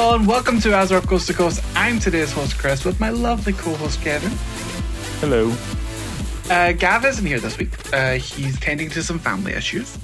Hey 0.00 0.06
all, 0.06 0.14
and 0.14 0.26
welcome 0.26 0.58
to 0.60 0.70
Azeroth 0.70 1.06
Coast 1.06 1.26
to 1.26 1.34
Coast. 1.34 1.62
I'm 1.76 1.98
today's 1.98 2.32
host 2.32 2.56
Chris 2.56 2.86
with 2.86 2.98
my 3.00 3.10
lovely 3.10 3.52
co-host 3.52 4.02
Gavin. 4.02 4.32
Hello. 5.20 5.54
Uh, 6.48 6.72
Gav 6.72 7.04
isn't 7.04 7.26
here 7.26 7.38
this 7.38 7.58
week. 7.58 7.68
Uh, 7.92 8.12
he's 8.12 8.58
tending 8.60 8.88
to 8.88 9.02
some 9.02 9.18
family 9.18 9.52
issues. 9.52 9.98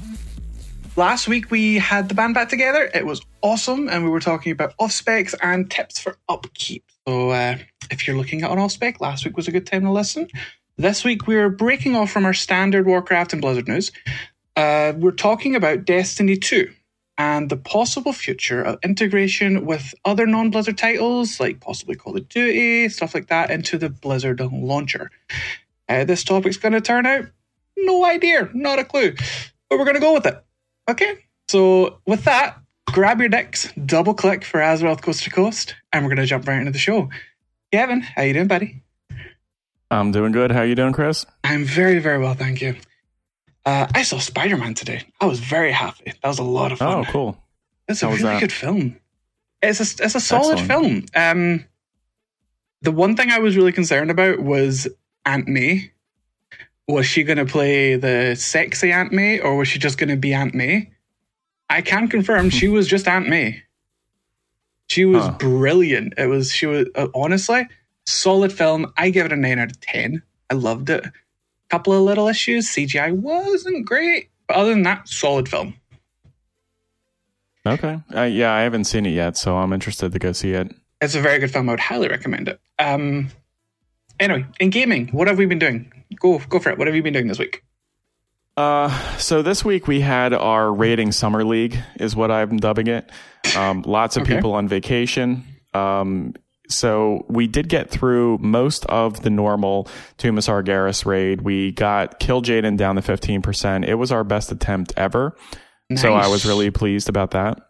Last 0.97 1.29
week 1.29 1.51
we 1.51 1.79
had 1.79 2.11
the 2.11 2.15
band 2.15 2.35
back 2.35 2.51
together. 2.51 2.91
It 2.93 3.07
was 3.07 3.23
awesome, 3.41 3.89
and 3.89 4.05
we 4.05 4.11
were 4.11 4.21
talking 4.21 4.53
about 4.53 4.75
off 4.79 4.93
specs 4.93 5.35
and 5.41 5.71
tips 5.71 5.99
for 5.99 6.19
upkeep. 6.29 6.85
So 7.09 7.31
uh, 7.31 7.57
if 7.91 8.07
you're 8.07 8.19
looking 8.19 8.43
at 8.43 8.51
an 8.51 8.59
off 8.59 8.73
spec, 8.73 9.01
last 9.01 9.25
week 9.25 9.35
was 9.35 9.49
a 9.49 9.51
good 9.51 9.67
time 9.67 9.85
to 9.85 9.91
listen. 9.91 10.29
This 10.77 11.05
week 11.05 11.27
we're 11.27 11.49
breaking 11.49 11.97
off 11.97 12.11
from 12.11 12.27
our 12.27 12.35
standard 12.35 12.85
Warcraft 12.85 13.33
and 13.33 13.41
Blizzard 13.41 13.67
news. 13.67 13.93
Uh, 14.57 14.93
we're 14.95 15.11
talking 15.11 15.57
about 15.57 15.87
Destiny 15.87 16.37
2 16.37 16.71
and 17.19 17.49
the 17.49 17.57
possible 17.57 18.13
future 18.13 18.63
of 18.63 18.79
integration 18.83 19.65
with 19.65 19.95
other 20.05 20.27
non 20.27 20.51
Blizzard 20.51 20.79
titles, 20.79 21.41
like 21.41 21.61
possibly 21.61 21.95
Call 21.95 22.17
of 22.17 22.29
Duty, 22.29 22.89
stuff 22.89 23.15
like 23.15 23.29
that, 23.29 23.51
into 23.51 23.79
the 23.79 23.89
Blizzard 23.89 24.41
launcher. 24.41 25.11
How 25.89 26.05
this 26.05 26.25
topic's 26.25 26.57
going 26.57 26.73
to 26.73 26.81
turn 26.81 27.07
out? 27.07 27.27
No 27.77 28.05
idea, 28.05 28.51
not 28.55 28.79
a 28.79 28.85
clue. 28.85 29.15
But 29.69 29.79
we're 29.79 29.85
going 29.85 29.95
to 29.95 30.01
go 30.01 30.15
with 30.15 30.27
it. 30.27 30.43
Okay, 30.89 31.25
so 31.49 31.99
with 32.07 32.25
that, 32.25 32.59
grab 32.93 33.21
your 33.21 33.29
dicks, 33.29 33.73
double 33.73 34.15
click 34.15 34.45
for 34.45 34.61
Azeroth 34.61 35.03
Coast 35.03 35.25
to 35.25 35.31
Coast, 35.31 35.75
and 35.93 36.05
we're 36.05 36.11
going 36.11 36.25
to 36.25 36.27
jump 36.27 36.47
right 36.47 36.59
into 36.59 36.73
the 36.73 36.79
show. 36.79 37.09
Gavin, 37.73 38.01
how 38.01 38.23
you 38.23 38.33
doing, 38.33 38.47
buddy? 38.47 38.83
I'm 39.91 40.13
doing 40.13 40.33
good. 40.33 40.51
How 40.51 40.63
you 40.63 40.75
doing, 40.75 40.93
Chris? 40.93 41.27
I'm 41.45 41.65
very, 41.65 41.99
very 41.99 42.19
well, 42.19 42.35
thank 42.35 42.61
you. 42.61 42.77
Uh, 43.67 43.89
I 43.93 44.05
saw 44.05 44.19
Spider 44.19 44.57
Man 44.57 44.75
today. 44.75 45.03
I 45.21 45.27
was 45.27 45.41
very 45.41 45.73
happy. 45.73 46.13
That 46.23 46.29
was 46.29 46.39
a 46.39 46.45
lot 46.45 46.71
of 46.71 46.79
fun. 46.79 47.05
Oh, 47.05 47.11
cool. 47.11 47.37
It's 47.89 48.03
a 48.03 48.09
really 48.09 48.39
good 48.39 48.53
film. 48.53 48.97
It's 49.61 49.81
a 49.81 50.05
it's 50.05 50.15
a 50.15 50.21
solid 50.21 50.61
Excellent. 50.61 51.11
film. 51.13 51.31
Um, 51.31 51.65
the 52.83 52.93
one 52.93 53.17
thing 53.17 53.33
I 53.33 53.41
was 53.41 53.57
really 53.57 53.73
concerned 53.73 54.13
about 54.13 54.39
was 54.39 54.87
Aunt 55.25 55.49
May. 55.49 55.91
Was 56.87 57.07
she 57.07 57.25
going 57.25 57.39
to 57.39 57.45
play 57.45 57.97
the 57.97 58.37
sexy 58.37 58.93
Aunt 58.93 59.13
May, 59.13 59.41
or 59.41 59.57
was 59.57 59.67
she 59.67 59.81
just 59.81 59.99
going 59.99 60.11
to 60.11 60.17
be 60.17 60.33
Aunt 60.33 60.55
May? 60.55 60.93
I 61.69 61.83
can 61.83 62.07
confirm 62.07 62.51
she 62.51 62.69
was 62.77 62.87
just 62.87 63.09
Aunt 63.09 63.29
May. 63.29 63.65
She 64.87 65.05
was 65.05 65.25
huh. 65.25 65.39
brilliant. 65.39 66.15
It 66.17 66.27
was 66.27 66.53
she 66.53 66.67
was 66.67 66.87
uh, 66.95 67.09
honestly 67.17 67.67
solid 68.07 68.53
film. 68.53 68.93
I 68.97 69.11
give 69.11 69.27
it 69.27 69.33
a 69.33 69.37
nine 69.37 69.59
out 69.59 69.73
of 69.73 69.81
ten. 69.81 70.23
I 70.51 70.55
loved 70.55 70.89
it 70.89 71.05
couple 71.69 71.93
of 71.93 72.03
little 72.03 72.29
issues. 72.29 72.69
CGI 72.69 73.13
wasn't 73.13 73.87
great, 73.87 74.31
but 74.47 74.57
other 74.57 74.71
than 74.71 74.83
that, 74.83 75.09
solid 75.09 75.49
film. 75.49 75.75
Okay. 77.67 77.99
Uh, 78.15 78.23
yeah, 78.23 78.53
I 78.53 78.61
haven't 78.61 78.85
seen 78.85 79.07
it 79.07 79.11
yet, 79.11 79.37
so 79.37 79.57
I'm 79.57 79.73
interested 79.73 80.13
to 80.13 80.19
go 80.19 80.33
see 80.33 80.53
it. 80.53 80.73
It's 81.01 81.15
a 81.15 81.21
very 81.21 81.39
good 81.39 81.51
film. 81.51 81.69
I 81.69 81.73
would 81.73 81.81
highly 81.81 82.09
recommend 82.09 82.49
it. 82.49 82.61
Um, 82.79 83.31
anyway, 84.21 84.47
in 84.61 84.71
gaming, 84.71 85.09
what 85.09 85.29
have 85.29 85.39
we 85.39 85.47
been 85.47 85.59
doing? 85.59 85.93
Go, 86.21 86.39
go 86.49 86.59
for 86.59 86.71
it. 86.71 86.79
What 86.79 86.87
have 86.87 86.95
you 86.95 87.03
been 87.03 87.13
doing 87.13 87.27
this 87.27 87.39
week? 87.39 87.63
Uh, 88.57 88.89
so 89.19 89.43
this 89.43 89.65
week 89.65 89.87
we 89.87 90.01
had 90.01 90.33
our 90.33 90.73
rating 90.73 91.13
summer 91.13 91.45
league, 91.45 91.77
is 91.97 92.17
what 92.17 92.31
I'm 92.31 92.57
dubbing 92.57 92.87
it. 92.87 93.11
Um, 93.55 93.83
lots 93.83 94.17
of 94.17 94.23
okay. 94.23 94.37
people 94.37 94.55
on 94.55 94.67
vacation. 94.69 95.45
Um, 95.75 96.35
so 96.69 97.25
we 97.29 97.47
did 97.47 97.69
get 97.69 97.91
through 97.91 98.39
most 98.39 98.85
of 98.87 99.23
the 99.23 99.31
normal 99.31 99.89
Tomb 100.19 100.39
of 100.39 100.45
Sargeras 100.45 101.07
raid. 101.07 101.43
We 101.43 101.73
got 101.73 102.21
Kil'jaeden 102.21 102.77
down 102.77 102.97
to 102.97 103.03
15%. 103.03 103.87
It 103.87 103.95
was 103.95 104.13
our 104.13 104.25
best 104.25 104.53
attempt 104.53 104.93
ever. 104.97 105.37
Nice. 105.89 106.03
So 106.03 106.15
I 106.15 106.27
was 106.29 106.45
really 106.45 106.71
pleased 106.71 107.09
about 107.09 107.33
that. 107.33 107.61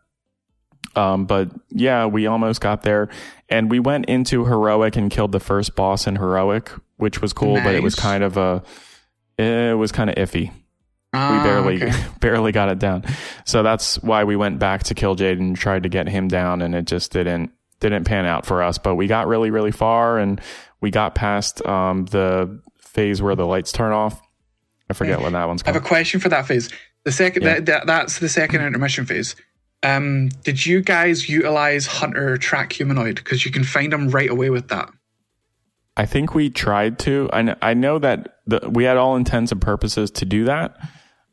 Um, 0.95 1.27
but 1.27 1.51
yeah, 1.71 2.07
we 2.07 2.27
almost 2.27 2.61
got 2.61 2.83
there. 2.83 3.09
And 3.49 3.71
we 3.71 3.79
went 3.79 4.07
into 4.07 4.45
heroic 4.47 4.97
and 4.97 5.11
killed 5.11 5.33
the 5.33 5.41
first 5.41 5.77
boss 5.77 6.07
in 6.07 6.17
heroic, 6.17 6.71
which 6.97 7.21
was 7.21 7.33
cool, 7.33 7.57
nice. 7.57 7.65
but 7.65 7.75
it 7.75 7.83
was 7.83 7.95
kind 7.95 8.25
of 8.25 8.37
a, 8.37 8.63
it 9.39 9.77
was 9.77 9.93
kind 9.93 10.09
of 10.09 10.17
iffy. 10.17 10.53
Ah, 11.13 11.37
we 11.37 11.49
barely, 11.49 11.85
okay. 11.85 12.07
barely 12.21 12.53
got 12.53 12.71
it 12.71 12.79
down. 12.79 13.05
So 13.45 13.63
that's 13.63 14.03
why 14.03 14.25
we 14.25 14.37
went 14.37 14.59
back 14.59 14.85
to 14.85 14.95
Kil'jaeden 14.95 15.39
and 15.39 15.57
tried 15.57 15.83
to 15.83 15.89
get 15.89 16.09
him 16.09 16.29
down 16.29 16.63
and 16.63 16.75
it 16.75 16.87
just 16.87 17.13
didn't, 17.13 17.53
didn't 17.81 18.05
pan 18.05 18.27
out 18.27 18.47
for 18.47 18.63
us, 18.63 18.79
but 18.79 18.95
we 18.95 19.07
got 19.07 19.27
really, 19.27 19.51
really 19.51 19.71
far 19.71 20.19
and 20.19 20.41
we 20.81 20.91
got 20.91 21.15
past 21.15 21.65
um, 21.67 22.07
the 22.07 22.61
phase 22.79 23.21
where 23.21 23.35
the 23.35 23.47
lights 23.47 23.73
turn 23.73 23.93
off. 23.93 24.21
I 24.89 24.95
forget 24.95 25.21
when 25.21 25.33
that 25.33 25.47
one's 25.47 25.63
called. 25.63 25.75
I 25.75 25.79
have 25.79 25.85
a 25.85 25.89
question 25.89 26.21
for 26.21 26.29
that 26.29 26.47
phase. 26.47 26.71
The 27.05 27.13
second 27.13 27.43
yeah. 27.43 27.55
that, 27.55 27.67
that, 27.67 27.87
that's 27.87 28.19
the 28.19 28.29
second 28.29 28.63
intermission 28.63 29.05
phase. 29.05 29.37
Um, 29.83 30.29
did 30.43 30.65
you 30.65 30.81
guys 30.81 31.29
utilize 31.29 31.87
Hunter 31.87 32.37
track 32.39 32.73
humanoid 32.73 33.17
because 33.17 33.45
you 33.45 33.53
can 33.53 33.65
find 33.65 33.93
them 33.93 34.09
right 34.09 34.31
away 34.31 34.51
with 34.51 34.69
that? 34.69 34.91
I 35.97 36.07
think 36.07 36.35
we 36.35 36.51
tried 36.51 36.99
to. 37.01 37.31
I 37.33 37.43
know, 37.43 37.57
I 37.63 37.75
know 37.75 37.99
that 37.99 38.41
the, 38.47 38.69
we 38.71 38.85
had 38.85 38.97
all 38.97 39.17
intents 39.17 39.53
and 39.53 39.61
purposes 39.61 40.11
to 40.13 40.25
do 40.25 40.45
that. 40.45 40.77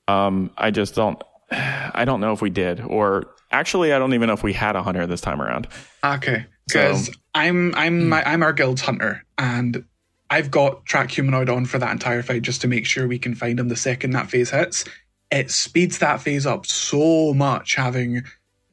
Um, 0.07 0.51
I 0.57 0.71
just 0.71 0.95
don't. 0.95 1.21
I 1.51 2.05
don't 2.05 2.21
know 2.21 2.33
if 2.33 2.41
we 2.41 2.49
did, 2.49 2.79
or 2.81 3.25
actually, 3.51 3.93
I 3.93 3.99
don't 3.99 4.13
even 4.13 4.27
know 4.27 4.33
if 4.33 4.43
we 4.43 4.53
had 4.53 4.75
a 4.75 4.83
hunter 4.83 5.05
this 5.05 5.21
time 5.21 5.41
around. 5.41 5.67
Okay, 6.03 6.45
because 6.67 7.07
so, 7.07 7.13
I'm 7.33 7.73
I'm 7.75 8.01
hmm. 8.01 8.09
my, 8.09 8.23
I'm 8.23 8.43
our 8.43 8.53
guild's 8.53 8.81
hunter, 8.81 9.23
and 9.37 9.85
I've 10.29 10.51
got 10.51 10.85
track 10.85 11.11
humanoid 11.11 11.49
on 11.49 11.65
for 11.65 11.77
that 11.79 11.91
entire 11.91 12.23
fight 12.23 12.41
just 12.41 12.61
to 12.61 12.67
make 12.67 12.85
sure 12.85 13.07
we 13.07 13.19
can 13.19 13.35
find 13.35 13.59
him 13.59 13.69
the 13.69 13.75
second 13.75 14.11
that 14.11 14.29
phase 14.29 14.49
hits. 14.49 14.85
It 15.31 15.51
speeds 15.51 15.99
that 15.99 16.21
phase 16.21 16.45
up 16.45 16.65
so 16.65 17.33
much 17.33 17.75
having 17.75 18.23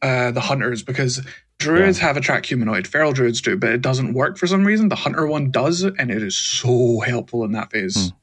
uh, 0.03 0.31
the 0.31 0.41
hunters 0.41 0.83
because 0.83 1.25
druids 1.59 1.99
yeah. 1.99 2.07
have 2.07 2.17
a 2.17 2.21
track 2.21 2.47
humanoid, 2.47 2.87
feral 2.87 3.13
druids 3.13 3.41
do, 3.41 3.57
but 3.57 3.71
it 3.71 3.83
doesn't 3.83 4.15
work 4.15 4.39
for 4.39 4.47
some 4.47 4.65
reason. 4.65 4.89
The 4.89 4.97
hunter 4.97 5.27
one 5.27 5.51
does, 5.51 5.83
and 5.83 6.11
it 6.11 6.23
is 6.23 6.37
so 6.37 7.01
helpful 7.01 7.45
in 7.45 7.53
that 7.53 7.71
phase. 7.71 8.11
Hmm. 8.11 8.17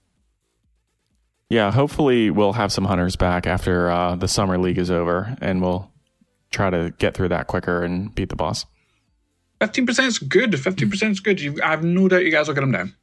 Yeah, 1.50 1.72
hopefully 1.72 2.30
we'll 2.30 2.54
have 2.54 2.74
some 2.74 2.84
hunters 2.84 3.16
back 3.16 3.48
after 3.48 3.90
uh, 3.90 4.16
the 4.16 4.28
summer 4.28 4.58
league 4.58 4.78
is 4.78 4.92
over, 4.92 5.38
and 5.40 5.62
we'll 5.62 5.90
try 6.52 6.70
to 6.70 6.94
get 6.98 7.14
through 7.14 7.30
that 7.30 7.48
quicker 7.48 7.84
and 7.84 8.14
beat 8.14 8.30
the 8.30 8.36
boss. 8.36 8.66
Fifteen 9.60 9.86
percent 9.86 10.08
is 10.08 10.20
good. 10.20 10.60
Fifteen 10.60 10.90
percent 10.90 11.12
is 11.14 11.20
good. 11.20 11.42
You, 11.42 11.60
I 11.64 11.70
have 11.70 11.84
no 11.84 12.08
doubt 12.08 12.26
you 12.26 12.32
guys 12.32 12.48
will 12.48 12.56
get 12.56 12.62
them 12.62 12.72
down. 12.72 12.96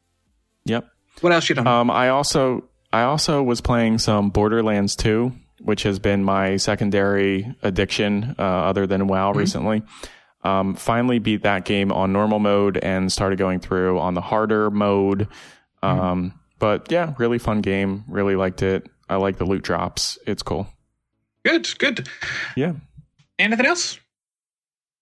Yep. 0.66 0.88
What 1.20 1.32
else 1.32 1.48
you 1.48 1.54
done? 1.54 1.66
Um, 1.66 1.90
I 1.90 2.08
also 2.08 2.68
I 2.94 3.02
also 3.02 3.42
was 3.42 3.60
playing 3.60 3.98
some 3.98 4.30
Borderlands 4.30 4.94
2, 4.94 5.32
which 5.60 5.82
has 5.82 5.98
been 5.98 6.22
my 6.22 6.56
secondary 6.56 7.52
addiction, 7.64 8.36
uh, 8.38 8.42
other 8.42 8.86
than 8.86 9.08
WoW 9.08 9.30
mm-hmm. 9.30 9.38
recently. 9.38 9.82
Um, 10.44 10.74
finally 10.76 11.18
beat 11.18 11.42
that 11.42 11.64
game 11.64 11.90
on 11.90 12.12
normal 12.12 12.38
mode 12.38 12.76
and 12.76 13.10
started 13.10 13.36
going 13.36 13.58
through 13.58 13.98
on 13.98 14.14
the 14.14 14.20
harder 14.20 14.70
mode. 14.70 15.28
Mm-hmm. 15.82 16.00
Um, 16.00 16.30
mm-hmm. 16.30 16.36
But 16.60 16.92
yeah, 16.92 17.14
really 17.18 17.38
fun 17.38 17.62
game. 17.62 18.04
Really 18.08 18.36
liked 18.36 18.62
it. 18.62 18.88
I 19.08 19.16
like 19.16 19.38
the 19.38 19.44
loot 19.44 19.62
drops. 19.62 20.16
It's 20.24 20.44
cool. 20.44 20.68
Good, 21.44 21.76
good. 21.78 22.08
Yeah. 22.56 22.74
Anything 23.40 23.66
else? 23.66 23.98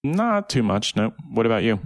Not 0.04 0.48
too 0.48 0.62
much. 0.62 0.96
No. 0.96 1.12
What 1.30 1.46
about 1.46 1.62
you? 1.62 1.80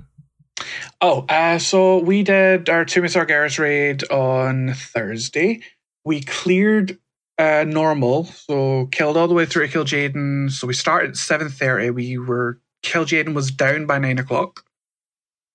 Oh, 1.00 1.26
uh, 1.28 1.58
so 1.58 1.98
we 1.98 2.22
did 2.22 2.68
our 2.70 2.84
Tomb 2.84 3.04
of 3.04 3.10
Sargeras 3.10 3.58
raid 3.58 4.10
on 4.10 4.72
Thursday. 4.74 5.60
We 6.04 6.22
cleared 6.22 6.98
uh, 7.38 7.64
normal, 7.66 8.24
so 8.24 8.86
killed 8.86 9.16
all 9.16 9.28
the 9.28 9.34
way 9.34 9.44
through 9.44 9.68
to 9.68 9.78
Kil'jaeden. 9.78 10.50
So 10.50 10.66
we 10.66 10.72
started 10.74 11.10
at 11.10 11.16
seven 11.16 11.50
thirty. 11.50 11.90
We 11.90 12.16
were 12.16 12.58
Kil'jaeden 12.82 13.34
was 13.34 13.50
down 13.50 13.86
by 13.86 13.98
nine 13.98 14.18
o'clock. 14.18 14.64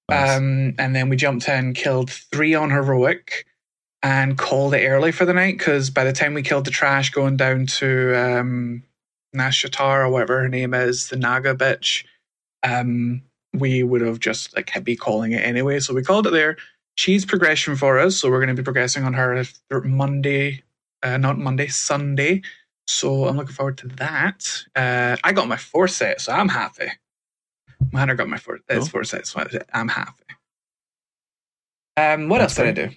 Nice. 0.10 0.38
Um, 0.38 0.76
and 0.78 0.96
then 0.96 1.10
we 1.10 1.16
jumped 1.16 1.48
in, 1.48 1.74
killed 1.74 2.12
three 2.12 2.54
on 2.54 2.70
heroic, 2.70 3.46
and 4.04 4.38
called 4.38 4.74
it 4.74 4.86
early 4.88 5.12
for 5.12 5.26
the 5.26 5.34
night 5.34 5.58
because 5.58 5.90
by 5.90 6.04
the 6.04 6.14
time 6.14 6.34
we 6.34 6.44
killed 6.44 6.66
the 6.66 6.72
trash 6.72 7.10
going 7.10 7.38
down 7.38 7.66
to 7.66 8.14
um, 8.16 8.84
Nashatar 9.36 10.06
or 10.06 10.10
whatever 10.10 10.42
her 10.42 10.50
name 10.50 10.74
is, 10.74 11.10
the 11.10 11.18
Naga 11.18 11.56
bitch, 11.56 12.04
um, 12.64 13.22
we 13.54 13.84
would 13.84 14.02
have 14.02 14.20
just 14.20 14.56
like 14.56 14.72
be 14.84 14.96
calling 14.96 15.32
it 15.32 15.44
anyway. 15.46 15.80
So 15.80 15.94
we 15.94 16.04
called 16.04 16.28
it 16.28 16.32
there. 16.32 16.58
She's 16.96 17.26
progression 17.26 17.76
for 17.76 18.00
us, 18.00 18.18
so 18.18 18.30
we're 18.30 18.40
going 18.40 18.56
to 18.56 18.62
be 18.62 18.64
progressing 18.64 19.04
on 19.04 19.14
her 19.14 19.44
Monday, 19.84 20.64
uh, 21.04 21.18
not 21.18 21.38
Monday, 21.38 21.68
Sunday. 21.68 22.42
So 22.88 23.28
I'm 23.28 23.38
looking 23.38 23.54
forward 23.54 23.78
to 23.80 23.88
that. 23.88 24.64
Uh, 24.76 25.16
I 25.24 25.32
got 25.32 25.48
my 25.48 25.58
four 25.58 25.88
set, 25.88 26.22
so 26.22 26.34
I'm 26.34 26.50
happy. 26.50 26.88
Manor 27.92 28.16
got 28.16 28.30
my 28.30 28.38
four, 28.38 28.60
cool. 28.70 28.86
four 28.86 29.04
sets, 29.04 29.32
so 29.32 29.44
I'm 29.74 29.88
happy. 29.88 30.24
Um, 31.98 32.30
what 32.30 32.40
That's 32.40 32.58
else 32.58 32.68
did 32.68 32.80
I 32.80 32.88
do? 32.88 32.96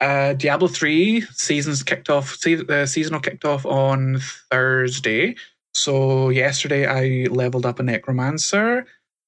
Uh, 0.00 0.32
Diablo 0.34 0.68
3 0.68 1.22
seasons 1.32 1.82
kicked 1.82 2.08
off, 2.08 2.40
the 2.40 2.82
uh, 2.82 2.86
seasonal 2.86 3.20
kicked 3.20 3.44
off 3.44 3.66
on 3.66 4.20
Thursday. 4.50 5.34
So 5.78 6.28
yesterday 6.28 6.86
I 6.86 7.28
leveled 7.28 7.64
up 7.64 7.78
a 7.78 7.82
Necromancer. 7.82 8.86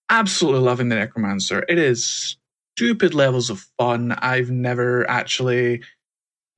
Absolutely 0.09 0.61
loving 0.61 0.89
the 0.89 0.97
Necromancer. 0.97 1.65
It 1.69 1.79
is 1.79 2.37
stupid 2.77 3.15
levels 3.15 3.51
of 3.51 3.67
fun. 3.79 4.13
I've 4.13 4.51
never 4.51 5.09
actually 5.09 5.83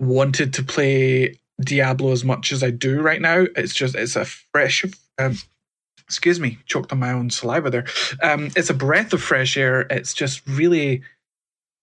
wanted 0.00 0.55
to 0.55 0.62
play 0.62 1.39
Diablo 1.61 2.12
as 2.12 2.25
much 2.25 2.53
as 2.53 2.62
I 2.62 2.71
do 2.71 3.03
right 3.03 3.21
now. 3.21 3.47
It's 3.55 3.75
just, 3.75 3.94
it's 3.94 4.17
a 4.17 4.25
fresh, 4.25 4.85
um, 5.19 5.37
excuse 6.00 6.41
me, 6.41 6.59
choked 6.65 6.93
on 6.93 6.99
my 6.99 7.12
own 7.12 7.29
saliva 7.31 7.71
there. 7.71 7.85
Um, 8.23 8.50
it's 8.56 8.71
a 8.71 8.75
breath 8.75 9.12
of 9.12 9.23
fresh 9.23 9.56
air. 9.56 9.83
It's 9.91 10.15
just 10.15 10.47
really 10.49 11.03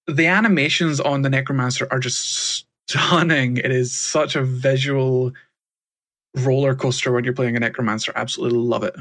the 0.08 0.26
animations 0.26 1.00
on 1.00 1.22
the 1.22 1.30
Necromancer 1.30 1.88
are 1.92 2.00
just 2.00 2.66
stunning. 2.88 3.58
It 3.58 3.72
is 3.72 3.94
such 3.94 4.36
a 4.36 4.42
visual 4.42 5.34
roller 6.36 6.76
coaster 6.76 7.12
when 7.12 7.24
you're 7.24 7.34
playing 7.34 7.56
a 7.56 7.60
Necromancer. 7.60 8.12
Absolutely 8.16 8.60
love 8.60 8.84
it. 8.84 8.96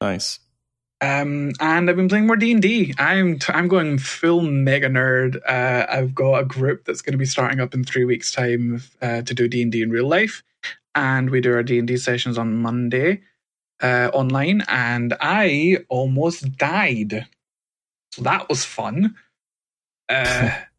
Nice. 0.00 0.38
Um, 1.02 1.52
and 1.60 1.88
I've 1.88 1.96
been 1.96 2.08
playing 2.08 2.26
more 2.26 2.36
D 2.36 2.52
and 2.52 2.60
D. 2.60 2.94
I'm 2.98 3.38
t- 3.38 3.52
I'm 3.52 3.68
going 3.68 3.98
full 3.98 4.42
mega 4.42 4.88
nerd. 4.88 5.36
Uh, 5.48 5.86
I've 5.88 6.14
got 6.14 6.40
a 6.40 6.44
group 6.44 6.84
that's 6.84 7.00
going 7.00 7.12
to 7.12 7.18
be 7.18 7.24
starting 7.24 7.60
up 7.60 7.72
in 7.72 7.84
three 7.84 8.04
weeks' 8.04 8.32
time 8.32 8.82
uh, 9.00 9.22
to 9.22 9.34
do 9.34 9.48
D 9.48 9.62
and 9.62 9.72
D 9.72 9.82
in 9.82 9.90
real 9.90 10.06
life, 10.06 10.42
and 10.94 11.30
we 11.30 11.40
do 11.40 11.54
our 11.54 11.62
D 11.62 11.78
and 11.78 11.88
D 11.88 11.96
sessions 11.96 12.36
on 12.36 12.56
Monday 12.56 13.22
uh, 13.82 14.10
online. 14.12 14.62
And 14.68 15.16
I 15.20 15.78
almost 15.88 16.58
died, 16.58 17.26
so 18.12 18.22
that 18.22 18.48
was 18.50 18.64
fun. 18.66 19.14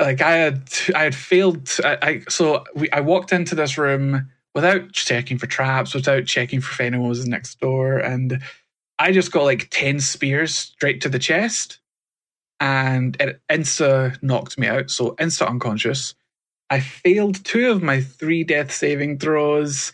Like 0.00 0.20
I 0.20 0.32
had 0.32 0.70
I 0.94 1.04
had 1.04 1.14
failed. 1.14 1.70
I, 1.84 1.98
I 2.02 2.22
so 2.28 2.64
we 2.74 2.90
I 2.90 3.00
walked 3.00 3.32
into 3.32 3.54
this 3.54 3.78
room 3.78 4.30
without 4.54 4.92
checking 4.92 5.38
for 5.38 5.46
traps, 5.46 5.94
without 5.94 6.26
checking 6.26 6.60
for 6.60 6.72
if 6.72 6.80
anyone 6.80 7.08
was 7.08 7.26
next 7.26 7.60
door, 7.60 7.98
and 7.98 8.42
I 8.98 9.12
just 9.12 9.32
got 9.32 9.44
like 9.44 9.68
10 9.70 10.00
spears 10.00 10.54
straight 10.54 11.00
to 11.02 11.08
the 11.08 11.18
chest 11.18 11.80
and 12.60 13.16
it 13.20 13.40
insta 13.50 14.20
knocked 14.22 14.58
me 14.58 14.66
out. 14.66 14.90
So 14.90 15.14
insta 15.16 15.48
unconscious. 15.48 16.14
I 16.70 16.80
failed 16.80 17.44
two 17.44 17.70
of 17.70 17.82
my 17.82 18.00
three 18.00 18.44
death 18.44 18.72
saving 18.72 19.18
throws 19.18 19.92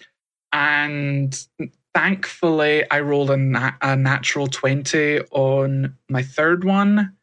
and 0.53 1.47
thankfully 1.95 2.89
I 2.91 3.01
rolled 3.01 3.31
a, 3.31 3.77
a 3.83 3.97
natural 3.97 4.47
20 4.47 5.21
on 5.33 5.97
my 6.09 6.23
third 6.23 6.65
one 6.65 7.17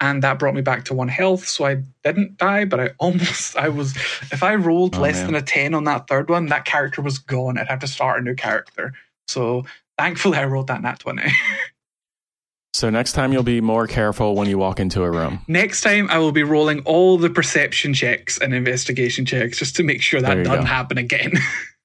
and 0.00 0.22
that 0.22 0.38
brought 0.38 0.54
me 0.54 0.60
back 0.60 0.84
to 0.84 0.94
one 0.94 1.08
health 1.08 1.46
so 1.46 1.64
i 1.64 1.76
didn't 2.04 2.36
die 2.36 2.64
but 2.64 2.80
i 2.80 2.90
almost 2.98 3.56
i 3.56 3.68
was 3.68 3.96
if 4.30 4.42
i 4.42 4.54
rolled 4.54 4.96
oh, 4.96 5.00
less 5.00 5.16
man. 5.16 5.26
than 5.26 5.34
a 5.36 5.42
10 5.42 5.74
on 5.74 5.84
that 5.84 6.06
third 6.08 6.28
one 6.28 6.46
that 6.46 6.64
character 6.64 7.02
was 7.02 7.18
gone 7.18 7.58
i'd 7.58 7.68
have 7.68 7.80
to 7.80 7.88
start 7.88 8.20
a 8.20 8.22
new 8.22 8.34
character 8.34 8.92
so 9.28 9.64
Thankfully, 9.98 10.38
I 10.38 10.44
rolled 10.44 10.66
that 10.66 10.82
nat 10.82 10.98
20. 10.98 11.22
so 12.74 12.90
next 12.90 13.12
time 13.12 13.32
you'll 13.32 13.42
be 13.42 13.60
more 13.60 13.86
careful 13.86 14.34
when 14.34 14.48
you 14.48 14.58
walk 14.58 14.78
into 14.78 15.02
a 15.02 15.10
room. 15.10 15.40
Next 15.48 15.80
time 15.80 16.08
I 16.10 16.18
will 16.18 16.32
be 16.32 16.42
rolling 16.42 16.80
all 16.80 17.16
the 17.16 17.30
perception 17.30 17.94
checks 17.94 18.38
and 18.38 18.54
investigation 18.54 19.24
checks 19.24 19.58
just 19.58 19.76
to 19.76 19.82
make 19.82 20.02
sure 20.02 20.20
that 20.20 20.44
doesn't 20.44 20.60
go. 20.60 20.66
happen 20.66 20.98
again. 20.98 21.32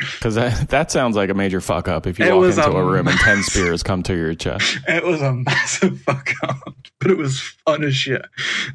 Because 0.00 0.34
that, 0.34 0.68
that 0.70 0.90
sounds 0.90 1.16
like 1.16 1.30
a 1.30 1.34
major 1.34 1.60
fuck 1.60 1.88
up 1.88 2.06
if 2.06 2.18
you 2.18 2.24
it 2.24 2.34
walk 2.34 2.46
into 2.46 2.70
a, 2.70 2.74
a 2.74 2.84
room 2.84 3.06
and 3.06 3.18
10 3.18 3.42
spears 3.42 3.82
come 3.82 4.02
to 4.04 4.14
your 4.14 4.34
chest. 4.34 4.78
It 4.88 5.04
was 5.04 5.20
a 5.20 5.32
massive 5.32 6.00
fuck 6.06 6.32
up, 6.42 6.74
but 6.98 7.10
it 7.10 7.16
was 7.16 7.40
fun 7.40 7.84
as 7.84 7.94
shit. 7.94 8.24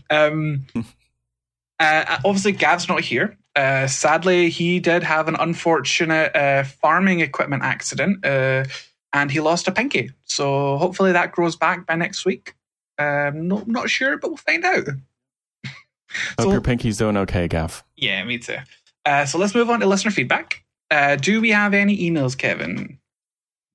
Um, 0.10 0.68
uh, 1.80 2.20
obviously, 2.24 2.54
Gav's 2.54 2.88
not 2.88 3.02
here. 3.02 3.38
Uh, 3.56 3.88
sadly, 3.88 4.50
he 4.50 4.80
did 4.80 5.04
have 5.04 5.28
an 5.28 5.36
unfortunate 5.40 6.36
uh, 6.36 6.64
farming 6.64 7.22
equipment 7.22 7.64
accident 7.64 8.26
uh, 8.26 8.66
and 9.14 9.32
he 9.32 9.40
lost 9.40 9.68
a 9.68 9.72
pinky. 9.72 10.12
So 10.26 10.78
hopefully 10.78 11.14
that 11.14 11.32
grows 11.32 11.56
back 11.56 11.88
by 11.88 11.96
next 11.96 12.26
week. 12.26 12.54
Um, 12.98 13.48
no, 13.48 13.64
not 13.66 13.90
sure, 13.90 14.18
but 14.18 14.30
we'll 14.30 14.38
find 14.38 14.64
out. 14.66 14.88
Hope 15.68 16.42
so, 16.42 16.52
your 16.52 16.62
pinky's 16.62 16.98
doing 16.98 17.16
okay, 17.18 17.48
Gav. 17.48 17.84
Yeah, 17.96 18.24
me 18.26 18.38
too. 18.38 18.58
Uh, 19.06 19.26
so 19.26 19.38
let's 19.38 19.56
move 19.56 19.70
on 19.70 19.80
to 19.80 19.86
listener 19.86 20.12
feedback. 20.12 20.65
Uh, 20.92 21.16
do 21.16 21.42
we 21.42 21.50
have 21.50 21.74
any 21.74 21.98
emails, 21.98 22.38
Kevin? 22.38 23.00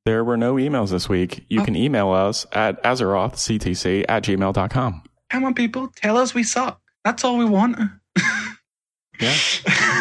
There 0.07 0.25
were 0.25 0.37
no 0.37 0.55
emails 0.55 0.91
this 0.91 1.09
week. 1.09 1.45
You 1.49 1.63
oh. 1.63 1.65
can 1.65 1.77
email 1.77 2.11
us 2.11 2.47
at 2.53 2.83
azerothctc 2.83 4.05
at 4.09 4.25
gmail.com. 4.25 5.03
Come 5.29 5.45
on, 5.45 5.55
people. 5.55 5.89
Tell 5.95 6.17
us 6.17 6.35
we 6.35 6.43
suck. 6.43 6.81
That's 7.05 7.25
all 7.25 7.39
we 7.39 7.45
want. 7.45 7.77
Yeah. 9.21 9.37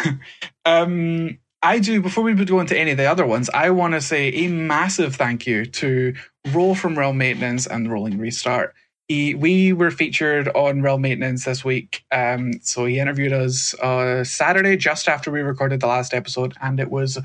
um, 0.64 1.38
I 1.62 1.78
do, 1.78 2.00
before 2.00 2.24
we 2.24 2.34
go 2.44 2.60
into 2.60 2.78
any 2.78 2.92
of 2.92 2.96
the 2.96 3.04
other 3.04 3.26
ones, 3.26 3.50
I 3.52 3.70
want 3.70 3.94
to 3.94 4.00
say 4.00 4.28
a 4.28 4.48
massive 4.48 5.16
thank 5.16 5.46
you 5.46 5.66
to 5.66 6.14
Ro 6.52 6.74
from 6.74 6.98
Realm 6.98 7.18
Maintenance 7.18 7.66
and 7.66 7.90
Rolling 7.90 8.18
Restart. 8.18 8.74
He, 9.10 9.34
we 9.34 9.72
were 9.72 9.90
featured 9.90 10.46
on 10.50 10.82
Realm 10.82 11.02
Maintenance 11.02 11.44
this 11.44 11.64
week. 11.64 12.04
Um, 12.12 12.52
so 12.62 12.84
he 12.84 13.00
interviewed 13.00 13.32
us 13.32 13.74
uh, 13.80 14.22
Saturday 14.22 14.76
just 14.76 15.08
after 15.08 15.32
we 15.32 15.40
recorded 15.40 15.80
the 15.80 15.88
last 15.88 16.14
episode, 16.14 16.54
and 16.62 16.78
it 16.78 16.92
was 16.92 17.18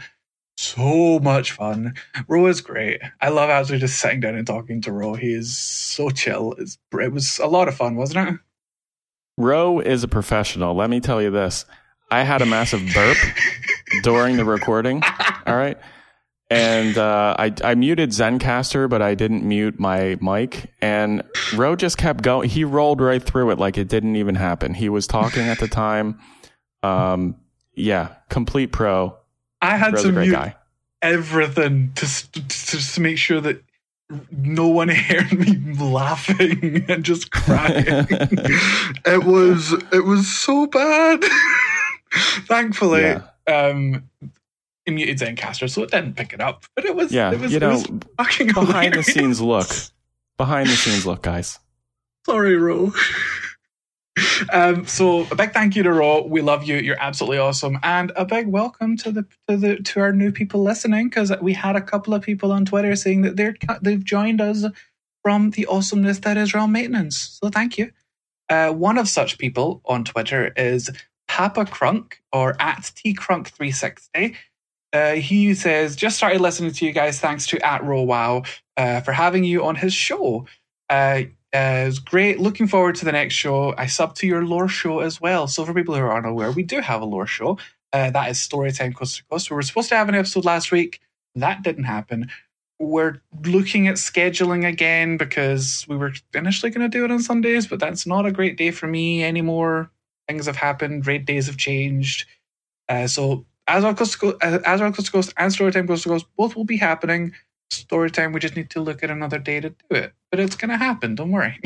so 0.58 1.20
much 1.20 1.52
fun. 1.52 1.94
Ro 2.28 2.48
is 2.48 2.60
great. 2.60 3.02
I 3.22 3.30
love 3.30 3.52
actually 3.52 3.78
just 3.78 4.00
sitting 4.00 4.20
down 4.20 4.34
and 4.34 4.48
talking 4.48 4.82
to 4.82 4.92
Ro. 4.92 5.14
He 5.14 5.32
is 5.32 5.56
so 5.56 6.10
chill. 6.10 6.56
It's, 6.58 6.80
it 6.92 7.12
was 7.12 7.38
a 7.38 7.46
lot 7.46 7.68
of 7.68 7.76
fun, 7.76 7.98
wasn't 7.98 8.30
it? 8.30 8.40
Ro 9.38 9.80
is 9.80 10.04
a 10.04 10.08
professional. 10.08 10.74
Let 10.74 10.90
me 10.90 11.00
tell 11.00 11.22
you 11.22 11.30
this. 11.30 11.66
I 12.10 12.24
had 12.24 12.42
a 12.42 12.48
massive 12.48 12.82
burp 12.96 13.18
during 14.02 14.38
the 14.38 14.46
recording. 14.46 15.04
All 15.46 15.56
right. 15.56 15.78
And 16.50 16.98
uh, 16.98 17.36
I, 17.40 17.54
I 17.64 17.76
muted 17.76 18.12
Zencastr, 18.12 18.88
but 18.88 19.02
I 19.02 19.16
didn't 19.16 19.44
mute 19.44 19.80
my 19.80 20.18
mic. 20.22 20.72
And 20.80 21.24
Ro 21.56 21.76
just 21.76 21.98
kept 21.98 22.24
going. 22.24 22.50
He 22.50 22.64
rolled 22.64 23.02
right 23.02 23.22
through 23.22 23.52
it 23.52 23.58
like 23.58 23.78
it 23.78 23.88
didn't 23.88 24.16
even 24.16 24.36
happen. 24.36 24.74
He 24.74 24.90
was 24.90 25.08
talking 25.08 25.48
at 25.48 25.60
the 25.60 25.68
time. 25.68 26.20
Um, 26.84 27.38
yeah, 27.74 28.16
complete 28.30 28.72
pro. 28.72 29.18
I 29.62 29.78
had 29.78 29.94
Ro's 29.94 30.04
to 30.04 30.12
mute 30.12 30.32
guy. 30.32 30.56
everything 31.02 31.92
to, 31.96 32.32
to, 32.32 32.94
to 32.94 33.02
make 33.02 33.18
sure 33.18 33.42
that 33.42 33.64
no 34.32 34.68
one 34.68 34.90
heard 34.90 35.32
me 35.34 35.58
laughing 35.80 36.86
and 36.88 37.04
just 37.04 37.32
crying. 37.32 37.86
it 38.10 39.24
was 39.24 39.74
it 39.92 40.06
was 40.06 40.28
so 40.28 40.68
bad. 40.68 41.24
Thankfully, 42.48 43.02
yeah. 43.02 43.22
um, 43.48 44.10
it 44.86 44.92
muted 44.92 45.18
Zencastr, 45.18 45.70
so 45.70 45.84
it 45.84 45.92
didn't 45.92 46.16
pick 46.16 46.34
it 46.34 46.42
up. 46.42 46.66
But 46.76 46.86
it 46.86 46.96
was, 46.96 47.12
yeah, 47.12 47.32
it 47.32 47.40
was, 47.40 47.52
you 47.52 47.60
know, 47.60 47.84
fucking 48.18 48.48
behind 48.48 48.94
hilarious. 48.94 49.06
the 49.06 49.12
scenes 49.12 49.42
look, 49.42 49.68
behind 50.38 50.70
the 50.70 50.76
scenes 50.76 51.06
look, 51.06 51.22
guys. 51.22 51.60
Sorry, 52.26 52.56
Ro. 52.56 52.92
um, 54.54 54.86
so 54.86 55.28
a 55.32 55.36
big 55.36 55.54
thank 55.54 55.76
you 55.76 55.84
to 55.84 55.92
Ro. 55.92 56.26
We 56.26 56.42
love 56.42 56.64
you. 56.64 56.78
You're 56.78 57.00
absolutely 57.00 57.38
awesome, 57.38 57.80
and 57.84 58.12
a 58.16 58.26
big 58.26 58.48
welcome 58.48 58.96
to 58.98 59.12
the 59.12 59.26
to 59.48 59.58
the 59.58 59.78
to 59.78 60.00
our 60.00 60.12
new 60.12 60.32
people 60.32 60.62
listening 60.64 61.10
because 61.10 61.32
we 61.42 61.54
had 61.54 61.76
a 61.76 61.82
couple 61.82 62.14
of 62.14 62.22
people 62.22 62.52
on 62.52 62.66
Twitter 62.66 62.96
saying 62.96 63.22
that 63.24 63.36
they're 63.36 63.56
they've 63.82 64.04
joined 64.04 64.42
us 64.42 64.66
from 65.24 65.50
the 65.52 65.66
awesomeness 65.66 66.20
that 66.20 66.38
is 66.38 66.54
Realm 66.54 66.72
Maintenance. 66.72 67.40
So 67.42 67.50
thank 67.50 67.78
you. 67.78 67.92
Uh, 68.48 68.72
one 68.72 69.00
of 69.00 69.10
such 69.10 69.40
people 69.40 69.82
on 69.86 70.04
Twitter 70.04 70.54
is 70.56 70.92
Papa 71.28 71.66
Crunk 71.66 72.14
or 72.32 72.56
at 72.62 72.82
tcrunk360. 72.82 74.36
Uh, 74.96 75.16
he 75.16 75.54
says, 75.54 75.94
just 75.98 76.16
started 76.16 76.40
listening 76.40 76.72
to 76.72 76.86
you 76.86 76.94
guys 76.94 77.20
thanks 77.20 77.46
to 77.48 77.60
at 77.66 77.82
RoWow 77.82 78.48
uh, 78.78 79.02
for 79.02 79.12
having 79.12 79.44
you 79.44 79.66
on 79.66 79.76
his 79.76 79.94
show. 79.94 80.46
Uh, 80.90 81.24
uh, 81.52 81.92
great. 82.06 82.40
Looking 82.40 82.68
forward 82.68 82.96
to 82.96 83.06
the 83.06 83.12
next 83.12 83.34
show. 83.34 83.76
I 83.78 83.88
sub 83.88 84.16
to 84.16 84.28
your 84.28 84.46
lore 84.46 84.70
show 84.70 85.02
as 85.02 85.20
well. 85.20 85.48
So 85.48 85.66
for 85.66 85.74
people 85.74 85.96
who 85.96 86.02
are 86.02 86.18
unaware, 86.18 86.52
we 86.52 86.64
do 86.64 86.80
have 86.80 87.02
a 87.02 87.06
lore 87.06 87.28
show. 87.28 87.58
Uh, 87.92 88.10
that 88.12 88.30
is 88.30 88.38
Storytime 88.38 88.96
Coast 88.96 89.18
to 89.18 89.26
Coast. 89.26 89.50
We 89.50 89.56
were 89.56 89.64
supposed 89.64 89.90
to 89.90 89.96
have 89.98 90.08
an 90.08 90.16
episode 90.16 90.46
last 90.46 90.72
week. 90.72 91.02
That 91.36 91.64
didn't 91.64 91.84
happen. 91.84 92.30
We're 92.80 93.22
looking 93.46 93.88
at 93.88 93.96
scheduling 93.96 94.66
again 94.66 95.18
because 95.18 95.86
we 95.90 95.98
were 95.98 96.14
initially 96.34 96.72
going 96.72 96.90
to 96.90 96.98
do 96.98 97.04
it 97.04 97.12
on 97.12 97.22
Sundays, 97.22 97.68
but 97.68 97.80
that's 97.80 98.08
not 98.08 98.26
a 98.26 98.32
great 98.32 98.58
day 98.58 98.72
for 98.72 98.88
me 98.88 99.24
anymore 99.24 99.92
things 100.28 100.46
have 100.46 100.56
happened, 100.56 101.08
raid 101.08 101.26
days 101.26 101.48
have 101.48 101.58
changed. 101.58 102.26
Uh, 102.90 103.08
so 103.08 103.46
Azeroth 103.68 103.98
Coast 103.98 104.14
to 104.14 104.18
Coast, 104.20 104.38
Azeroth 104.42 104.96
Coast 104.96 105.06
to 105.08 105.12
Coast 105.12 105.34
and 105.38 105.52
Storytime 105.52 105.88
Coast 105.88 106.04
to 106.04 106.10
Coast 106.10 106.26
both 106.38 106.56
will 106.56 106.66
be 106.66 106.78
happening. 106.78 107.34
Storytime, 107.72 108.34
we 108.34 108.40
just 108.40 108.56
need 108.56 108.70
to 108.72 108.80
look 108.80 109.04
at 109.04 109.10
another 109.10 109.40
day 109.40 109.60
to 109.60 109.70
do 109.70 109.96
it, 109.96 110.14
but 110.30 110.40
it's 110.40 110.56
going 110.56 110.70
to 110.70 110.78
happen. 110.78 111.16
Don't 111.16 111.32
worry. 111.32 111.60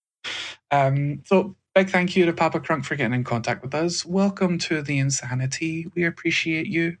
um, 0.70 1.22
so 1.26 1.54
big 1.74 1.90
thank 1.90 2.16
you 2.16 2.24
to 2.24 2.32
Papa 2.32 2.60
Crunk 2.60 2.84
for 2.86 2.96
getting 2.96 3.14
in 3.14 3.24
contact 3.24 3.62
with 3.62 3.74
us. 3.74 4.06
Welcome 4.06 4.58
to 4.58 4.80
the 4.80 4.98
insanity. 4.98 5.90
We 5.94 6.04
appreciate 6.04 6.66
you. 6.66 6.96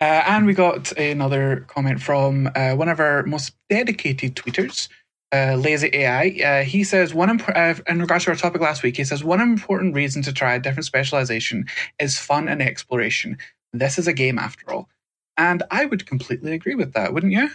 Uh, 0.00 0.22
and 0.26 0.46
we 0.46 0.52
got 0.52 0.92
another 0.98 1.64
comment 1.68 2.02
from 2.02 2.50
uh, 2.54 2.74
one 2.74 2.88
of 2.88 3.00
our 3.00 3.24
most 3.24 3.54
dedicated 3.70 4.36
tweeters, 4.36 4.88
uh, 5.32 5.54
lazy 5.56 5.90
AI. 5.92 6.28
Uh, 6.44 6.64
he 6.64 6.84
says 6.84 7.14
one 7.14 7.30
imp- 7.30 7.48
uh, 7.54 7.74
in 7.88 8.00
regards 8.00 8.24
to 8.24 8.30
our 8.30 8.36
topic 8.36 8.60
last 8.60 8.82
week. 8.82 8.96
He 8.96 9.04
says 9.04 9.24
one 9.24 9.40
important 9.40 9.94
reason 9.94 10.22
to 10.22 10.32
try 10.32 10.54
a 10.54 10.60
different 10.60 10.86
specialization 10.86 11.66
is 11.98 12.18
fun 12.18 12.48
and 12.48 12.62
exploration. 12.62 13.38
This 13.72 13.98
is 13.98 14.06
a 14.06 14.12
game 14.12 14.38
after 14.38 14.72
all, 14.72 14.88
and 15.36 15.62
I 15.70 15.84
would 15.86 16.06
completely 16.06 16.52
agree 16.54 16.74
with 16.74 16.92
that. 16.94 17.12
Wouldn't 17.12 17.32
you? 17.32 17.50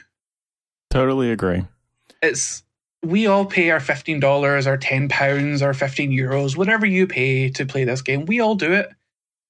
Totally 0.90 1.32
agree. 1.32 1.66
It's 2.22 2.64
we 3.04 3.26
all 3.26 3.46
pay 3.46 3.72
our 3.72 3.80
fifteen 3.80 4.20
dollars, 4.20 4.68
our 4.68 4.78
ten 4.78 5.10
pounds, 5.10 5.62
or 5.62 5.74
fifteen 5.74 6.12
euros, 6.12 6.56
whatever 6.58 6.86
you 6.86 7.08
pay 7.08 7.50
to 7.52 7.66
play 7.66 7.84
this 7.86 8.02
game. 8.02 8.26
We 8.26 8.40
all 8.42 8.56
do 8.56 8.74
it. 8.74 8.90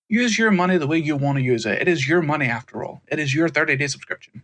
use 0.07 0.37
your 0.37 0.51
money 0.51 0.77
the 0.77 0.87
way 0.87 0.97
you 0.97 1.15
want 1.15 1.37
to 1.37 1.43
use 1.43 1.65
it. 1.65 1.81
It 1.81 1.87
is 1.87 2.07
your 2.07 2.21
money 2.21 2.45
after 2.45 2.83
all. 2.83 3.01
It 3.07 3.17
is 3.19 3.33
your 3.33 3.49
30 3.49 3.77
day 3.77 3.87
subscription. 3.87 4.43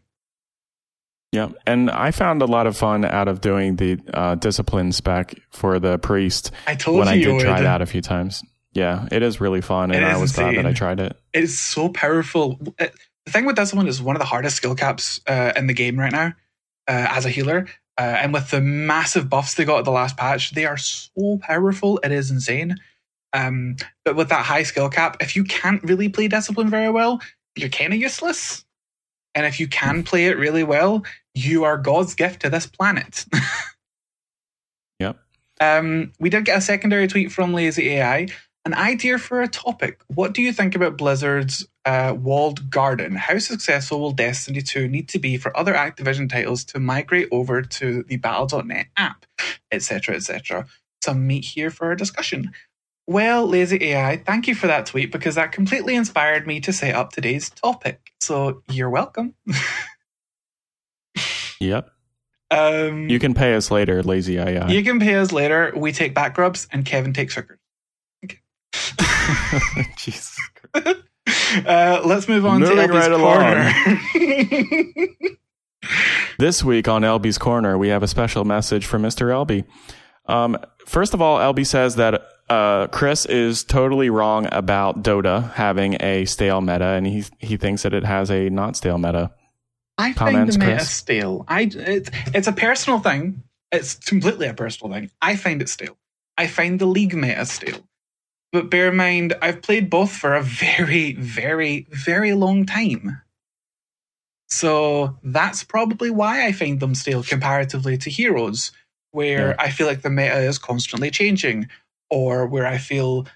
Yeah, 1.37 1.49
and 1.67 1.91
I 1.91 2.09
found 2.09 2.41
a 2.41 2.47
lot 2.47 2.65
of 2.65 2.75
fun 2.75 3.05
out 3.05 3.27
of 3.27 3.41
doing 3.41 3.75
the 3.75 3.99
uh, 4.11 4.33
discipline 4.33 4.91
spec 4.91 5.35
for 5.51 5.77
the 5.77 5.99
priest. 5.99 6.49
I 6.65 6.73
told 6.73 6.97
when 6.97 7.07
you 7.19 7.29
I 7.29 7.37
did 7.37 7.41
try 7.41 7.57
would. 7.57 7.65
that 7.65 7.81
a 7.83 7.85
few 7.85 8.01
times. 8.01 8.41
Yeah, 8.73 9.07
it 9.11 9.21
is 9.21 9.39
really 9.39 9.61
fun, 9.61 9.91
and 9.91 10.03
I 10.03 10.17
was 10.17 10.31
glad 10.31 10.55
that 10.55 10.65
I 10.65 10.73
tried 10.73 10.99
it. 10.99 11.15
It 11.33 11.43
is 11.43 11.59
so 11.59 11.89
powerful. 11.89 12.59
Uh, 12.79 12.87
The 13.25 13.31
thing 13.31 13.45
with 13.45 13.55
this 13.55 13.71
one 13.71 13.87
is 13.87 14.01
one 14.01 14.15
of 14.15 14.19
the 14.19 14.25
hardest 14.25 14.55
skill 14.55 14.73
caps 14.73 15.21
uh, 15.27 15.51
in 15.55 15.67
the 15.67 15.73
game 15.73 15.99
right 15.99 16.11
now 16.11 16.33
uh, 16.87 17.07
as 17.09 17.25
a 17.25 17.29
healer. 17.29 17.67
Uh, 17.99 18.17
and 18.21 18.33
with 18.33 18.49
the 18.49 18.61
massive 18.61 19.29
buffs 19.29 19.53
they 19.55 19.65
got 19.65 19.79
at 19.79 19.85
the 19.85 19.91
last 19.91 20.17
patch, 20.17 20.51
they 20.51 20.65
are 20.65 20.77
so 20.77 21.37
powerful. 21.41 21.99
It 22.03 22.11
is 22.11 22.31
insane. 22.31 22.77
Um, 23.33 23.75
but 24.05 24.15
with 24.15 24.29
that 24.29 24.45
high 24.45 24.63
skill 24.63 24.89
cap, 24.89 25.17
if 25.19 25.35
you 25.35 25.43
can't 25.43 25.83
really 25.83 26.09
play 26.09 26.27
discipline 26.27 26.69
very 26.69 26.89
well, 26.89 27.21
you're 27.55 27.69
kind 27.69 27.93
of 27.93 27.99
useless. 27.99 28.63
And 29.35 29.45
if 29.45 29.59
you 29.59 29.67
can 29.67 30.03
play 30.03 30.27
it 30.27 30.37
really 30.37 30.63
well, 30.63 31.03
you 31.37 31.63
are 31.63 31.77
God's 31.77 32.15
gift 32.15 32.41
to 32.41 32.49
this 32.49 32.65
planet. 32.65 33.25
Yep. 34.99 35.19
Um, 35.59 36.11
we 36.19 36.29
did 36.29 36.45
get 36.45 36.57
a 36.57 36.61
secondary 36.61 37.07
tweet 37.07 37.31
from 37.31 37.53
Lazy 37.53 37.89
AI. 37.91 38.27
An 38.65 38.73
idea 38.73 39.17
for 39.17 39.41
a 39.41 39.47
topic. 39.47 40.01
What 40.07 40.33
do 40.33 40.41
you 40.41 40.51
think 40.51 40.75
about 40.75 40.97
Blizzard's 40.97 41.65
uh, 41.85 42.15
walled 42.17 42.69
garden? 42.69 43.15
How 43.15 43.37
successful 43.39 43.99
will 43.99 44.11
Destiny 44.11 44.61
2 44.61 44.87
need 44.87 45.07
to 45.09 45.19
be 45.19 45.37
for 45.37 45.55
other 45.57 45.73
Activision 45.73 46.29
titles 46.29 46.65
to 46.65 46.79
migrate 46.79 47.29
over 47.31 47.61
to 47.61 48.03
the 48.03 48.17
Battle.net 48.17 48.87
app, 48.97 49.25
etc., 49.71 50.15
etc.? 50.15 50.65
Some 51.01 51.27
meat 51.27 51.45
here 51.45 51.69
for 51.69 51.87
our 51.87 51.95
discussion. 51.95 52.51
Well, 53.07 53.47
Lazy 53.47 53.81
AI, 53.85 54.17
thank 54.17 54.47
you 54.47 54.55
for 54.55 54.67
that 54.67 54.85
tweet 54.85 55.13
because 55.13 55.35
that 55.35 55.53
completely 55.53 55.95
inspired 55.95 56.45
me 56.45 56.59
to 56.61 56.73
set 56.73 56.93
up 56.93 57.13
today's 57.13 57.49
topic. 57.49 58.11
So 58.19 58.63
you're 58.69 58.89
welcome. 58.89 59.35
Yep. 61.59 61.89
Um, 62.49 63.09
You 63.09 63.19
can 63.19 63.33
pay 63.33 63.55
us 63.55 63.69
later, 63.71 64.01
lazy 64.03 64.37
AI. 64.37 64.69
you 64.69 64.83
can 64.83 64.99
pay 64.99 65.15
us 65.15 65.31
later. 65.31 65.73
We 65.75 65.91
take 65.91 66.13
back 66.13 66.37
rubs 66.37 66.67
and 66.71 66.85
Kevin 66.85 67.13
takes 67.13 67.35
hookers. 67.35 67.59
Jesus. 69.97 70.37
Uh, 70.73 72.01
let's 72.05 72.27
move 72.27 72.45
on 72.45 72.59
Moving 72.61 72.77
to 72.77 72.83
LB's 72.87 73.09
right 73.09 73.19
corner. 73.19 75.17
This 76.39 76.63
week 76.63 76.87
on 76.87 77.01
Elby's 77.01 77.37
Corner, 77.37 77.77
we 77.77 77.87
have 77.87 78.03
a 78.03 78.07
special 78.07 78.43
message 78.45 78.85
from 78.85 79.01
Mr. 79.01 79.27
Elby. 79.31 79.63
Um, 80.27 80.57
first 80.85 81.13
of 81.15 81.21
all, 81.21 81.39
Elby 81.39 81.65
says 81.65 81.95
that 81.95 82.21
uh, 82.49 82.87
Chris 82.87 83.25
is 83.25 83.63
totally 83.63 84.09
wrong 84.09 84.47
about 84.51 85.01
Dota 85.03 85.51
having 85.53 85.95
a 86.01 86.25
stale 86.25 86.61
meta, 86.61 86.85
and 86.89 87.07
he 87.07 87.23
he 87.39 87.57
thinks 87.57 87.83
that 87.83 87.93
it 87.93 88.03
has 88.03 88.29
a 88.29 88.49
not 88.49 88.75
stale 88.75 88.97
meta. 88.97 89.31
I 89.97 90.13
find 90.13 90.47
the 90.47 90.57
meta 90.57 90.71
Chris? 90.75 90.89
stale. 90.91 91.45
I 91.47 91.69
it's, 91.73 92.09
it's 92.33 92.47
a 92.47 92.51
personal 92.53 92.99
thing. 92.99 93.43
It's 93.71 93.95
completely 93.95 94.47
a 94.47 94.53
personal 94.53 94.93
thing. 94.93 95.11
I 95.21 95.35
find 95.35 95.61
it 95.61 95.69
stale. 95.69 95.97
I 96.37 96.47
find 96.47 96.79
the 96.79 96.85
league 96.85 97.15
meta 97.15 97.45
stale. 97.45 97.83
But 98.53 98.69
bear 98.69 98.89
in 98.89 98.95
mind, 98.95 99.33
I've 99.41 99.61
played 99.61 99.89
both 99.89 100.11
for 100.11 100.33
a 100.35 100.41
very, 100.43 101.13
very, 101.13 101.87
very 101.91 102.33
long 102.33 102.65
time. 102.65 103.21
So 104.49 105.17
that's 105.23 105.63
probably 105.63 106.09
why 106.09 106.45
I 106.45 106.51
find 106.51 106.79
them 106.79 106.95
stale 106.95 107.23
comparatively 107.23 107.97
to 107.97 108.09
Heroes, 108.09 108.71
where 109.11 109.49
Yeah. 109.49 109.55
I 109.59 109.69
feel 109.71 109.87
like 109.87 110.01
the 110.01 110.09
meta 110.09 110.37
is 110.39 110.57
constantly 110.57 111.11
changing, 111.11 111.67
or 112.09 112.45
where 112.47 112.65
I 112.65 112.77
feel 112.77 113.27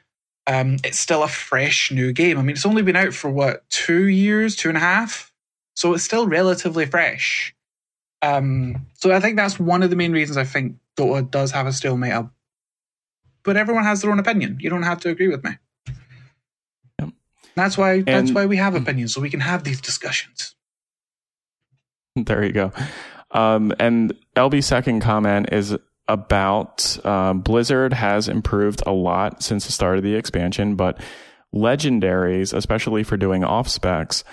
um, 0.48 0.78
it's 0.84 1.00
still 1.00 1.24
a 1.24 1.28
fresh 1.28 1.92
new 1.92 2.14
game. 2.14 2.38
I 2.38 2.42
mean, 2.42 2.52
it's 2.56 2.66
only 2.66 2.82
been 2.82 2.96
out 2.96 3.14
for 3.14 3.30
what, 3.30 3.68
two 3.70 4.06
years, 4.08 4.56
two 4.56 4.70
and 4.70 4.78
a 4.78 4.82
half? 4.82 5.31
So 5.76 5.94
it's 5.94 6.04
still 6.04 6.28
relatively 6.28 6.86
fresh. 6.86 7.56
Um, 8.22 8.88
so 8.94 9.12
I 9.12 9.20
think 9.20 9.36
that's 9.36 9.60
one 9.60 9.84
of 9.84 9.90
the 9.90 9.96
main 9.96 10.12
reasons 10.12 10.38
I 10.38 10.44
think 10.44 10.76
Dota 10.96 11.30
does 11.30 11.52
have 11.52 11.68
a 11.68 11.74
stale 11.74 11.98
meta. 11.98 12.30
But 13.44 13.58
everyone 13.58 13.84
has 13.84 14.02
their 14.02 14.12
own 14.12 14.20
opinion. 14.20 14.58
You 14.60 14.70
don't 14.70 14.84
have 14.84 15.00
to 15.02 15.10
agree 15.10 15.28
with 15.28 15.44
me. 15.44 15.52
Yep. 17.00 17.10
That's 17.56 17.78
why 17.78 18.02
that's 18.02 18.32
why 18.32 18.46
we 18.46 18.58
have 18.58 18.76
opinions, 18.76 19.14
so 19.16 19.22
we 19.22 19.32
can 19.32 19.40
have 19.40 19.64
these 19.64 19.82
discussions. 19.82 20.56
There 22.14 22.44
you 22.44 22.52
go. 22.52 22.74
Um, 23.32 23.74
and 23.80 24.14
LB's 24.36 24.66
second 24.66 25.00
comment 25.00 25.48
is 25.54 25.78
about 26.10 27.04
um, 27.06 27.40
Blizzard 27.40 27.94
has 27.94 28.28
improved 28.28 28.84
a 28.86 28.92
lot 28.92 29.42
since 29.42 29.66
the 29.66 29.72
start 29.72 29.98
of 29.98 30.04
the 30.04 30.16
expansion, 30.16 30.76
but 30.76 31.00
legendaries, 31.56 32.54
especially 32.54 33.04
for 33.04 33.16
doing 33.16 33.46
off 33.46 33.70
specs, 33.70 34.26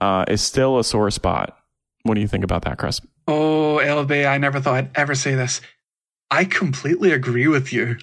uh, 0.00 0.24
is 0.28 0.42
still 0.42 0.78
a 0.78 0.84
sore 0.84 1.10
spot. 1.10 1.58
What 2.02 2.14
do 2.14 2.20
you 2.20 2.28
think 2.28 2.44
about 2.44 2.62
that, 2.62 2.78
Chris? 2.78 3.00
Oh, 3.26 3.80
LB, 3.82 4.26
I 4.26 4.38
never 4.38 4.60
thought 4.60 4.74
I'd 4.74 4.96
ever 4.96 5.14
say 5.14 5.34
this. 5.34 5.60
I 6.30 6.44
completely 6.44 7.12
agree 7.12 7.48
with 7.48 7.72
you. 7.72 7.96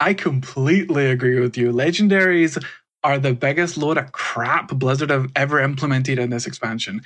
I 0.00 0.14
completely 0.14 1.06
agree 1.06 1.38
with 1.38 1.56
you. 1.56 1.72
Legendaries 1.72 2.62
are 3.04 3.18
the 3.18 3.34
biggest 3.34 3.76
load 3.76 3.98
of 3.98 4.12
crap 4.12 4.68
Blizzard 4.68 5.10
have 5.10 5.30
ever 5.36 5.60
implemented 5.60 6.18
in 6.18 6.30
this 6.30 6.46
expansion. 6.46 7.02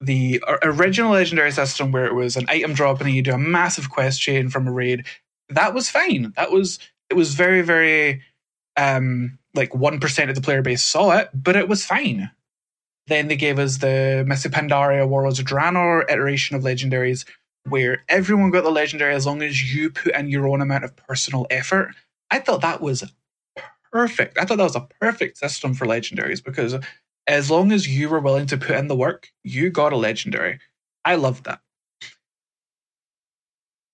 The 0.00 0.42
original 0.62 1.12
legendary 1.12 1.52
system, 1.52 1.92
where 1.92 2.06
it 2.06 2.14
was 2.14 2.36
an 2.36 2.46
item 2.48 2.74
drop 2.74 3.00
and 3.00 3.10
you 3.10 3.22
do 3.22 3.32
a 3.32 3.38
massive 3.38 3.90
quest 3.90 4.20
chain 4.20 4.48
from 4.48 4.66
a 4.66 4.72
raid, 4.72 5.04
that 5.48 5.74
was 5.74 5.90
fine. 5.90 6.32
That 6.36 6.50
was 6.50 6.78
it 7.08 7.14
was 7.14 7.34
very 7.34 7.62
very 7.62 8.22
um 8.76 9.38
like 9.54 9.74
one 9.74 10.00
percent 10.00 10.30
of 10.30 10.36
the 10.36 10.42
player 10.42 10.62
base 10.62 10.82
saw 10.82 11.18
it, 11.18 11.28
but 11.34 11.56
it 11.56 11.68
was 11.68 11.84
fine. 11.84 12.30
Then 13.06 13.28
they 13.28 13.36
gave 13.36 13.58
us 13.58 13.78
the 13.78 14.24
Mists 14.26 14.44
of 14.44 14.52
Pandaria 14.52 15.08
Warlords 15.08 15.38
of 15.38 15.46
Draenor 15.46 16.10
iteration 16.10 16.56
of 16.56 16.62
legendaries, 16.62 17.24
where 17.68 18.02
everyone 18.08 18.50
got 18.50 18.64
the 18.64 18.70
legendary 18.70 19.14
as 19.14 19.26
long 19.26 19.42
as 19.42 19.74
you 19.74 19.90
put 19.90 20.14
in 20.14 20.28
your 20.28 20.48
own 20.48 20.60
amount 20.60 20.84
of 20.84 20.96
personal 20.96 21.46
effort. 21.50 21.94
I 22.30 22.38
thought 22.38 22.60
that 22.60 22.80
was 22.80 23.04
perfect. 23.92 24.38
I 24.38 24.44
thought 24.44 24.58
that 24.58 24.64
was 24.64 24.76
a 24.76 24.88
perfect 25.00 25.38
system 25.38 25.74
for 25.74 25.86
legendaries 25.86 26.42
because 26.42 26.76
as 27.26 27.50
long 27.50 27.72
as 27.72 27.88
you 27.88 28.08
were 28.08 28.20
willing 28.20 28.46
to 28.46 28.56
put 28.56 28.76
in 28.76 28.88
the 28.88 28.96
work, 28.96 29.30
you 29.42 29.70
got 29.70 29.92
a 29.92 29.96
legendary. 29.96 30.58
I 31.04 31.16
loved 31.16 31.44
that. 31.44 31.60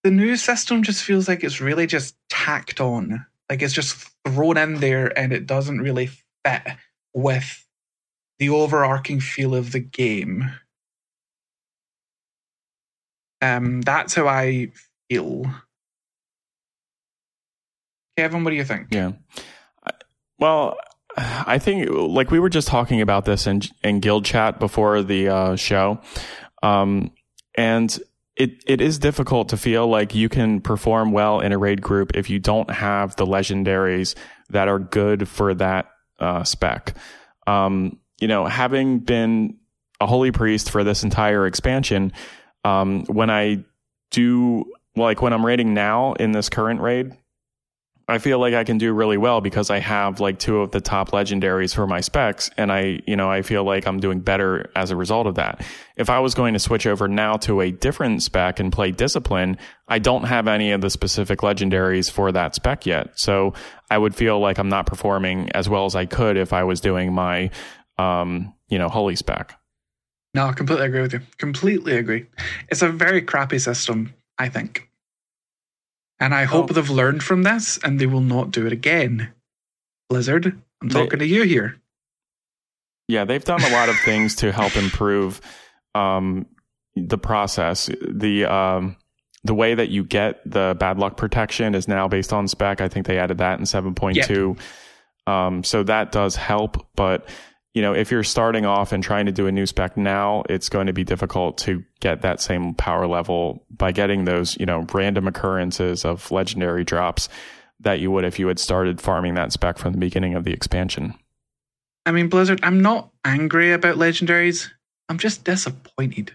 The 0.05 0.11
new 0.11 0.37
system 0.37 0.83
just 0.83 1.03
feels 1.03 1.27
like 1.29 1.43
it's 1.43 1.61
really 1.61 1.87
just 1.87 2.17
tacked 2.29 2.81
on. 2.81 3.27
Like 3.51 3.63
it's 3.63 3.75
just 3.75 4.09
thrown 4.27 4.57
in 4.57 4.77
there 4.77 5.17
and 5.19 5.33
it 5.33 5.47
doesn't 5.47 5.81
really 5.81 6.11
fit 6.45 6.63
with 7.13 7.66
the 8.39 8.51
overarching 8.51 9.21
feel 9.21 9.55
of 9.55 9.73
the 9.73 9.81
game. 9.81 10.51
Um, 13.41 13.83
that's 13.83 14.15
how 14.15 14.27
I 14.27 14.69
feel. 15.09 15.45
Kevin, 18.17 18.45
what 18.45 18.51
do 18.51 18.57
you 18.57 18.65
think? 18.65 18.89
Yeah. 18.91 19.13
Well, 20.39 20.79
I 21.17 21.59
think 21.59 21.89
like 21.91 22.31
we 22.31 22.39
were 22.39 22.49
just 22.49 22.69
talking 22.69 23.01
about 23.01 23.25
this 23.25 23.47
in 23.47 23.63
in 23.83 24.01
guild 24.01 24.25
chat 24.25 24.59
before 24.59 25.03
the 25.03 25.29
uh, 25.29 25.57
show, 25.57 26.01
um, 26.63 27.11
and 27.55 27.99
it 28.37 28.63
it 28.67 28.81
is 28.81 28.99
difficult 28.99 29.49
to 29.51 29.57
feel 29.57 29.87
like 29.87 30.15
you 30.15 30.29
can 30.29 30.61
perform 30.61 31.13
well 31.13 31.41
in 31.41 31.53
a 31.53 31.59
raid 31.59 31.81
group 31.81 32.13
if 32.15 32.29
you 32.29 32.39
don't 32.39 32.71
have 32.71 33.17
the 33.17 33.27
legendaries 33.27 34.15
that 34.51 34.69
are 34.69 34.79
good 34.79 35.29
for 35.29 35.55
that 35.55 35.91
uh, 36.19 36.45
spec. 36.45 36.95
Um, 37.47 37.99
you 38.21 38.29
know, 38.29 38.47
having 38.47 39.01
been 39.01 39.59
a 40.01 40.07
holy 40.07 40.33
priest 40.33 40.71
for 40.71 40.85
this 40.85 41.03
entire 41.03 41.47
expansion, 41.47 42.13
um, 42.65 43.05
when 43.07 43.31
I 43.31 43.65
do 44.11 44.65
like 44.97 45.21
when 45.23 45.33
I'm 45.33 45.45
raiding 45.45 45.75
now 45.75 46.15
in 46.15 46.33
this 46.33 46.49
current 46.49 46.81
raid, 46.81 47.13
I 48.09 48.19
feel 48.19 48.39
like 48.39 48.55
I 48.55 48.63
can 48.63 48.79
do 48.79 48.93
really 48.93 49.17
well 49.17 49.41
because 49.41 49.69
I 49.69 49.81
have 49.81 50.21
like 50.21 50.39
two 50.39 50.61
of 50.61 50.71
the 50.71 50.81
top 50.81 51.11
legendaries 51.11 51.75
for 51.75 51.89
my 51.89 52.01
specs 52.01 52.51
and 52.57 52.71
I, 52.71 53.01
you 53.05 53.17
know, 53.17 53.29
I 53.29 53.43
feel 53.43 53.65
like 53.65 53.85
I'm 53.85 53.99
doing 53.99 54.21
better 54.21 54.71
as 54.77 54.93
a 54.93 54.97
result 54.97 55.27
of 55.27 55.35
that. 55.35 55.65
If 55.97 56.09
I 56.09 56.21
was 56.21 56.35
going 56.35 56.53
to 56.53 56.61
switch 56.61 56.87
over 56.87 57.09
now 57.09 57.37
to 57.39 57.61
a 57.61 57.73
different 57.73 58.23
spec 58.23 58.61
and 58.61 58.73
play 58.73 58.93
discipline, 58.93 59.59
I 59.89 59.99
don't 59.99 60.23
have 60.23 60.47
any 60.47 60.71
of 60.71 60.83
the 60.83 60.91
specific 60.91 61.41
legendaries 61.41 62.09
for 62.09 62.31
that 62.31 62.55
spec 62.55 62.87
yet. 62.87 63.19
So 63.19 63.55
I 63.91 63.99
would 63.99 64.15
feel 64.15 64.39
like 64.39 64.59
I'm 64.59 64.69
not 64.69 64.87
performing 64.87 65.51
as 65.51 65.69
well 65.69 65.85
as 65.85 65.97
I 65.97 66.07
could 66.07 66.37
if 66.37 66.53
I 66.53 66.63
was 66.63 66.81
doing 66.81 67.13
my, 67.13 67.51
um, 67.99 68.53
you 68.69 68.79
know, 68.79 68.89
holy 68.89 69.17
spec. 69.17 69.59
No, 70.35 70.47
I 70.47 70.53
completely 70.53 70.87
agree 70.87 71.01
with 71.01 71.13
you. 71.15 71.21
Completely 71.39 71.97
agree. 71.97 72.27
It's 72.69 72.83
a 72.83 72.89
very 72.89 73.23
crappy 73.23 73.59
system, 73.59 74.13
I 74.39 74.49
think. 74.49 74.91
And 76.21 76.35
I 76.35 76.45
hope 76.45 76.71
Oh. 76.71 76.75
they've 76.75 76.91
learned 76.91 77.23
from 77.23 77.43
this 77.43 77.79
and 77.83 77.99
they 77.99 78.07
will 78.07 78.21
not 78.21 78.51
do 78.51 78.67
it 78.67 78.73
again. 78.73 79.33
Blizzard, 80.09 80.61
I'm 80.83 80.89
They- 80.89 80.95
talking 81.03 81.19
to 81.21 81.27
you 81.27 81.43
here. 81.43 81.77
Yeah, 83.09 83.25
they've 83.25 83.45
done 83.45 83.63
a 83.63 83.71
lot 83.71 83.89
of 83.89 83.99
things 84.01 84.35
to 84.37 84.53
help 84.53 84.77
improve 84.85 85.41
um, 85.95 86.47
the 86.97 87.19
process. 87.19 87.89
The 88.09 88.45
um, 88.47 88.97
the 89.45 89.55
way 89.55 89.75
that 89.75 89.91
you 89.91 90.03
get 90.05 90.41
the 90.45 90.77
bad 90.79 90.99
luck 90.99 91.17
protection 91.17 91.75
is 91.75 91.87
now 91.87 92.09
based 92.09 92.33
on 92.33 92.49
spec. 92.49 92.81
I 92.81 92.89
think 92.89 93.07
they 93.07 93.19
added 93.19 93.39
that 93.39 93.59
in 93.61 93.65
seven 93.67 93.95
point 93.95 94.19
two. 94.25 94.57
Um, 95.27 95.63
so 95.65 95.83
that 95.85 96.13
does 96.13 96.37
help, 96.37 96.87
but 96.97 97.29
you 97.77 97.83
know, 97.83 97.93
if 97.93 98.11
you're 98.11 98.25
starting 98.25 98.65
off 98.65 98.91
and 98.93 99.05
trying 99.05 99.27
to 99.27 99.33
do 99.33 99.47
a 99.47 99.53
new 99.53 99.67
spec 99.67 99.99
now, 99.99 100.45
it's 100.49 100.71
going 100.71 100.87
to 100.87 100.95
be 100.95 101.05
difficult 101.05 101.59
to 101.59 101.85
get 102.01 102.23
that 102.23 102.41
same 102.41 102.73
power 102.73 103.07
level 103.07 103.67
by 103.69 103.93
getting 103.93 104.25
those, 104.25 104.57
you 104.57 104.65
know, 104.65 104.87
random 104.95 105.29
occurrences 105.29 106.03
of 106.03 106.31
legendary 106.31 106.85
drops 106.85 107.29
that 107.81 108.01
you 108.01 108.11
would 108.11 108.25
if 108.25 108.39
you 108.39 108.49
had 108.49 108.59
started 108.59 108.99
farming 108.99 109.35
that 109.35 109.53
spec 109.53 109.77
from 109.77 109.93
the 109.93 109.99
beginning 109.99 110.35
of 110.35 110.45
the 110.45 110.55
expansion. 110.55 111.13
I 112.07 112.13
mean, 112.13 112.31
Blizzard, 112.31 112.61
I'm 112.63 112.81
not 112.81 113.11
angry 113.27 113.73
about 113.73 113.97
legendaries. 113.97 114.71
I'm 115.11 115.19
just 115.19 115.45
disappointed. 115.45 116.35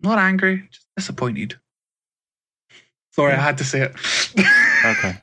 Not 0.00 0.18
angry, 0.18 0.66
just 0.72 0.86
disappointed. 0.96 1.60
Sorry, 3.10 3.34
I 3.34 3.36
had 3.36 3.58
to 3.58 3.64
say 3.64 3.82
it. 3.82 3.92
okay. 4.82 5.20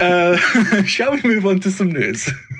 uh, 0.00 0.36
shall 0.84 1.12
we 1.12 1.22
move 1.22 1.46
on 1.46 1.60
to 1.60 1.70
some 1.70 1.90
news? 1.90 2.30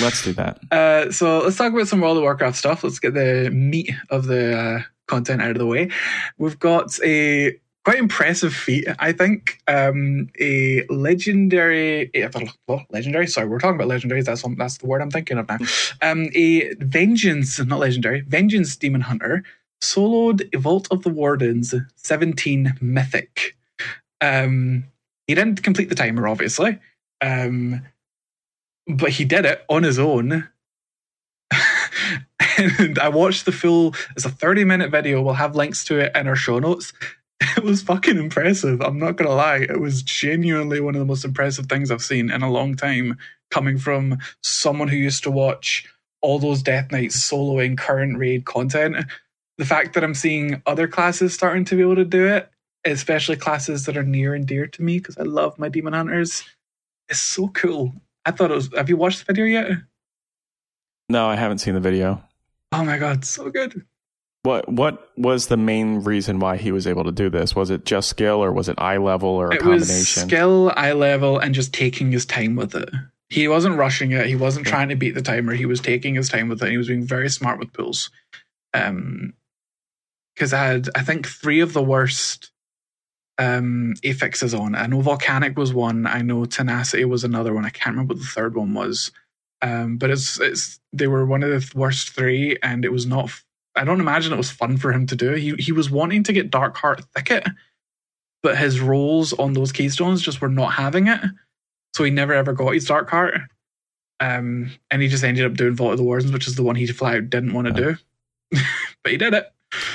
Let's 0.00 0.22
do 0.22 0.32
that. 0.34 0.60
Uh, 0.70 1.10
so 1.10 1.40
let's 1.40 1.56
talk 1.56 1.72
about 1.72 1.88
some 1.88 2.00
World 2.00 2.16
of 2.16 2.22
Warcraft 2.22 2.56
stuff. 2.56 2.84
Let's 2.84 2.98
get 2.98 3.14
the 3.14 3.50
meat 3.52 3.90
of 4.10 4.26
the 4.26 4.56
uh, 4.56 4.82
content 5.06 5.42
out 5.42 5.52
of 5.52 5.58
the 5.58 5.66
way. 5.66 5.90
We've 6.38 6.58
got 6.58 6.98
a 7.04 7.58
quite 7.84 7.98
impressive 7.98 8.54
feat, 8.54 8.86
I 8.98 9.12
think. 9.12 9.60
Um, 9.66 10.28
a 10.38 10.84
legendary, 10.88 12.10
well, 12.66 12.84
legendary. 12.90 13.26
Sorry, 13.26 13.48
we're 13.48 13.60
talking 13.60 13.80
about 13.80 13.88
legendaries. 13.88 14.24
That's 14.24 14.44
that's 14.56 14.78
the 14.78 14.86
word 14.86 15.00
I'm 15.00 15.10
thinking 15.10 15.38
of 15.38 15.48
now. 15.48 15.58
Um, 16.02 16.28
a 16.34 16.74
vengeance, 16.74 17.58
not 17.58 17.78
legendary, 17.78 18.20
vengeance 18.20 18.76
demon 18.76 19.00
hunter 19.00 19.42
soloed 19.80 20.54
Vault 20.60 20.88
of 20.90 21.02
the 21.02 21.08
Wardens 21.08 21.74
17 21.96 22.74
Mythic. 22.80 23.56
Um, 24.20 24.84
he 25.26 25.34
didn't 25.34 25.62
complete 25.62 25.88
the 25.88 25.94
timer, 25.94 26.26
obviously. 26.26 26.78
Um, 27.20 27.82
but 28.88 29.10
he 29.10 29.24
did 29.24 29.44
it 29.44 29.64
on 29.68 29.82
his 29.82 29.98
own. 29.98 30.48
and 32.58 32.98
I 32.98 33.08
watched 33.08 33.44
the 33.44 33.52
full, 33.52 33.94
it's 34.16 34.24
a 34.24 34.30
30 34.30 34.64
minute 34.64 34.90
video. 34.90 35.22
We'll 35.22 35.34
have 35.34 35.54
links 35.54 35.84
to 35.84 35.98
it 35.98 36.16
in 36.16 36.26
our 36.26 36.36
show 36.36 36.58
notes. 36.58 36.92
It 37.56 37.62
was 37.62 37.82
fucking 37.82 38.18
impressive. 38.18 38.80
I'm 38.80 38.98
not 38.98 39.16
going 39.16 39.28
to 39.28 39.34
lie. 39.34 39.58
It 39.58 39.80
was 39.80 40.02
genuinely 40.02 40.80
one 40.80 40.96
of 40.96 40.98
the 40.98 41.04
most 41.06 41.24
impressive 41.24 41.66
things 41.66 41.90
I've 41.90 42.02
seen 42.02 42.32
in 42.32 42.42
a 42.42 42.50
long 42.50 42.74
time, 42.74 43.16
coming 43.50 43.78
from 43.78 44.18
someone 44.42 44.88
who 44.88 44.96
used 44.96 45.22
to 45.22 45.30
watch 45.30 45.86
all 46.20 46.40
those 46.40 46.64
Death 46.64 46.90
Knights 46.90 47.16
soloing 47.16 47.78
current 47.78 48.18
raid 48.18 48.44
content. 48.44 48.96
The 49.56 49.64
fact 49.64 49.94
that 49.94 50.02
I'm 50.02 50.14
seeing 50.14 50.62
other 50.66 50.88
classes 50.88 51.32
starting 51.32 51.64
to 51.66 51.76
be 51.76 51.82
able 51.82 51.96
to 51.96 52.04
do 52.04 52.26
it, 52.26 52.50
especially 52.84 53.36
classes 53.36 53.86
that 53.86 53.96
are 53.96 54.02
near 54.02 54.34
and 54.34 54.46
dear 54.46 54.66
to 54.66 54.82
me 54.82 54.98
because 54.98 55.16
I 55.16 55.22
love 55.22 55.58
my 55.60 55.68
Demon 55.68 55.92
Hunters, 55.92 56.42
is 57.08 57.20
so 57.20 57.48
cool. 57.48 57.94
I 58.28 58.30
thought 58.30 58.50
it 58.50 58.54
was. 58.54 58.68
Have 58.76 58.90
you 58.90 58.98
watched 58.98 59.26
the 59.26 59.32
video 59.32 59.46
yet? 59.46 59.78
No, 61.08 61.26
I 61.26 61.34
haven't 61.34 61.58
seen 61.58 61.72
the 61.72 61.80
video. 61.80 62.22
Oh 62.72 62.84
my 62.84 62.98
god, 62.98 63.24
so 63.24 63.48
good. 63.48 63.86
What 64.42 64.70
what 64.70 65.10
was 65.16 65.46
the 65.46 65.56
main 65.56 66.04
reason 66.04 66.38
why 66.38 66.58
he 66.58 66.70
was 66.70 66.86
able 66.86 67.04
to 67.04 67.12
do 67.12 67.30
this? 67.30 67.56
Was 67.56 67.70
it 67.70 67.86
just 67.86 68.10
skill, 68.10 68.44
or 68.44 68.52
was 68.52 68.68
it 68.68 68.78
eye 68.78 68.98
level, 68.98 69.30
or 69.30 69.48
a 69.48 69.54
it 69.54 69.60
combination? 69.60 69.88
Was 69.88 70.08
skill, 70.08 70.72
eye 70.76 70.92
level, 70.92 71.38
and 71.38 71.54
just 71.54 71.72
taking 71.72 72.12
his 72.12 72.26
time 72.26 72.54
with 72.54 72.74
it. 72.74 72.90
He 73.30 73.48
wasn't 73.48 73.78
rushing 73.78 74.12
it. 74.12 74.26
He 74.26 74.36
wasn't 74.36 74.66
okay. 74.66 74.72
trying 74.72 74.88
to 74.90 74.94
beat 74.94 75.14
the 75.14 75.22
timer. 75.22 75.54
He 75.54 75.66
was 75.66 75.80
taking 75.80 76.14
his 76.14 76.28
time 76.28 76.50
with 76.50 76.62
it. 76.62 76.70
he 76.70 76.76
was 76.76 76.88
being 76.88 77.04
very 77.04 77.30
smart 77.30 77.58
with 77.58 77.72
pulls. 77.72 78.10
Um, 78.74 79.32
because 80.34 80.52
I 80.52 80.64
had 80.66 80.90
I 80.94 81.02
think 81.02 81.26
three 81.26 81.60
of 81.60 81.72
the 81.72 81.82
worst 81.82 82.50
um, 83.38 83.94
affixes 84.04 84.52
on. 84.52 84.74
I 84.74 84.86
know 84.86 85.00
Volcanic 85.00 85.56
was 85.56 85.72
one. 85.72 86.06
I 86.06 86.22
know 86.22 86.44
Tenacity 86.44 87.04
was 87.04 87.24
another 87.24 87.54
one. 87.54 87.64
I 87.64 87.70
can't 87.70 87.94
remember 87.94 88.14
what 88.14 88.20
the 88.20 88.28
third 88.28 88.56
one 88.56 88.74
was. 88.74 89.12
Um, 89.62 89.96
but 89.96 90.10
it's 90.10 90.40
it's 90.40 90.80
they 90.92 91.06
were 91.06 91.26
one 91.26 91.42
of 91.42 91.50
the 91.50 91.78
worst 91.78 92.10
three, 92.10 92.56
and 92.62 92.84
it 92.84 92.92
was 92.92 93.06
not. 93.06 93.30
I 93.76 93.84
don't 93.84 94.00
imagine 94.00 94.32
it 94.32 94.36
was 94.36 94.50
fun 94.50 94.76
for 94.76 94.92
him 94.92 95.06
to 95.06 95.16
do. 95.16 95.32
He 95.32 95.54
he 95.58 95.72
was 95.72 95.90
wanting 95.90 96.24
to 96.24 96.32
get 96.32 96.50
Darkheart 96.50 97.04
Thicket, 97.14 97.46
but 98.42 98.58
his 98.58 98.80
rolls 98.80 99.32
on 99.32 99.52
those 99.52 99.72
keystones 99.72 100.22
just 100.22 100.40
were 100.40 100.48
not 100.48 100.74
having 100.74 101.08
it. 101.08 101.20
So 101.94 102.04
he 102.04 102.10
never 102.10 102.32
ever 102.32 102.52
got 102.52 102.74
his 102.74 102.88
Darkheart. 102.88 103.46
Um, 104.20 104.72
and 104.90 105.00
he 105.00 105.08
just 105.08 105.22
ended 105.22 105.44
up 105.44 105.54
doing 105.54 105.74
Vault 105.74 105.92
of 105.92 105.98
the 105.98 106.04
Wardens, 106.04 106.32
which 106.32 106.48
is 106.48 106.56
the 106.56 106.64
one 106.64 106.74
he 106.74 106.86
flat 106.88 107.16
out 107.16 107.30
didn't 107.30 107.52
want 107.52 107.68
to 107.68 107.72
do. 107.72 107.96
but 109.02 109.12
he 109.12 109.16
did 109.16 109.34
it. 109.34 109.46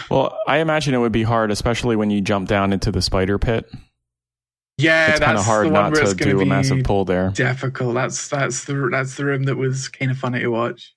Well, 0.09 0.37
I 0.47 0.57
imagine 0.57 0.93
it 0.93 0.99
would 0.99 1.11
be 1.11 1.23
hard, 1.23 1.51
especially 1.51 1.95
when 1.95 2.09
you 2.09 2.21
jump 2.21 2.47
down 2.47 2.73
into 2.73 2.91
the 2.91 3.01
spider 3.01 3.39
pit. 3.39 3.71
Yeah, 4.77 5.11
it's 5.11 5.19
kind 5.19 5.37
of 5.37 5.45
hard 5.45 5.71
not 5.71 5.93
to 5.95 6.15
do 6.15 6.41
a 6.41 6.45
massive 6.45 6.83
pull 6.83 7.05
there. 7.05 7.29
Difficult. 7.29 7.93
That's 7.93 8.27
that's 8.27 8.65
the 8.65 8.89
that's 8.91 9.15
the 9.15 9.25
room 9.25 9.43
that 9.43 9.55
was 9.55 9.87
kind 9.87 10.11
of 10.11 10.17
funny 10.17 10.39
to 10.39 10.49
watch. 10.49 10.93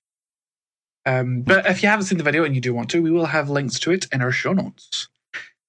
Um, 1.05 1.43
but 1.43 1.67
if 1.67 1.83
you 1.83 1.89
haven't 1.89 2.07
seen 2.07 2.19
the 2.19 2.25
video 2.25 2.45
and 2.45 2.55
you 2.55 2.61
do 2.61 2.75
want 2.75 2.91
to, 2.91 3.03
we 3.03 3.11
will 3.11 3.27
have 3.27 3.49
links 3.49 3.79
to 3.81 3.93
it 3.93 4.07
in 4.13 4.23
our 4.23 4.33
show 4.33 4.53
notes. 4.53 5.09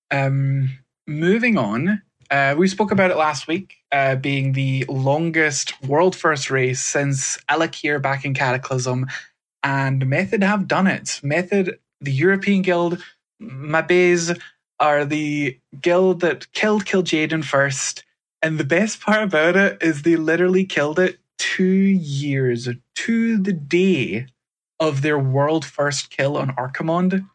Um, 0.10 0.80
moving 1.06 1.58
on, 1.58 2.02
uh, 2.32 2.56
we 2.58 2.68
spoke 2.68 2.92
about 2.92 3.12
it 3.12 3.18
last 3.18 3.48
week, 3.48 3.76
uh, 3.92 4.16
being 4.16 4.54
the 4.54 4.86
longest 4.90 5.82
world 5.84 6.16
first 6.16 6.50
race 6.50 6.82
since 6.82 7.38
Elekir 7.50 8.02
back 8.02 8.26
in 8.26 8.34
Cataclysm, 8.34 9.06
and 9.64 10.08
Method 10.08 10.44
have 10.44 10.68
done 10.68 10.88
it. 10.88 11.20
Method 11.22 11.78
the 12.02 12.12
European 12.12 12.62
Guild, 12.62 13.02
Mabes, 13.42 14.38
are 14.80 15.06
the 15.06 15.60
guild 15.82 16.22
that 16.22 16.52
killed 16.54 16.86
Kil'jaeden 16.86 17.44
first. 17.44 18.04
And 18.42 18.58
the 18.60 18.64
best 18.64 19.02
part 19.02 19.24
about 19.24 19.56
it 19.56 19.82
is 19.82 20.02
they 20.02 20.16
literally 20.16 20.66
killed 20.66 21.00
it 21.00 21.20
two 21.38 21.64
years 21.64 22.70
to 22.96 23.38
the 23.38 23.54
day 23.54 24.28
of 24.80 25.02
their 25.02 25.18
world 25.18 25.66
first 25.66 26.10
kill 26.12 26.38
on 26.38 26.56
Archimonde. 26.56 27.28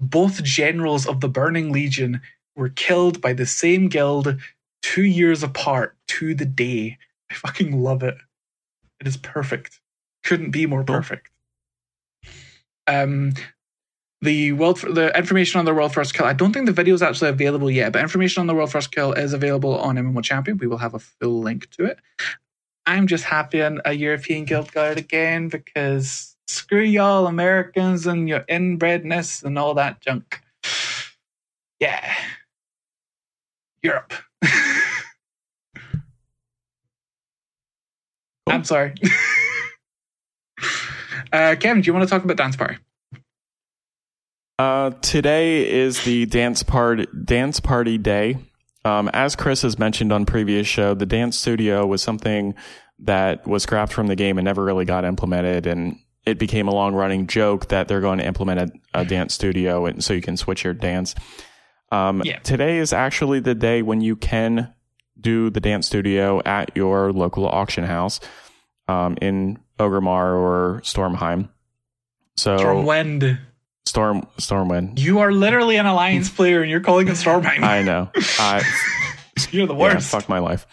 Both 0.00 0.42
generals 0.42 1.06
of 1.06 1.20
the 1.20 1.28
Burning 1.28 1.70
Legion 1.70 2.20
were 2.56 2.68
killed 2.68 3.20
by 3.20 3.32
the 3.32 3.46
same 3.46 3.88
guild 3.88 4.36
two 4.82 5.04
years 5.04 5.42
apart 5.42 5.96
to 6.08 6.34
the 6.34 6.44
day. 6.44 6.98
I 7.30 7.34
fucking 7.34 7.80
love 7.80 8.02
it. 8.02 8.16
It 9.00 9.06
is 9.06 9.16
perfect. 9.16 9.80
Couldn't 10.24 10.50
be 10.50 10.66
more 10.66 10.84
perfect. 10.84 11.30
Um, 12.86 13.32
the 14.24 14.52
world 14.52 14.80
the 14.80 15.16
information 15.16 15.58
on 15.58 15.64
the 15.66 15.74
world 15.74 15.92
first 15.92 16.14
kill. 16.14 16.26
I 16.26 16.32
don't 16.32 16.52
think 16.52 16.66
the 16.66 16.72
video 16.72 16.94
is 16.94 17.02
actually 17.02 17.30
available 17.30 17.70
yet, 17.70 17.92
but 17.92 18.02
information 18.02 18.40
on 18.40 18.46
the 18.46 18.54
world 18.54 18.72
first 18.72 18.90
kill 18.90 19.12
is 19.12 19.32
available 19.32 19.78
on 19.78 19.96
MMO 19.96 20.24
Champion. 20.24 20.58
We 20.58 20.66
will 20.66 20.78
have 20.78 20.94
a 20.94 20.98
full 20.98 21.40
link 21.40 21.70
to 21.72 21.84
it. 21.84 21.98
I'm 22.86 23.06
just 23.06 23.24
happy 23.24 23.62
on 23.62 23.80
a 23.84 23.92
European 23.92 24.44
guild 24.44 24.72
guard 24.72 24.98
again 24.98 25.48
because 25.48 26.36
screw 26.46 26.82
y'all 26.82 27.26
Americans 27.26 28.06
and 28.06 28.28
your 28.28 28.40
inbredness 28.40 29.42
and 29.42 29.58
all 29.58 29.74
that 29.74 30.00
junk. 30.00 30.40
Yeah. 31.80 32.14
Europe. 33.82 34.14
I'm 38.46 38.64
sorry. 38.64 38.94
uh, 41.32 41.56
Kevin, 41.58 41.82
do 41.82 41.86
you 41.86 41.92
want 41.92 42.04
to 42.04 42.10
talk 42.10 42.24
about 42.24 42.36
Dance 42.36 42.56
Party? 42.56 42.76
Uh, 44.58 44.90
today 45.02 45.68
is 45.68 46.04
the 46.04 46.26
dance 46.26 46.62
part 46.62 47.08
dance 47.24 47.60
party 47.60 47.98
day. 47.98 48.38
Um, 48.84 49.08
as 49.12 49.34
Chris 49.34 49.62
has 49.62 49.78
mentioned 49.78 50.12
on 50.12 50.26
previous 50.26 50.66
show, 50.66 50.94
the 50.94 51.06
dance 51.06 51.38
studio 51.38 51.86
was 51.86 52.02
something 52.02 52.54
that 53.00 53.46
was 53.46 53.62
scrapped 53.64 53.92
from 53.92 54.06
the 54.06 54.14
game 54.14 54.38
and 54.38 54.44
never 54.44 54.62
really 54.62 54.84
got 54.84 55.04
implemented, 55.04 55.66
and 55.66 55.98
it 56.24 56.38
became 56.38 56.68
a 56.68 56.74
long 56.74 56.94
running 56.94 57.26
joke 57.26 57.68
that 57.68 57.88
they're 57.88 58.00
going 58.00 58.18
to 58.18 58.26
implement 58.26 58.60
a, 58.94 59.00
a 59.00 59.04
dance 59.04 59.34
studio 59.34 59.86
and 59.86 60.02
so 60.02 60.14
you 60.14 60.22
can 60.22 60.36
switch 60.36 60.64
your 60.64 60.74
dance. 60.74 61.14
Um, 61.90 62.22
yeah. 62.24 62.38
Today 62.38 62.78
is 62.78 62.92
actually 62.92 63.40
the 63.40 63.54
day 63.54 63.82
when 63.82 64.00
you 64.00 64.16
can 64.16 64.72
do 65.20 65.50
the 65.50 65.60
dance 65.60 65.86
studio 65.86 66.40
at 66.44 66.76
your 66.76 67.12
local 67.12 67.46
auction 67.46 67.84
house 67.84 68.20
um, 68.88 69.16
in 69.20 69.58
Orgrimmar 69.78 70.36
or 70.36 70.80
Stormheim. 70.82 71.48
So 72.36 72.56
Stormwind. 72.56 73.38
Storm 73.86 74.26
Stormwind. 74.38 74.98
You 74.98 75.20
are 75.20 75.32
literally 75.32 75.76
an 75.76 75.86
alliance 75.86 76.30
player, 76.34 76.62
and 76.62 76.70
you're 76.70 76.80
calling 76.80 77.08
it 77.08 77.12
Stormwind. 77.12 77.62
I 77.62 77.82
know. 77.82 78.10
I, 78.38 78.62
you're 79.50 79.66
the 79.66 79.74
worst. 79.74 80.12
Yeah, 80.12 80.20
fuck 80.20 80.28
my 80.28 80.38
life. 80.38 80.66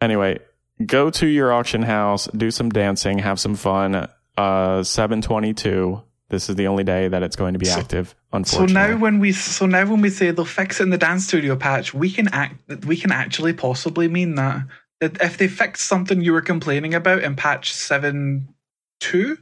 Anyway, 0.00 0.38
go 0.84 1.10
to 1.10 1.26
your 1.26 1.52
auction 1.52 1.82
house, 1.82 2.28
do 2.28 2.50
some 2.50 2.70
dancing, 2.70 3.18
have 3.18 3.40
some 3.40 3.54
fun. 3.54 4.08
Uh, 4.36 4.82
seven 4.84 5.20
twenty 5.20 5.52
two. 5.52 6.02
This 6.30 6.50
is 6.50 6.56
the 6.56 6.66
only 6.66 6.84
day 6.84 7.08
that 7.08 7.22
it's 7.22 7.36
going 7.36 7.54
to 7.54 7.58
be 7.58 7.66
so, 7.66 7.80
active. 7.80 8.14
Unfortunately. 8.32 8.74
So 8.74 8.88
now 8.88 8.98
when 8.98 9.18
we 9.18 9.32
so 9.32 9.66
now 9.66 9.86
when 9.86 10.00
we 10.00 10.10
say 10.10 10.30
they'll 10.30 10.44
fix 10.44 10.78
it 10.78 10.84
in 10.84 10.90
the 10.90 10.98
dance 10.98 11.26
studio 11.26 11.56
patch, 11.56 11.94
we 11.94 12.10
can 12.10 12.28
act 12.28 12.84
we 12.84 12.96
can 12.96 13.10
actually 13.10 13.54
possibly 13.54 14.08
mean 14.08 14.34
that 14.34 14.62
that 15.00 15.20
if 15.22 15.38
they 15.38 15.48
fixed 15.48 15.86
something 15.86 16.20
you 16.20 16.32
were 16.32 16.42
complaining 16.42 16.94
about 16.94 17.22
in 17.22 17.34
patch 17.34 17.72
seven 17.72 18.54
two, 19.00 19.38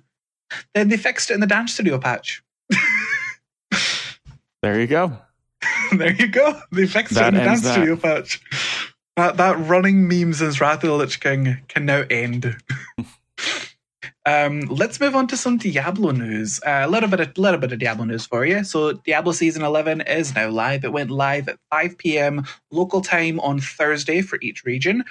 then 0.74 0.88
they 0.88 0.96
fixed 0.96 1.30
it 1.30 1.34
in 1.34 1.40
the 1.40 1.46
dance 1.46 1.74
studio 1.74 1.98
patch. 1.98 2.42
There 4.62 4.80
you 4.80 4.86
go. 4.86 5.18
there 5.92 6.12
you 6.12 6.28
go. 6.28 6.60
They 6.72 6.86
fixed 6.86 7.14
that 7.14 7.34
it 7.34 7.38
in 7.38 7.44
the 7.44 7.44
dance 7.44 7.62
that. 7.62 7.72
studio 7.72 7.96
patch. 7.96 8.40
that 9.16 9.36
that 9.36 9.58
running 9.58 10.08
memes 10.08 10.38
since 10.38 10.60
Wrath 10.60 10.84
of 10.84 10.90
the 10.90 10.96
Lich 10.96 11.20
King 11.20 11.58
can 11.68 11.86
now 11.86 12.04
end. 12.10 12.56
um, 14.26 14.60
let's 14.62 15.00
move 15.00 15.16
on 15.16 15.26
to 15.28 15.36
some 15.36 15.56
Diablo 15.56 16.10
news. 16.10 16.60
Uh, 16.66 16.82
a 16.84 16.88
little 16.88 17.08
bit 17.08 17.20
of 17.20 17.36
little 17.38 17.60
bit 17.60 17.72
of 17.72 17.78
Diablo 17.78 18.04
news 18.04 18.26
for 18.26 18.44
you. 18.44 18.64
So 18.64 18.92
Diablo 18.92 19.32
season 19.32 19.62
eleven 19.62 20.00
is 20.02 20.34
now 20.34 20.48
live. 20.48 20.84
It 20.84 20.92
went 20.92 21.10
live 21.10 21.48
at 21.48 21.58
five 21.70 21.96
p.m. 21.98 22.44
local 22.70 23.00
time 23.00 23.40
on 23.40 23.60
Thursday 23.60 24.22
for 24.22 24.38
each 24.42 24.64
region. 24.64 25.04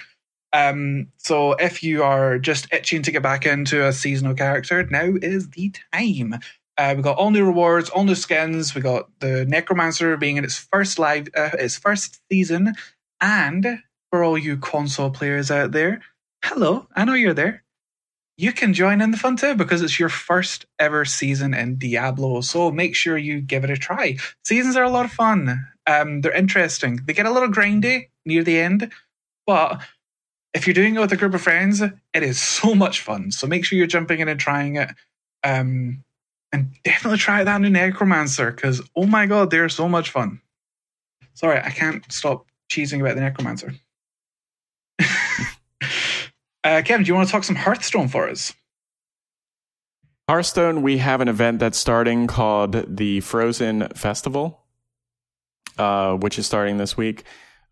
Um, 0.52 1.08
so 1.16 1.52
if 1.54 1.82
you 1.82 2.02
are 2.02 2.38
just 2.38 2.72
itching 2.72 3.02
to 3.02 3.12
get 3.12 3.22
back 3.22 3.44
into 3.44 3.86
a 3.86 3.92
seasonal 3.92 4.34
character, 4.34 4.84
now 4.84 5.12
is 5.20 5.50
the 5.50 5.72
time. 5.92 6.36
Uh, 6.78 6.94
we 6.96 7.02
got 7.02 7.16
all 7.16 7.30
new 7.30 7.44
rewards, 7.44 7.88
all 7.88 8.04
new 8.04 8.14
skins. 8.14 8.74
We 8.74 8.82
got 8.82 9.08
the 9.20 9.46
Necromancer 9.46 10.16
being 10.16 10.36
in 10.36 10.44
its 10.44 10.58
first 10.58 10.98
live, 10.98 11.28
uh, 11.34 11.50
its 11.54 11.76
first 11.76 12.20
season, 12.30 12.74
and 13.20 13.82
for 14.10 14.22
all 14.22 14.38
you 14.38 14.56
console 14.56 15.10
players 15.10 15.50
out 15.50 15.72
there, 15.72 16.02
hello, 16.44 16.86
I 16.94 17.04
know 17.04 17.14
you're 17.14 17.34
there. 17.34 17.62
You 18.38 18.52
can 18.52 18.74
join 18.74 19.00
in 19.00 19.10
the 19.10 19.16
fun 19.16 19.36
too 19.36 19.54
because 19.54 19.80
it's 19.80 19.98
your 19.98 20.10
first 20.10 20.66
ever 20.78 21.06
season 21.06 21.54
in 21.54 21.76
Diablo. 21.76 22.42
So 22.42 22.70
make 22.70 22.94
sure 22.94 23.16
you 23.16 23.40
give 23.40 23.64
it 23.64 23.70
a 23.70 23.76
try. 23.76 24.18
Seasons 24.44 24.76
are 24.76 24.84
a 24.84 24.90
lot 24.90 25.06
of 25.06 25.12
fun. 25.12 25.66
Um, 25.86 26.20
they're 26.20 26.32
interesting. 26.32 27.00
They 27.06 27.14
get 27.14 27.26
a 27.26 27.30
little 27.30 27.48
grindy 27.48 28.10
near 28.26 28.44
the 28.44 28.58
end, 28.58 28.92
but 29.46 29.80
if 30.52 30.66
you're 30.66 30.74
doing 30.74 30.96
it 30.96 31.00
with 31.00 31.12
a 31.12 31.16
group 31.16 31.34
of 31.34 31.42
friends, 31.42 31.80
it 31.80 32.22
is 32.22 32.40
so 32.40 32.74
much 32.74 33.00
fun. 33.00 33.30
So 33.30 33.46
make 33.46 33.64
sure 33.64 33.78
you're 33.78 33.86
jumping 33.86 34.20
in 34.20 34.28
and 34.28 34.40
trying 34.40 34.76
it. 34.76 34.90
Um, 35.42 36.04
and 36.52 36.70
definitely 36.84 37.18
try 37.18 37.44
that 37.44 37.60
new 37.60 37.70
Necromancer 37.70 38.50
because, 38.50 38.80
oh 38.94 39.06
my 39.06 39.26
god, 39.26 39.50
they're 39.50 39.68
so 39.68 39.88
much 39.88 40.10
fun. 40.10 40.40
Sorry, 41.34 41.60
I 41.60 41.70
can't 41.70 42.10
stop 42.10 42.46
cheesing 42.70 43.00
about 43.00 43.16
the 43.16 43.20
Necromancer. 43.20 43.74
uh, 46.64 46.82
Kevin, 46.84 47.02
do 47.04 47.08
you 47.08 47.14
want 47.14 47.28
to 47.28 47.32
talk 47.32 47.44
some 47.44 47.56
Hearthstone 47.56 48.08
for 48.08 48.28
us? 48.28 48.54
Hearthstone, 50.28 50.82
we 50.82 50.98
have 50.98 51.20
an 51.20 51.28
event 51.28 51.60
that's 51.60 51.78
starting 51.78 52.26
called 52.26 52.96
the 52.96 53.20
Frozen 53.20 53.88
Festival, 53.94 54.64
uh, 55.78 56.14
which 56.14 56.38
is 56.38 56.46
starting 56.46 56.78
this 56.78 56.96
week. 56.96 57.22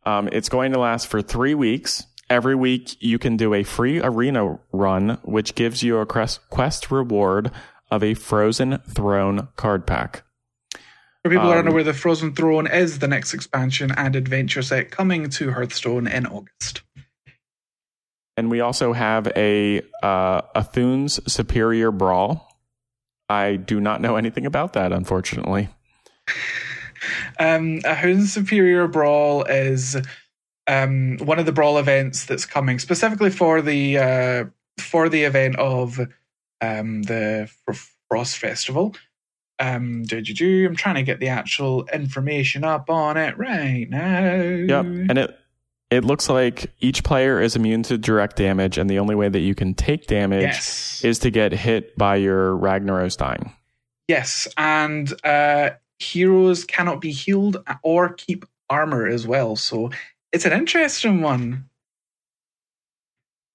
Um, 0.05 0.29
it's 0.31 0.49
going 0.49 0.73
to 0.73 0.79
last 0.79 1.09
for 1.09 1.21
three 1.23 1.55
weeks. 1.55 2.05
Every 2.31 2.55
week, 2.55 2.97
you 3.01 3.19
can 3.19 3.37
do 3.37 3.55
a 3.55 3.65
free 3.65 4.01
arena 4.01 4.59
run, 4.73 5.19
which 5.25 5.55
gives 5.55 5.83
you 5.83 5.99
a 5.99 6.07
quest 6.07 6.91
reward 6.91 7.51
of 7.95 8.03
a 8.03 8.15
Frozen 8.15 8.79
Throne 8.89 9.49
card 9.57 9.87
pack. 9.87 10.25
For 11.23 11.31
people 11.31 11.43
um, 11.43 11.49
who 11.49 11.55
don't 11.55 11.65
know 11.67 11.73
where 11.73 11.85
the 11.85 11.95
Frozen 11.95 12.35
Throne 12.35 12.67
is, 12.67 12.99
the 12.99 13.09
next 13.09 13.33
expansion 13.33 13.93
and 13.97 14.17
adventure 14.17 14.63
set 14.63 14.91
coming 14.91 15.31
to 15.31 15.53
Hearthstone 15.53 16.07
in 16.07 16.27
August. 16.27 16.83
And 18.37 18.51
we 18.51 18.61
also 18.61 18.93
have 18.93 19.29
a 19.37 19.81
uh, 20.03 20.43
Ahune's 20.57 21.21
Superior 21.33 21.93
Brawl. 21.93 22.49
I 23.29 23.57
do 23.57 23.81
not 23.81 24.01
know 24.01 24.17
anything 24.17 24.45
about 24.45 24.73
that, 24.73 24.93
unfortunately. 24.93 25.69
um, 27.39 27.79
Ahune's 27.85 28.33
Superior 28.33 28.89
Brawl 28.89 29.45
is 29.45 29.97
um, 30.67 31.19
one 31.19 31.39
of 31.39 31.47
the 31.47 31.53
brawl 31.53 31.79
events 31.79 32.25
that's 32.25 32.45
coming 32.45 32.81
specifically 32.81 33.31
for 33.31 33.63
the 33.63 33.99
uh, 33.99 34.45
for 34.79 35.09
the 35.09 35.23
event 35.23 35.57
of 35.57 36.01
um, 36.65 37.03
the 37.03 37.51
Frost 38.09 38.39
Festival. 38.39 38.95
Um, 39.61 40.05
I'm 40.11 40.77
trying 40.77 40.95
to 40.97 41.03
get 41.03 41.21
the 41.21 41.29
actual 41.29 41.87
information 41.93 42.65
up 42.65 42.91
on 42.91 43.17
it 43.17 43.39
right 43.39 43.89
now. 43.89 44.35
Yep, 44.35 44.85
and 44.85 45.19
it 45.19 45.39
it 45.91 46.05
looks 46.05 46.29
like 46.29 46.73
each 46.81 47.05
player 47.05 47.41
is 47.41 47.55
immune 47.55 47.85
to 47.85 47.97
direct 47.97 48.37
damage, 48.37 48.79
and 48.79 48.91
the 48.91 48.99
only 48.99 49.15
way 49.15 49.29
that 49.29 49.41
you 49.41 49.55
can 49.55 49.75
take 49.75 50.07
damage 50.07 50.43
yes. 50.43 51.05
is 51.05 51.21
to 51.21 51.31
get 51.31 51.53
hit 51.53 51.97
by 51.97 52.17
your 52.17 52.57
Ragnaros 52.57 53.17
dying. 53.17 53.53
Yes, 54.09 54.49
and 54.57 55.13
uh, 55.25 55.71
heroes 55.99 56.65
cannot 56.65 57.01
be 57.01 57.13
healed 57.13 57.63
or 57.83 58.13
keep 58.13 58.45
armor 58.69 59.07
as 59.07 59.27
well. 59.27 59.57
So 59.57 59.91
it's 60.33 60.45
an 60.45 60.53
interesting 60.53 61.21
one. 61.21 61.69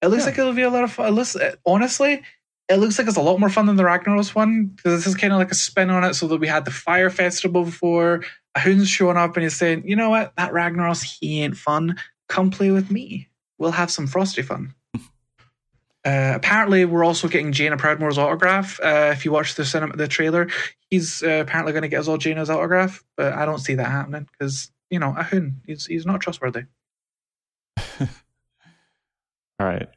It 0.02 0.08
looks 0.08 0.22
yeah. 0.22 0.30
like 0.30 0.38
it'll 0.38 0.54
be 0.54 0.62
a 0.62 0.70
lot 0.70 0.84
of 0.84 0.92
fun. 0.92 1.22
Honestly, 1.66 2.22
it 2.70 2.76
looks 2.76 2.98
like 2.98 3.08
it's 3.08 3.16
a 3.16 3.22
lot 3.22 3.40
more 3.40 3.50
fun 3.50 3.66
than 3.66 3.74
the 3.74 3.82
Ragnaros 3.82 4.32
one 4.34 4.66
because 4.66 4.92
this 4.92 5.06
is 5.06 5.16
kind 5.16 5.32
of 5.32 5.40
like 5.40 5.50
a 5.50 5.56
spin 5.56 5.90
on 5.90 6.04
it. 6.04 6.14
So 6.14 6.28
that 6.28 6.38
we 6.38 6.46
had 6.46 6.64
the 6.64 6.70
Fire 6.70 7.10
Festival 7.10 7.64
before. 7.64 8.22
Ahune's 8.56 8.88
showing 8.88 9.16
up 9.16 9.36
and 9.36 9.42
he's 9.42 9.56
saying, 9.56 9.82
"You 9.86 9.96
know 9.96 10.10
what? 10.10 10.32
That 10.36 10.52
Ragnaros 10.52 11.02
he 11.02 11.42
ain't 11.42 11.56
fun. 11.56 11.96
Come 12.28 12.50
play 12.50 12.70
with 12.70 12.90
me. 12.90 13.28
We'll 13.58 13.72
have 13.72 13.90
some 13.90 14.06
frosty 14.06 14.42
fun." 14.42 14.74
Uh, 16.02 16.32
apparently, 16.34 16.86
we're 16.86 17.04
also 17.04 17.28
getting 17.28 17.52
Jaina 17.52 17.76
Proudmoore's 17.76 18.16
autograph. 18.16 18.80
Uh, 18.82 19.10
if 19.12 19.26
you 19.26 19.32
watch 19.32 19.54
the 19.56 19.66
cinema, 19.66 19.94
the 19.94 20.08
trailer, 20.08 20.48
he's 20.88 21.22
uh, 21.22 21.42
apparently 21.42 21.74
going 21.74 21.82
to 21.82 21.88
get 21.88 22.00
us 22.00 22.08
all 22.08 22.16
Jaina's 22.16 22.48
autograph, 22.48 23.04
but 23.18 23.34
I 23.34 23.44
don't 23.44 23.58
see 23.58 23.74
that 23.74 23.84
happening 23.84 24.26
because 24.32 24.72
you 24.88 24.98
know 24.98 25.12
Ahun, 25.12 25.56
he's 25.66 25.84
he's 25.84 26.06
not 26.06 26.22
trustworthy. 26.22 26.62
all 28.00 28.06
right. 29.58 29.90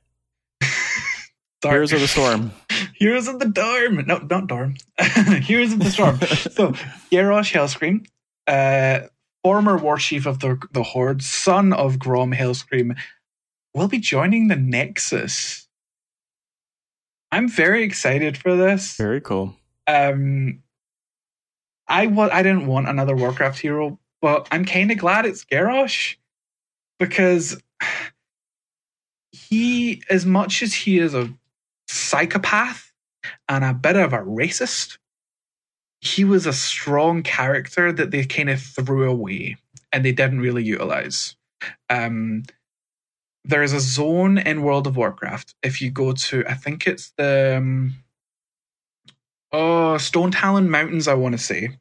Heroes 1.63 1.93
of 1.93 2.01
the 2.01 2.07
Storm. 2.07 2.51
Heroes 2.95 3.27
of 3.27 3.39
the 3.39 3.47
Dorm. 3.47 4.05
No, 4.05 4.17
not 4.19 4.47
Dorm. 4.47 4.75
Heroes 5.41 5.73
of 5.73 5.79
the 5.79 5.89
Storm. 5.89 6.17
so, 6.19 6.71
Garrosh 7.11 7.51
Hellscream, 7.53 8.05
uh, 8.47 9.07
former 9.43 9.77
war 9.77 9.97
chief 9.97 10.25
of 10.25 10.39
the, 10.39 10.59
the 10.71 10.83
Horde, 10.83 11.21
son 11.21 11.73
of 11.73 11.99
Grom 11.99 12.31
Hellscream, 12.31 12.97
will 13.73 13.87
be 13.87 13.99
joining 13.99 14.47
the 14.47 14.55
Nexus. 14.55 15.67
I'm 17.31 17.49
very 17.49 17.83
excited 17.83 18.37
for 18.37 18.55
this. 18.55 18.95
Very 18.95 19.19
cool. 19.21 19.55
Um, 19.87 20.61
I 21.87 22.07
wa- 22.07 22.29
I 22.31 22.43
didn't 22.43 22.67
want 22.67 22.87
another 22.87 23.15
Warcraft 23.15 23.59
hero, 23.59 23.99
but 24.21 24.47
I'm 24.51 24.65
kind 24.65 24.91
of 24.91 24.97
glad 24.97 25.25
it's 25.25 25.43
Garrosh 25.43 26.15
because 26.99 27.61
he, 29.31 30.03
as 30.09 30.25
much 30.25 30.61
as 30.61 30.73
he 30.73 30.99
is 30.99 31.13
a 31.13 31.33
psychopath 31.93 32.91
and 33.47 33.63
a 33.63 33.73
bit 33.73 33.95
of 33.95 34.13
a 34.13 34.19
racist. 34.19 34.97
He 36.01 36.25
was 36.25 36.45
a 36.45 36.53
strong 36.53 37.23
character 37.23 37.91
that 37.91 38.11
they 38.11 38.25
kind 38.25 38.49
of 38.49 38.61
threw 38.61 39.09
away 39.09 39.57
and 39.91 40.03
they 40.03 40.11
didn't 40.11 40.41
really 40.41 40.63
utilize. 40.63 41.35
Um, 41.89 42.43
there 43.45 43.63
is 43.63 43.73
a 43.73 43.79
zone 43.79 44.37
in 44.37 44.63
World 44.63 44.87
of 44.87 44.97
Warcraft. 44.97 45.55
If 45.63 45.81
you 45.81 45.91
go 45.91 46.13
to, 46.13 46.43
I 46.47 46.55
think 46.55 46.87
it's 46.87 47.11
the 47.17 47.55
um, 47.57 47.93
oh 49.51 49.97
Stone 49.97 50.31
Talon 50.31 50.69
Mountains. 50.69 51.07
I 51.07 51.13
want 51.13 51.33
to 51.33 51.39
say 51.39 51.77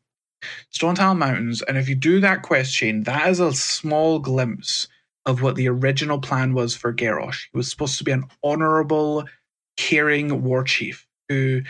Stone 0.70 0.96
Talon 0.96 1.18
Mountains, 1.18 1.62
and 1.62 1.78
if 1.78 1.88
you 1.88 1.94
do 1.94 2.20
that 2.20 2.42
quest 2.42 2.74
chain, 2.74 3.04
that 3.04 3.28
is 3.28 3.40
a 3.40 3.52
small 3.52 4.18
glimpse 4.18 4.88
of 5.24 5.40
what 5.40 5.54
the 5.54 5.68
original 5.68 6.20
plan 6.20 6.52
was 6.52 6.74
for 6.74 6.92
Garrosh. 6.92 7.46
He 7.52 7.56
was 7.56 7.70
supposed 7.70 7.98
to 7.98 8.04
be 8.04 8.12
an 8.12 8.24
honorable 8.42 9.24
caring 9.82 10.44
war 10.44 10.62
chief 10.62 11.08
who 11.28 11.62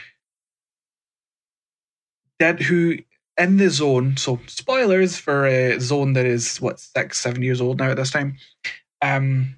that 2.38 2.61
who 2.61 2.98
in 3.38 3.57
the 3.57 3.70
zone. 3.70 4.18
So 4.18 4.38
spoilers 4.46 5.16
for 5.16 5.46
a 5.46 5.81
zone 5.81 6.12
that 6.12 6.27
is 6.27 6.61
what 6.61 6.79
six, 6.79 7.18
seven 7.18 7.42
years 7.42 7.61
old 7.61 7.79
now 7.79 7.90
at 7.90 7.96
this 7.96 8.11
time. 8.11 8.37
Um, 9.01 9.57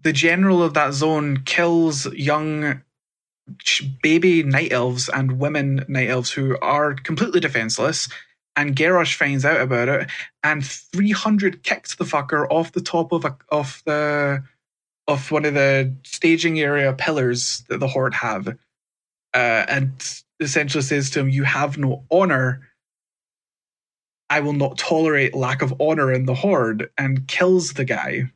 the 0.00 0.12
general 0.14 0.62
of 0.62 0.72
that 0.74 0.94
zone 0.94 1.42
kills 1.44 2.06
young 2.14 2.82
baby 4.02 4.42
night 4.42 4.72
elves 4.72 5.10
and 5.10 5.38
women 5.38 5.84
night 5.86 6.08
elves 6.08 6.30
who 6.30 6.56
are 6.62 6.94
completely 6.94 7.40
defenseless. 7.40 8.08
And 8.56 8.76
Garrosh 8.76 9.14
finds 9.16 9.44
out 9.44 9.60
about 9.60 9.88
it, 9.88 10.08
and 10.44 10.64
300 10.64 11.64
kicks 11.64 11.96
the 11.96 12.04
fucker 12.04 12.46
off 12.48 12.70
the 12.70 12.80
top 12.80 13.10
of 13.10 13.24
a, 13.24 13.36
off 13.50 13.82
the 13.84 14.44
of 15.06 15.30
one 15.30 15.44
of 15.44 15.54
the 15.54 15.94
staging 16.04 16.60
area 16.60 16.92
pillars 16.92 17.64
that 17.68 17.78
the 17.78 17.88
Horde 17.88 18.14
have, 18.14 18.48
uh, 18.48 19.66
and 19.68 20.22
essentially 20.40 20.82
says 20.82 21.10
to 21.10 21.20
him, 21.20 21.28
"You 21.28 21.44
have 21.44 21.78
no 21.78 22.04
honor. 22.10 22.68
I 24.30 24.40
will 24.40 24.54
not 24.54 24.78
tolerate 24.78 25.34
lack 25.34 25.62
of 25.62 25.74
honor 25.80 26.12
in 26.12 26.26
the 26.26 26.34
Horde," 26.34 26.90
and 26.96 27.28
kills 27.28 27.74
the 27.74 27.84
guy. 27.84 28.30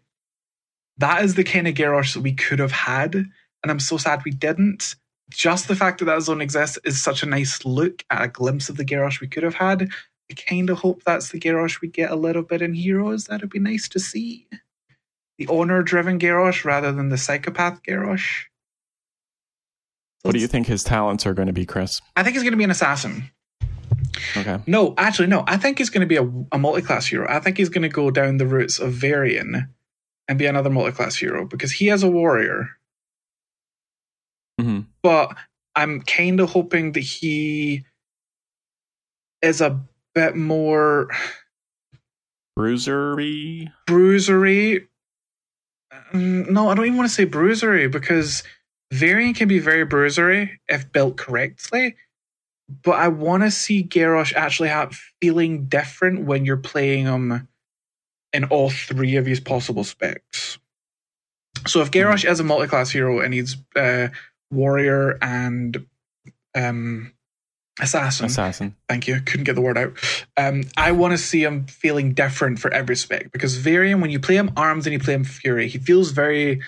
That 0.98 1.24
is 1.24 1.34
the 1.34 1.44
kind 1.44 1.68
of 1.68 1.74
Garrosh 1.74 2.14
that 2.14 2.20
we 2.22 2.32
could 2.32 2.58
have 2.58 2.72
had, 2.72 3.14
and 3.14 3.70
I'm 3.70 3.80
so 3.80 3.96
sad 3.96 4.22
we 4.24 4.32
didn't. 4.32 4.96
Just 5.30 5.68
the 5.68 5.76
fact 5.76 5.98
that 5.98 6.06
that 6.06 6.22
zone 6.22 6.40
exists 6.40 6.78
is 6.84 7.02
such 7.02 7.22
a 7.22 7.26
nice 7.26 7.64
look 7.64 8.04
at 8.10 8.22
a 8.22 8.28
glimpse 8.28 8.68
of 8.68 8.76
the 8.76 8.84
Garrosh 8.84 9.20
we 9.20 9.28
could 9.28 9.42
have 9.42 9.54
had. 9.54 9.90
I 10.30 10.34
kind 10.34 10.70
of 10.70 10.78
hope 10.78 11.04
that's 11.04 11.30
the 11.30 11.40
Garrosh 11.40 11.80
we 11.80 11.88
get 11.88 12.10
a 12.10 12.16
little 12.16 12.42
bit 12.42 12.62
in 12.62 12.74
Heroes. 12.74 13.24
That'd 13.24 13.50
be 13.50 13.58
nice 13.58 13.88
to 13.90 14.00
see 14.00 14.46
the 15.38 15.48
owner 15.48 15.82
driven 15.82 16.18
Garrosh 16.18 16.64
rather 16.64 16.92
than 16.92 17.08
the 17.08 17.18
psychopath 17.18 17.82
Garrosh. 17.82 18.44
So 20.20 20.28
what 20.28 20.34
do 20.34 20.40
you 20.40 20.48
think 20.48 20.66
his 20.66 20.82
talents 20.82 21.26
are 21.26 21.34
going 21.34 21.46
to 21.46 21.52
be, 21.52 21.64
Chris? 21.64 22.00
I 22.16 22.22
think 22.22 22.34
he's 22.34 22.42
going 22.42 22.52
to 22.52 22.58
be 22.58 22.64
an 22.64 22.70
assassin. 22.70 23.30
Okay. 24.36 24.58
No, 24.66 24.94
actually, 24.98 25.28
no. 25.28 25.44
I 25.46 25.56
think 25.56 25.78
he's 25.78 25.90
going 25.90 26.00
to 26.00 26.06
be 26.06 26.16
a, 26.16 26.28
a 26.52 26.58
multi 26.58 26.82
class 26.82 27.06
hero. 27.06 27.26
I 27.28 27.38
think 27.40 27.56
he's 27.56 27.68
going 27.68 27.82
to 27.82 27.88
go 27.88 28.10
down 28.10 28.36
the 28.38 28.46
routes 28.46 28.78
of 28.80 28.92
Varian 28.92 29.72
and 30.28 30.38
be 30.38 30.46
another 30.46 30.70
multi-class 30.70 31.16
hero 31.16 31.46
because 31.46 31.72
he 31.72 31.86
has 31.86 32.02
a 32.02 32.10
warrior. 32.10 32.68
hmm 34.60 34.80
But 35.02 35.34
I'm 35.74 36.02
kind 36.02 36.40
of 36.40 36.50
hoping 36.50 36.92
that 36.92 37.00
he 37.00 37.84
is 39.40 39.60
a 39.60 39.80
bit 40.14 40.36
more 40.36 41.08
Bruisery. 42.56 43.70
bruisery. 43.86 44.88
Mm, 46.12 46.50
No, 46.50 46.68
I 46.68 46.74
don't 46.74 46.86
even 46.86 46.96
want 46.96 47.08
to 47.08 47.14
say 47.14 47.24
bruisery 47.24 47.88
because 47.88 48.42
Varian 48.92 49.34
can 49.34 49.48
be 49.48 49.58
very 49.58 49.84
bruisery 49.84 50.60
if 50.68 50.90
built 50.92 51.16
correctly. 51.16 51.96
But 52.82 52.96
I 52.96 53.08
want 53.08 53.44
to 53.44 53.50
see 53.50 53.82
Garrosh 53.82 54.34
actually 54.34 54.68
have 54.68 54.98
feeling 55.22 55.66
different 55.66 56.26
when 56.26 56.44
you're 56.44 56.58
playing 56.58 57.06
him 57.06 57.48
in 58.32 58.44
all 58.44 58.68
three 58.68 59.16
of 59.16 59.24
his 59.24 59.40
possible 59.40 59.84
specs. 59.84 60.58
So 61.66 61.80
if 61.80 61.90
Garrosh 61.90 62.30
is 62.30 62.40
a 62.40 62.44
multi-class 62.44 62.90
hero 62.90 63.20
and 63.20 63.32
he's 63.32 63.56
uh, 63.74 64.08
warrior 64.50 65.18
and 65.22 65.86
um, 66.54 67.12
assassin, 67.80 68.26
Assassin. 68.26 68.76
Thank 68.88 69.06
you. 69.06 69.20
Couldn't 69.20 69.44
get 69.44 69.54
the 69.54 69.60
word 69.60 69.78
out. 69.78 69.96
Um, 70.36 70.64
I 70.76 70.92
want 70.92 71.12
to 71.12 71.18
see 71.18 71.42
him 71.42 71.66
feeling 71.66 72.14
different 72.14 72.58
for 72.58 72.72
every 72.72 72.96
spec 72.96 73.32
because 73.32 73.56
Varian, 73.56 74.00
when 74.00 74.10
you 74.10 74.20
play 74.20 74.36
him 74.36 74.52
arms 74.56 74.86
and 74.86 74.92
you 74.92 74.98
play 74.98 75.14
him 75.14 75.24
fury, 75.24 75.68
he 75.68 75.78
feels 75.78 76.10
very 76.10 76.62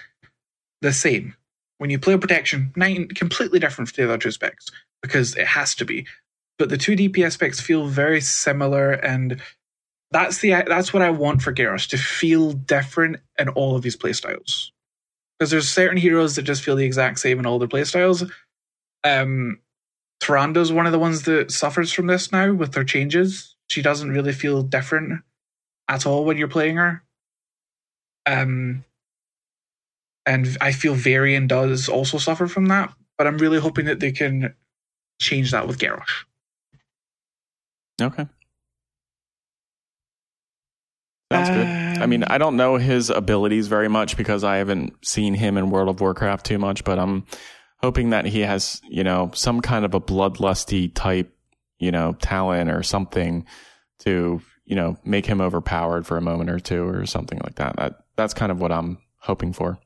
the 0.81 0.93
same. 0.93 1.35
When 1.79 1.91
you 1.91 1.99
play 1.99 2.17
protection, 2.17 2.73
nine 2.77 3.09
completely 3.09 3.59
different 3.59 3.89
from 3.89 3.97
the 3.97 4.13
other 4.13 4.19
two 4.19 4.31
specs 4.31 4.67
because 5.03 5.37
it 5.37 5.47
has 5.47 5.75
to 5.77 5.85
be. 5.85 6.07
But 6.59 6.69
the 6.69 6.77
two 6.77 6.95
DPS 6.95 7.33
specs 7.33 7.59
feel 7.59 7.87
very 7.87 8.21
similar, 8.21 8.93
and 8.93 9.41
that's 10.11 10.39
the 10.39 10.51
that's 10.51 10.93
what 10.93 11.03
I 11.03 11.11
want 11.11 11.41
for 11.41 11.55
Garrosh 11.55 11.89
to 11.89 11.99
feel 11.99 12.53
different 12.53 13.17
in 13.39 13.49
all 13.49 13.77
of 13.77 13.85
his 13.85 13.97
playstyles. 13.97 14.71
Because 15.39 15.51
there's 15.51 15.69
certain 15.69 15.97
heroes 15.97 16.37
that 16.37 16.43
just 16.43 16.63
feel 16.63 16.77
the 16.77 16.85
exact 16.85 17.19
same 17.19 17.39
in 17.39 17.47
all 17.47 17.59
their 17.59 17.69
playstyles. 17.69 18.31
Um, 19.05 19.61
Tyrande's 20.31 20.71
one 20.73 20.87
of 20.87 20.93
the 20.93 20.99
ones 20.99 21.23
that 21.23 21.51
suffers 21.51 21.93
from 21.93 22.07
this 22.07 22.31
now 22.31 22.53
with 22.53 22.75
her 22.77 22.85
changes. 22.85 23.57
She 23.69 23.83
doesn't 23.83 24.11
really 24.11 24.33
feel 24.33 24.63
different 24.63 25.23
at 25.89 26.07
all 26.07 26.25
when 26.25 26.37
you're 26.37 26.47
playing 26.47 26.77
her. 26.77 27.03
Um, 28.27 28.85
and 30.25 30.57
I 30.61 30.71
feel 30.71 30.95
Varian 30.95 31.49
does 31.49 31.89
also 31.89 32.19
suffer 32.19 32.47
from 32.47 32.67
that, 32.67 32.93
but 33.19 33.27
I'm 33.27 33.39
really 33.39 33.59
hoping 33.59 33.87
that 33.87 33.99
they 33.99 34.13
can 34.13 34.55
change 35.21 35.51
that 35.51 35.67
with 35.67 35.79
Garrosh. 35.79 36.25
Okay. 38.01 38.27
Sounds 41.33 41.49
good. 41.49 41.67
I 42.03 42.07
mean, 42.07 42.23
Um, 42.23 42.29
I 42.31 42.39
don't 42.39 42.57
know 42.57 42.77
his 42.77 43.11
abilities 43.11 43.67
very 43.67 43.89
much 43.89 44.17
because 44.17 44.45
I 44.45 44.57
haven't 44.57 44.95
seen 45.05 45.35
him 45.35 45.57
in 45.57 45.71
World 45.71 45.89
of 45.89 46.01
Warcraft 46.01 46.47
too 46.47 46.59
much, 46.59 46.85
but 46.85 47.01
I'm 47.01 47.25
hoping 47.83 48.11
that 48.11 48.27
he 48.27 48.41
has, 48.41 48.81
you 48.89 49.05
know, 49.05 49.31
some 49.35 49.61
kind 49.61 49.85
of 49.85 49.95
a 49.95 50.01
bloodlusty 50.01 50.93
type, 50.95 51.35
you 51.79 51.91
know, 51.91 52.13
talent 52.15 52.71
or 52.71 52.83
something 52.83 53.47
to, 54.01 54.41
you 54.65 54.77
know, 54.77 54.97
make 55.05 55.27
him 55.27 55.41
overpowered 55.41 56.07
for 56.07 56.17
a 56.17 56.23
moment 56.23 56.51
or 56.51 56.61
two 56.61 56.87
or 56.87 57.07
something 57.07 57.41
like 57.43 57.57
that. 57.57 57.77
That 57.77 58.05
that's 58.17 58.35
kind 58.35 58.53
of 58.53 58.61
what 58.61 58.73
I'm 58.73 58.99
hoping 59.19 59.53
for. 59.53 59.79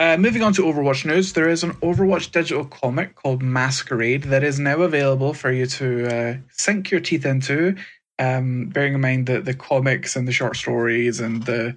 Uh, 0.00 0.16
moving 0.16 0.42
on 0.42 0.54
to 0.54 0.62
Overwatch 0.62 1.04
news, 1.04 1.34
there 1.34 1.50
is 1.50 1.62
an 1.62 1.72
Overwatch 1.74 2.32
digital 2.32 2.64
comic 2.64 3.14
called 3.16 3.42
Masquerade 3.42 4.22
that 4.24 4.42
is 4.42 4.58
now 4.58 4.80
available 4.80 5.34
for 5.34 5.52
you 5.52 5.66
to 5.66 6.06
uh, 6.06 6.36
sink 6.52 6.90
your 6.90 7.00
teeth 7.00 7.26
into. 7.26 7.76
Um, 8.18 8.70
bearing 8.70 8.94
in 8.94 9.00
mind 9.02 9.26
that 9.26 9.44
the 9.44 9.52
comics 9.52 10.16
and 10.16 10.26
the 10.26 10.32
short 10.32 10.56
stories 10.56 11.20
and 11.20 11.42
the 11.42 11.74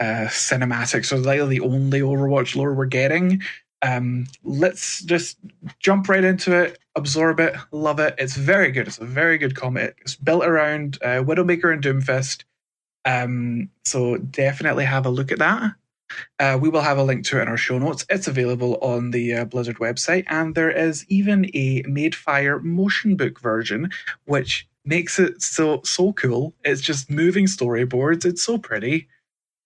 uh, 0.00 0.26
cinematics 0.28 1.12
are 1.12 1.20
the 1.20 1.60
only 1.60 2.00
Overwatch 2.00 2.56
lore 2.56 2.74
we're 2.74 2.86
getting. 2.86 3.42
Um, 3.82 4.26
let's 4.42 5.02
just 5.02 5.36
jump 5.78 6.08
right 6.08 6.24
into 6.24 6.56
it, 6.58 6.78
absorb 6.96 7.38
it, 7.40 7.54
love 7.70 8.00
it. 8.00 8.14
It's 8.18 8.36
very 8.36 8.70
good. 8.70 8.88
It's 8.88 8.98
a 8.98 9.04
very 9.04 9.36
good 9.36 9.54
comic. 9.54 9.98
It's 10.00 10.16
built 10.16 10.44
around 10.44 10.98
uh, 11.02 11.22
Widowmaker 11.22 11.72
and 11.72 11.82
Doomfist. 11.82 12.44
Um, 13.04 13.68
so 13.84 14.16
definitely 14.16 14.84
have 14.84 15.04
a 15.04 15.10
look 15.10 15.30
at 15.30 15.38
that. 15.38 15.72
Uh, 16.38 16.58
we 16.60 16.68
will 16.68 16.80
have 16.80 16.98
a 16.98 17.02
link 17.02 17.24
to 17.26 17.38
it 17.38 17.42
in 17.42 17.48
our 17.48 17.56
show 17.56 17.78
notes. 17.78 18.06
It's 18.08 18.28
available 18.28 18.78
on 18.80 19.10
the 19.10 19.34
uh, 19.34 19.44
Blizzard 19.44 19.78
website, 19.78 20.24
and 20.28 20.54
there 20.54 20.70
is 20.70 21.04
even 21.08 21.46
a 21.54 21.82
Madefire 21.82 22.62
motion 22.62 23.16
book 23.16 23.40
version, 23.40 23.90
which 24.24 24.68
makes 24.84 25.18
it 25.18 25.42
so 25.42 25.80
so 25.82 26.12
cool. 26.12 26.54
It's 26.64 26.80
just 26.80 27.10
moving 27.10 27.46
storyboards. 27.46 28.24
It's 28.24 28.42
so 28.42 28.58
pretty. 28.58 29.08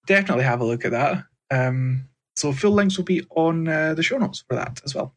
Definitely 0.09 0.44
have 0.44 0.61
a 0.61 0.64
look 0.64 0.85
at 0.85 0.90
that. 0.90 1.25
Um, 1.51 2.09
so 2.35 2.53
full 2.53 2.73
links 2.73 2.97
will 2.97 3.05
be 3.05 3.25
on 3.31 3.68
uh, 3.68 3.94
the 3.94 4.03
show 4.03 4.18
notes 4.18 4.42
for 4.49 4.57
that 4.57 4.81
as 4.85 4.94
well. 4.94 5.14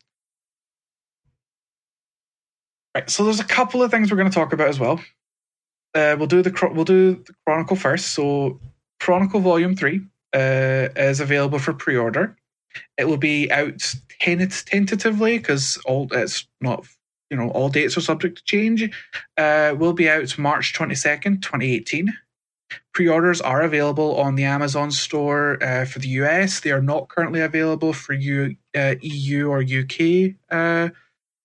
Right. 2.94 3.10
So 3.10 3.24
there's 3.24 3.40
a 3.40 3.46
couple 3.46 3.82
of 3.82 3.90
things 3.90 4.12
we're 4.12 4.18
going 4.18 4.30
to 4.30 4.36
talk 4.36 4.54
about 4.54 4.68
as 4.68 4.80
well. 4.80 5.02
Uh, 5.96 6.16
we'll 6.18 6.28
do 6.28 6.42
the 6.42 6.72
we'll 6.74 6.86
do 6.86 7.16
the 7.16 7.34
Chronicle 7.46 7.76
first. 7.78 8.10
So 8.10 8.60
Chronicle 9.00 9.40
Volume 9.40 9.76
Three 9.76 10.02
uh, 10.34 10.90
is 10.96 11.20
available 11.20 11.60
for 11.60 11.74
pre-order. 11.74 12.36
It 12.98 13.06
will 13.06 13.18
be 13.18 13.52
out 13.52 13.94
tent- 14.20 14.64
tentatively 14.66 15.38
because 15.38 15.78
all 15.86 16.08
it's 16.12 16.46
not 16.60 16.86
you 17.30 17.38
know 17.38 17.50
all 17.52 17.70
dates 17.70 17.98
are 17.98 18.02
subject 18.02 18.38
to 18.40 18.44
change. 18.44 18.90
Uh, 19.38 19.74
will 19.78 19.94
be 19.94 20.10
out 20.10 20.38
March 20.38 20.74
twenty 20.74 20.96
second, 20.96 21.44
twenty 21.44 21.74
eighteen. 21.74 22.14
Pre-orders 22.94 23.42
are 23.42 23.62
available 23.62 24.20
on 24.20 24.36
the 24.36 24.44
Amazon 24.44 24.92
store 24.92 25.62
uh, 25.64 25.86
for 25.86 26.00
the 26.00 26.08
US. 26.10 26.60
They 26.60 26.72
are 26.72 26.82
not 26.82 27.10
currently 27.10 27.42
available 27.42 27.94
for 27.94 28.14
U, 28.14 28.56
uh, 28.76 28.96
EU 29.02 29.50
or 29.50 29.62
UK, 29.62 30.36
uh, 30.50 30.90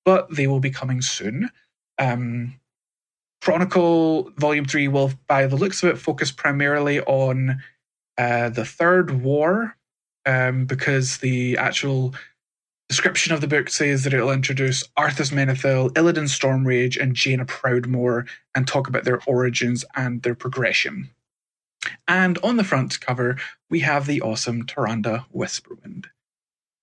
but 0.04 0.34
they 0.34 0.46
will 0.46 0.60
be 0.60 0.70
coming 0.70 1.02
soon. 1.02 1.50
Um, 1.98 2.60
Chronicle 3.42 4.32
Volume 4.38 4.64
Three 4.64 4.88
will, 4.88 5.12
by 5.28 5.46
the 5.46 5.56
looks 5.56 5.82
of 5.82 5.90
it, 5.90 5.98
focus 5.98 6.32
primarily 6.32 7.00
on 7.02 7.62
uh, 8.18 8.48
the 8.48 8.64
Third 8.64 9.22
War, 9.22 9.76
um, 10.24 10.64
because 10.66 11.18
the 11.18 11.56
actual 11.56 12.14
description 12.88 13.32
of 13.32 13.40
the 13.40 13.48
book 13.48 13.68
says 13.68 14.04
that 14.04 14.14
it'll 14.14 14.30
introduce 14.30 14.86
Arthas 14.98 15.32
Menethil, 15.32 15.90
Illidan 15.92 16.28
Stormrage, 16.28 17.00
and 17.00 17.14
Jaina 17.14 17.44
Proudmoore 17.44 18.28
and 18.54 18.66
talk 18.66 18.88
about 18.88 19.04
their 19.04 19.20
origins 19.26 19.84
and 19.94 20.22
their 20.22 20.34
progression. 20.34 21.10
And 22.08 22.38
on 22.38 22.56
the 22.56 22.64
front 22.64 23.00
cover, 23.00 23.36
we 23.70 23.80
have 23.80 24.06
the 24.06 24.22
awesome 24.22 24.64
Tyrande 24.64 25.24
Whisperwind. 25.34 26.06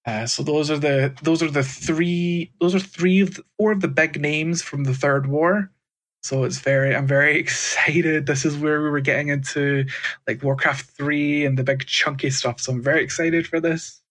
Uh, 0.06 0.26
so 0.26 0.44
those 0.44 0.70
are 0.70 0.78
the 0.78 1.16
those 1.24 1.42
are 1.42 1.50
the 1.50 1.64
three 1.64 2.52
those 2.60 2.76
are 2.76 2.80
three 2.80 3.22
of 3.22 3.36
the, 3.36 3.44
four 3.58 3.72
of 3.72 3.80
the 3.80 3.88
big 3.88 4.20
names 4.20 4.62
from 4.62 4.84
the 4.84 4.94
Third 4.94 5.28
War. 5.28 5.72
So 6.24 6.44
it's 6.44 6.60
very 6.60 6.96
I'm 6.96 7.08
very 7.08 7.38
excited. 7.40 8.26
This 8.26 8.46
is 8.46 8.58
where 8.58 8.82
we 8.82 8.90
were 8.90 9.00
getting 9.00 9.30
into 9.30 9.86
like 10.28 10.44
Warcraft 10.44 10.90
3 10.92 11.46
and 11.46 11.58
the 11.58 11.64
big 11.64 11.86
chunky 11.86 12.30
stuff. 12.30 12.60
So 12.60 12.74
I'm 12.74 12.82
very 12.82 13.04
excited 13.04 13.48
for 13.48 13.60
this. 13.60 14.02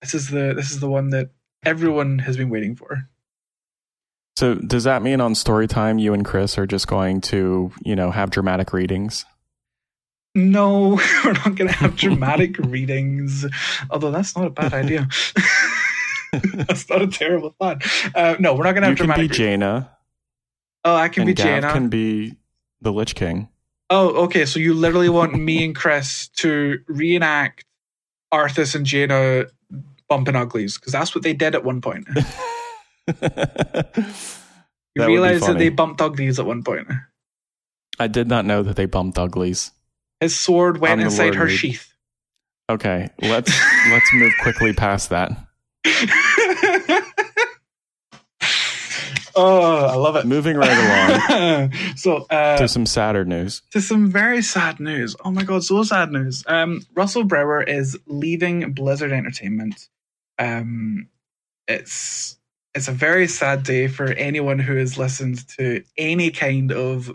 This 0.00 0.14
is 0.14 0.30
the 0.30 0.54
this 0.54 0.70
is 0.70 0.80
the 0.80 0.88
one 0.88 1.10
that 1.10 1.30
everyone 1.64 2.20
has 2.20 2.36
been 2.36 2.50
waiting 2.50 2.76
for. 2.76 3.08
So 4.36 4.54
does 4.54 4.84
that 4.84 5.02
mean 5.02 5.20
on 5.22 5.34
story 5.34 5.66
time 5.66 5.98
you 5.98 6.12
and 6.12 6.24
Chris 6.24 6.58
are 6.58 6.66
just 6.66 6.86
going 6.86 7.22
to, 7.22 7.72
you 7.82 7.96
know, 7.96 8.10
have 8.10 8.30
dramatic 8.30 8.72
readings? 8.74 9.24
No, 10.36 11.00
we're 11.24 11.32
not 11.32 11.54
going 11.54 11.68
to 11.68 11.74
have 11.74 11.96
dramatic 12.04 12.58
readings. 12.58 13.46
Although 13.90 14.10
that's 14.10 14.36
not 14.36 14.46
a 14.46 14.50
bad 14.50 14.74
idea. 14.74 15.08
that's 16.54 16.88
not 16.90 17.00
a 17.00 17.06
terrible 17.06 17.54
thought. 17.58 17.82
Uh, 18.14 18.36
no, 18.38 18.54
we're 18.54 18.64
not 18.64 18.72
going 18.72 18.82
to 18.82 18.88
have 18.88 18.96
dramatic 18.96 18.98
You 18.98 19.28
have 19.28 19.30
can 19.30 19.30
be 19.30 19.36
dramatic. 19.36 19.60
Jaina 19.60 19.96
oh, 20.84 20.94
I 20.94 21.08
can 21.08 21.26
be 21.26 21.34
Gav 21.34 21.46
Jaina. 21.46 21.72
can 21.72 21.88
be 21.88 22.36
the 22.82 22.92
Lich 22.92 23.14
King. 23.14 23.48
Oh, 23.88 24.24
okay. 24.24 24.44
So 24.44 24.58
you 24.58 24.74
literally 24.74 25.08
want 25.08 25.34
me 25.34 25.64
and 25.64 25.74
Chris 25.74 26.28
to 26.36 26.80
reenact 26.86 27.64
Arthas 28.32 28.74
and 28.74 28.84
Jaina 28.84 29.46
bumping 30.08 30.36
uglies 30.36 30.76
because 30.76 30.92
that's 30.92 31.14
what 31.14 31.24
they 31.24 31.32
did 31.32 31.54
at 31.54 31.64
one 31.64 31.80
point. 31.80 32.06
You 34.96 35.06
realize 35.06 35.46
that 35.46 35.58
they 35.58 35.68
bumped 35.68 36.00
uglies 36.00 36.38
at 36.38 36.46
one 36.46 36.62
point. 36.62 36.88
I 37.98 38.06
did 38.06 38.28
not 38.28 38.44
know 38.44 38.62
that 38.62 38.76
they 38.76 38.86
bumped 38.86 39.18
uglies. 39.18 39.72
His 40.20 40.38
sword 40.38 40.78
went 40.78 41.00
inside 41.00 41.34
her 41.34 41.48
sheath. 41.48 41.92
Okay, 42.68 43.08
let's 43.22 43.52
let's 43.90 44.12
move 44.12 44.32
quickly 44.42 44.72
past 44.72 45.10
that. 45.10 45.30
oh, 49.36 49.84
I 49.86 49.94
love 49.94 50.16
it. 50.16 50.26
Moving 50.26 50.56
right 50.56 51.20
along 51.30 51.72
so, 51.96 52.26
uh, 52.28 52.56
to 52.56 52.66
some 52.66 52.86
sadder 52.86 53.24
news. 53.24 53.62
to 53.70 53.80
some 53.80 54.10
very 54.10 54.42
sad 54.42 54.80
news. 54.80 55.14
Oh 55.24 55.30
my 55.30 55.44
god, 55.44 55.62
so 55.62 55.82
sad 55.84 56.10
news. 56.10 56.42
Um, 56.48 56.82
Russell 56.94 57.24
Brower 57.24 57.62
is 57.62 57.96
leaving 58.06 58.72
Blizzard 58.72 59.12
Entertainment. 59.12 59.88
Um, 60.38 61.08
it's 61.68 62.36
it's 62.74 62.88
a 62.88 62.92
very 62.92 63.28
sad 63.28 63.62
day 63.62 63.86
for 63.86 64.06
anyone 64.06 64.58
who 64.58 64.76
has 64.76 64.98
listened 64.98 65.46
to 65.56 65.84
any 65.96 66.30
kind 66.30 66.72
of 66.72 67.10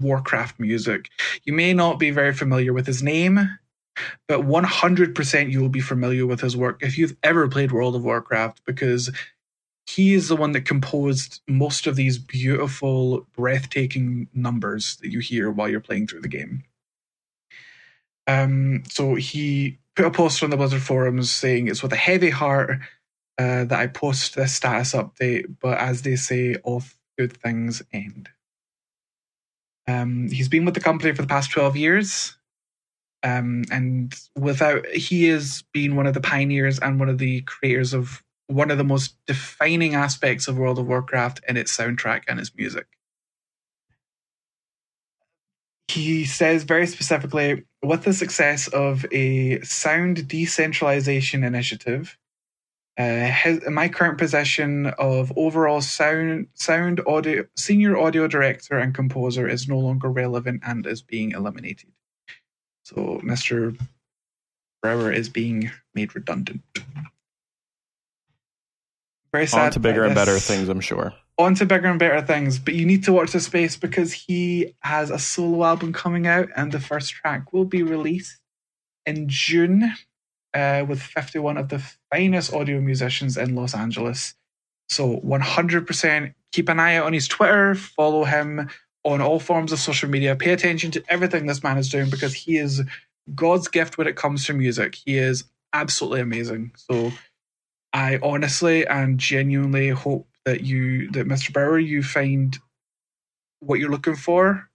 Warcraft 0.00 0.58
music. 0.58 1.10
You 1.44 1.52
may 1.52 1.72
not 1.72 1.98
be 1.98 2.10
very 2.10 2.32
familiar 2.32 2.72
with 2.72 2.86
his 2.86 3.02
name, 3.02 3.58
but 4.28 4.40
100% 4.40 5.50
you 5.50 5.60
will 5.60 5.68
be 5.68 5.80
familiar 5.80 6.26
with 6.26 6.40
his 6.40 6.56
work 6.56 6.82
if 6.82 6.98
you've 6.98 7.16
ever 7.22 7.48
played 7.48 7.72
World 7.72 7.96
of 7.96 8.04
Warcraft 8.04 8.62
because 8.66 9.10
he 9.86 10.14
is 10.14 10.28
the 10.28 10.36
one 10.36 10.52
that 10.52 10.62
composed 10.62 11.40
most 11.46 11.86
of 11.86 11.96
these 11.96 12.18
beautiful, 12.18 13.26
breathtaking 13.36 14.28
numbers 14.34 14.96
that 14.96 15.10
you 15.10 15.20
hear 15.20 15.50
while 15.50 15.68
you're 15.68 15.80
playing 15.80 16.08
through 16.08 16.22
the 16.22 16.28
game. 16.28 16.64
Um, 18.26 18.82
so 18.88 19.14
he 19.14 19.78
put 19.94 20.06
a 20.06 20.10
post 20.10 20.42
on 20.42 20.50
the 20.50 20.56
Blizzard 20.56 20.82
forums 20.82 21.30
saying 21.30 21.68
it's 21.68 21.82
with 21.82 21.92
a 21.92 21.96
heavy 21.96 22.30
heart 22.30 22.80
uh, 23.38 23.64
that 23.64 23.78
I 23.78 23.86
post 23.86 24.34
this 24.34 24.54
status 24.54 24.92
update, 24.92 25.56
but 25.60 25.78
as 25.78 26.02
they 26.02 26.16
say, 26.16 26.56
all 26.56 26.82
good 27.16 27.36
things 27.36 27.82
end. 27.92 28.28
Um, 29.86 30.28
he's 30.30 30.48
been 30.48 30.64
with 30.64 30.74
the 30.74 30.80
company 30.80 31.12
for 31.14 31.22
the 31.22 31.28
past 31.28 31.50
12 31.50 31.76
years. 31.76 32.36
Um, 33.22 33.64
and 33.70 34.14
without, 34.36 34.86
he 34.86 35.24
has 35.24 35.64
been 35.72 35.96
one 35.96 36.06
of 36.06 36.14
the 36.14 36.20
pioneers 36.20 36.78
and 36.78 37.00
one 37.00 37.08
of 37.08 37.18
the 37.18 37.42
creators 37.42 37.92
of 37.92 38.22
one 38.48 38.70
of 38.70 38.78
the 38.78 38.84
most 38.84 39.16
defining 39.26 39.94
aspects 39.94 40.46
of 40.46 40.58
World 40.58 40.78
of 40.78 40.86
Warcraft 40.86 41.40
in 41.48 41.56
its 41.56 41.76
soundtrack 41.76 42.22
and 42.28 42.38
its 42.38 42.52
music. 42.56 42.86
He 45.88 46.24
says 46.24 46.64
very 46.64 46.86
specifically 46.86 47.64
with 47.82 48.04
the 48.04 48.12
success 48.12 48.68
of 48.68 49.06
a 49.12 49.60
sound 49.62 50.28
decentralization 50.28 51.42
initiative, 51.42 52.16
uh, 52.98 53.26
his, 53.26 53.60
my 53.68 53.88
current 53.88 54.16
position 54.16 54.86
of 54.98 55.32
overall 55.36 55.82
sound 55.82 56.48
sound 56.54 57.00
audio 57.06 57.44
senior 57.54 57.96
audio 57.96 58.26
director 58.26 58.78
and 58.78 58.94
composer 58.94 59.46
is 59.46 59.68
no 59.68 59.78
longer 59.78 60.08
relevant 60.08 60.62
and 60.64 60.86
is 60.86 61.02
being 61.02 61.32
eliminated. 61.32 61.90
So 62.84 63.20
Mr. 63.22 63.78
Brower 64.80 65.12
is 65.12 65.28
being 65.28 65.70
made 65.94 66.14
redundant. 66.14 66.62
Very 69.32 69.46
sad. 69.46 69.66
On 69.66 69.72
to 69.72 69.80
bigger 69.80 70.04
and 70.04 70.14
better 70.14 70.38
things, 70.38 70.68
I'm 70.68 70.80
sure. 70.80 71.12
On 71.36 71.54
to 71.56 71.66
bigger 71.66 71.88
and 71.88 71.98
better 71.98 72.22
things, 72.22 72.58
but 72.58 72.72
you 72.72 72.86
need 72.86 73.04
to 73.04 73.12
watch 73.12 73.32
the 73.32 73.40
space 73.40 73.76
because 73.76 74.12
he 74.14 74.74
has 74.80 75.10
a 75.10 75.18
solo 75.18 75.64
album 75.64 75.92
coming 75.92 76.26
out, 76.26 76.48
and 76.56 76.72
the 76.72 76.80
first 76.80 77.12
track 77.12 77.52
will 77.52 77.66
be 77.66 77.82
released 77.82 78.40
in 79.04 79.28
June 79.28 79.92
uh, 80.56 80.86
with 80.88 81.02
51 81.02 81.58
of 81.58 81.68
the 81.68 81.82
finest 82.10 82.52
audio 82.54 82.80
musicians 82.80 83.36
in 83.36 83.54
Los 83.54 83.74
Angeles. 83.74 84.34
So 84.88 85.20
100% 85.20 86.34
keep 86.52 86.68
an 86.70 86.80
eye 86.80 86.96
out 86.96 87.06
on 87.06 87.12
his 87.12 87.28
Twitter, 87.28 87.74
follow 87.74 88.24
him 88.24 88.70
on 89.04 89.20
all 89.20 89.38
forms 89.38 89.70
of 89.70 89.78
social 89.78 90.08
media, 90.08 90.34
pay 90.34 90.52
attention 90.52 90.90
to 90.92 91.04
everything 91.08 91.46
this 91.46 91.62
man 91.62 91.76
is 91.76 91.90
doing 91.90 92.08
because 92.08 92.32
he 92.32 92.56
is 92.56 92.82
God's 93.34 93.68
gift 93.68 93.98
when 93.98 94.06
it 94.06 94.16
comes 94.16 94.46
to 94.46 94.54
music. 94.54 94.94
He 94.94 95.18
is 95.18 95.44
absolutely 95.74 96.20
amazing. 96.20 96.72
So 96.76 97.12
I 97.92 98.18
honestly 98.22 98.86
and 98.86 99.18
genuinely 99.18 99.90
hope 99.90 100.26
that 100.46 100.62
you 100.62 101.10
that 101.10 101.28
Mr. 101.28 101.52
Brower 101.52 101.78
you 101.78 102.02
find 102.02 102.56
what 103.60 103.78
you're 103.78 103.90
looking 103.90 104.16
for 104.16 104.70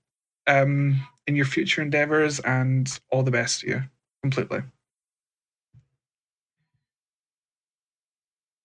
um, 0.46 1.02
in 1.26 1.36
your 1.36 1.46
future 1.46 1.82
endeavors 1.82 2.40
and 2.40 3.00
all 3.12 3.24
the 3.24 3.32
best 3.32 3.62
to 3.62 3.68
you 3.68 3.84
completely. 4.22 4.62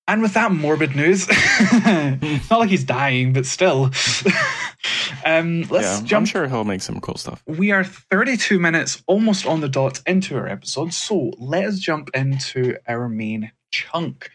And 0.08 0.22
with 0.22 0.34
that 0.34 0.52
morbid 0.52 0.94
news, 0.94 1.26
not 2.50 2.60
like 2.60 2.70
he's 2.70 2.84
dying, 2.84 3.32
but 3.32 3.44
still. 3.44 3.86
um, 5.24 5.62
let's 5.62 6.00
yeah, 6.00 6.02
jump. 6.04 6.12
I'm 6.12 6.24
sure 6.26 6.46
he'll 6.46 6.64
make 6.64 6.82
some 6.82 7.00
cool 7.00 7.16
stuff. 7.16 7.42
We 7.46 7.72
are 7.72 7.82
32 7.82 8.60
minutes 8.60 9.02
almost 9.08 9.46
on 9.46 9.60
the 9.60 9.68
dot 9.68 10.00
into 10.06 10.36
our 10.36 10.46
episode, 10.46 10.92
so 10.92 11.32
let 11.38 11.64
us 11.64 11.80
jump 11.80 12.10
into 12.14 12.76
our 12.86 13.08
main 13.08 13.50
chunk. 13.72 14.30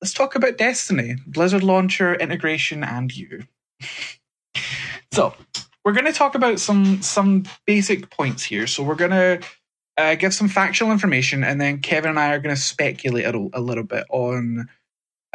Let's 0.00 0.14
talk 0.14 0.36
about 0.36 0.58
Destiny, 0.58 1.16
Blizzard 1.26 1.64
launcher, 1.64 2.14
integration, 2.14 2.84
and 2.84 3.14
you. 3.14 3.44
so, 5.12 5.34
we're 5.84 5.92
going 5.92 6.04
to 6.04 6.12
talk 6.12 6.36
about 6.36 6.60
some 6.60 7.02
some 7.02 7.44
basic 7.66 8.10
points 8.10 8.44
here. 8.44 8.68
So, 8.68 8.84
we're 8.84 8.94
going 8.94 9.10
to 9.10 9.40
uh, 9.96 10.14
give 10.14 10.32
some 10.32 10.48
factual 10.48 10.92
information, 10.92 11.42
and 11.42 11.60
then 11.60 11.80
Kevin 11.80 12.10
and 12.10 12.18
I 12.20 12.32
are 12.32 12.38
going 12.38 12.54
to 12.54 12.60
speculate 12.60 13.24
a, 13.24 13.48
a 13.54 13.60
little 13.60 13.84
bit 13.84 14.04
on 14.10 14.68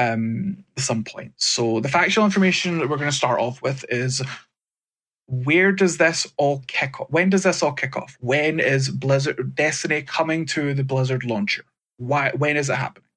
um, 0.01 0.63
some 0.77 1.03
points. 1.03 1.45
So 1.45 1.79
the 1.79 1.89
factual 1.89 2.25
information 2.25 2.79
that 2.79 2.89
we're 2.89 2.97
going 2.97 3.09
to 3.09 3.15
start 3.15 3.39
off 3.39 3.61
with 3.61 3.85
is 3.89 4.21
where 5.27 5.71
does 5.71 5.97
this 5.97 6.27
all 6.37 6.63
kick 6.67 6.99
off? 6.99 7.09
When 7.09 7.29
does 7.29 7.43
this 7.43 7.61
all 7.63 7.73
kick 7.73 7.95
off? 7.95 8.17
When 8.19 8.59
is 8.59 8.89
Blizzard 8.89 9.55
Destiny 9.55 10.01
coming 10.01 10.45
to 10.47 10.73
the 10.73 10.83
Blizzard 10.83 11.23
launcher? 11.23 11.63
Why? 11.97 12.31
When 12.35 12.57
is 12.57 12.69
it 12.69 12.75
happening? 12.75 13.07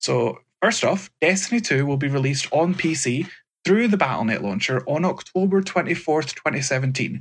So 0.00 0.38
first 0.62 0.84
off, 0.84 1.10
Destiny 1.20 1.60
2 1.60 1.84
will 1.84 1.96
be 1.96 2.08
released 2.08 2.48
on 2.52 2.74
PC 2.74 3.28
through 3.64 3.88
the 3.88 3.96
Battle.net 3.96 4.42
launcher 4.42 4.84
on 4.86 5.04
October 5.04 5.60
24th, 5.60 6.34
2017, 6.34 7.20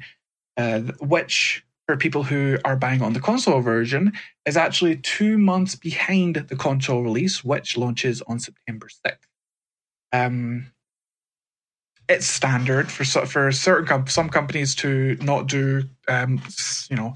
uh, 0.58 0.79
which 0.99 1.65
for 1.88 1.98
people 1.98 2.24
who 2.24 2.58
are 2.65 2.76
buying 2.76 3.02
on 3.02 3.13
the 3.13 3.19
console 3.19 3.62
version 3.62 4.12
is 4.45 4.58
actually 4.58 4.98
two 4.98 5.38
months 5.38 5.76
behind 5.76 6.36
the 6.36 6.56
console 6.56 7.04
release, 7.04 7.43
which 7.43 7.78
launches 7.78 8.21
on 8.24 8.39
September 8.39 8.88
6th. 8.88 9.17
Um, 10.12 10.71
it's 12.08 12.28
standard 12.28 12.91
for 12.91 13.04
for 13.26 13.52
certain 13.52 13.88
com- 13.88 14.08
some 14.08 14.30
companies 14.30 14.76
to 14.76 15.17
not 15.21 15.48
do 15.48 15.84
um, 16.08 16.41
you 16.89 16.95
know 16.95 17.15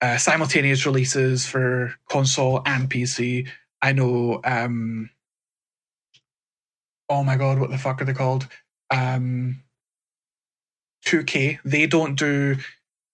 uh, 0.00 0.16
simultaneous 0.16 0.86
releases 0.86 1.46
for 1.46 1.94
console 2.08 2.62
and 2.66 2.88
PC. 2.88 3.48
I 3.82 3.92
know. 3.92 4.40
Um, 4.44 5.10
oh 7.08 7.22
my 7.22 7.36
god, 7.36 7.58
what 7.58 7.70
the 7.70 7.78
fuck 7.78 8.00
are 8.00 8.04
they 8.04 8.14
called? 8.14 8.48
Um, 8.90 9.62
2K. 11.06 11.58
They 11.64 11.86
don't 11.86 12.16
do 12.16 12.56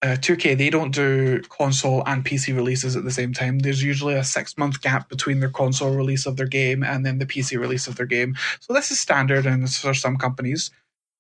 uh, 0.03 0.17
2K, 0.17 0.59
they 0.59 0.69
don't 0.69 0.93
do 0.93 1.41
console 1.43 2.03
and 2.07 2.25
PC 2.25 2.55
releases 2.55 2.97
at 2.97 3.05
the 3.05 3.11
same 3.11 3.33
time. 3.33 3.61
There's 3.61 3.83
usually 3.83 4.15
a 4.15 4.25
six 4.25 4.59
month 4.59 4.83
gap 4.83 5.09
between 5.09 5.39
their 5.39 5.51
console 5.51 5.95
release 5.95 6.27
of 6.27 6.37
their 6.37 6.47
game 6.47 6.83
and 6.83 7.07
then 7.07 7.19
the 7.19 7.27
PC 7.27 7.59
release 7.59 7.87
of 7.87 7.97
their 7.97 8.07
game. 8.07 8.37
So 8.61 8.73
this 8.73 8.91
is 8.91 8.99
standard 8.99 9.47
and 9.47 9.73
for 9.73 9.95
some 9.95 10.17
companies. 10.17 10.73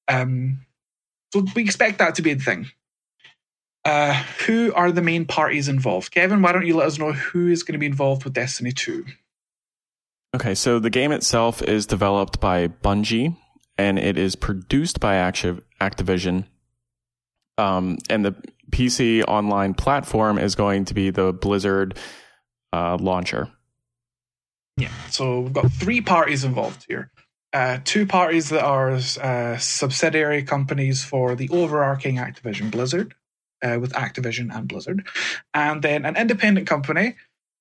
Um, 0.09 0.67
so 1.33 1.45
we 1.55 1.63
expect 1.63 1.99
that 1.99 2.17
to 2.17 2.23
be 2.23 2.35
the 2.35 2.43
thing. 2.43 2.71
Uh, 3.85 4.15
who 4.47 4.73
are 4.75 4.93
the 4.93 5.03
main 5.03 5.27
parties 5.27 5.69
involved? 5.69 6.13
Kevin, 6.13 6.43
why 6.43 6.53
don't 6.53 6.67
you 6.67 6.77
let 6.77 6.87
us 6.89 6.99
know 6.99 7.13
who 7.13 7.49
is 7.49 7.63
going 7.63 7.75
to 7.75 7.79
be 7.79 7.87
involved 7.87 8.25
with 8.25 8.33
Destiny 8.33 8.73
2? 8.73 9.05
Okay, 10.35 10.55
so 10.55 10.79
the 10.79 10.91
game 10.91 11.13
itself 11.13 11.63
is 11.63 11.87
developed 11.87 12.41
by 12.41 12.67
Bungie 12.67 13.37
and 13.79 13.99
it 13.99 14.17
is 14.17 14.35
produced 14.35 14.99
by 14.99 15.15
Activision. 15.15 16.45
Um, 17.59 17.99
and 18.09 18.25
the 18.25 18.35
PC 18.71 19.25
online 19.29 19.75
platform 19.75 20.39
is 20.39 20.55
going 20.55 20.87
to 20.87 20.95
be 20.95 21.11
the 21.11 21.33
Blizzard 21.33 21.99
uh, 22.73 22.97
launcher. 23.01 23.51
Yeah, 24.77 24.93
so 25.11 25.41
we've 25.41 25.53
got 25.53 25.71
three 25.71 26.01
parties 26.01 26.45
involved 26.45 26.87
here. 26.89 27.11
Uh, 27.53 27.79
two 27.85 28.07
parties 28.07 28.49
that 28.49 28.65
are 28.65 28.93
uh, 28.93 29.59
subsidiary 29.59 30.43
companies 30.43 31.05
for 31.05 31.35
the 31.35 31.51
overarching 31.51 32.17
Activision 32.17 32.71
Blizzard, 32.71 33.15
uh, 33.63 33.79
with 33.79 33.93
Activision 33.93 34.55
and 34.55 34.67
Blizzard, 34.67 35.07
and 35.53 35.83
then 35.83 36.05
an 36.05 36.17
independent 36.17 36.67
company 36.67 37.17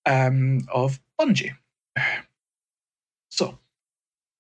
um, 0.05 0.61
of 0.71 0.99
Bungie. 1.19 1.55
So, 3.33 3.59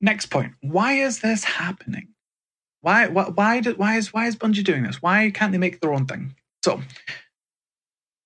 next 0.01 0.25
point: 0.25 0.51
Why 0.59 0.95
is 0.95 1.21
this 1.21 1.45
happening? 1.45 2.09
Why? 2.81 3.07
Why? 3.07 3.25
Why, 3.25 3.59
do, 3.61 3.73
why 3.75 3.97
is 3.97 4.13
why 4.13 4.27
is 4.27 4.35
Bungie 4.35 4.63
doing 4.63 4.83
this? 4.83 5.01
Why 5.01 5.31
can't 5.31 5.51
they 5.51 5.57
make 5.57 5.79
their 5.79 5.93
own 5.93 6.05
thing? 6.05 6.35
So, 6.63 6.81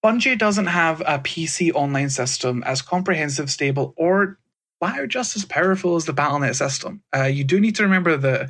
Bungie 0.03 0.38
doesn't 0.38 0.68
have 0.68 1.01
a 1.01 1.20
PC 1.20 1.74
online 1.74 2.10
system 2.10 2.64
as 2.64 2.82
comprehensive, 2.82 3.49
stable, 3.49 3.93
or 3.97 4.38
wow, 4.82 5.06
just 5.08 5.36
as 5.36 5.45
powerful 5.45 5.95
as 5.95 6.06
the 6.06 6.14
Battle.net 6.14 6.56
system. 6.56 7.01
Uh, 7.16 7.24
you 7.24 7.43
do 7.43 7.60
need 7.60 7.76
to 7.76 7.84
remember 7.84 8.18
that, 8.18 8.49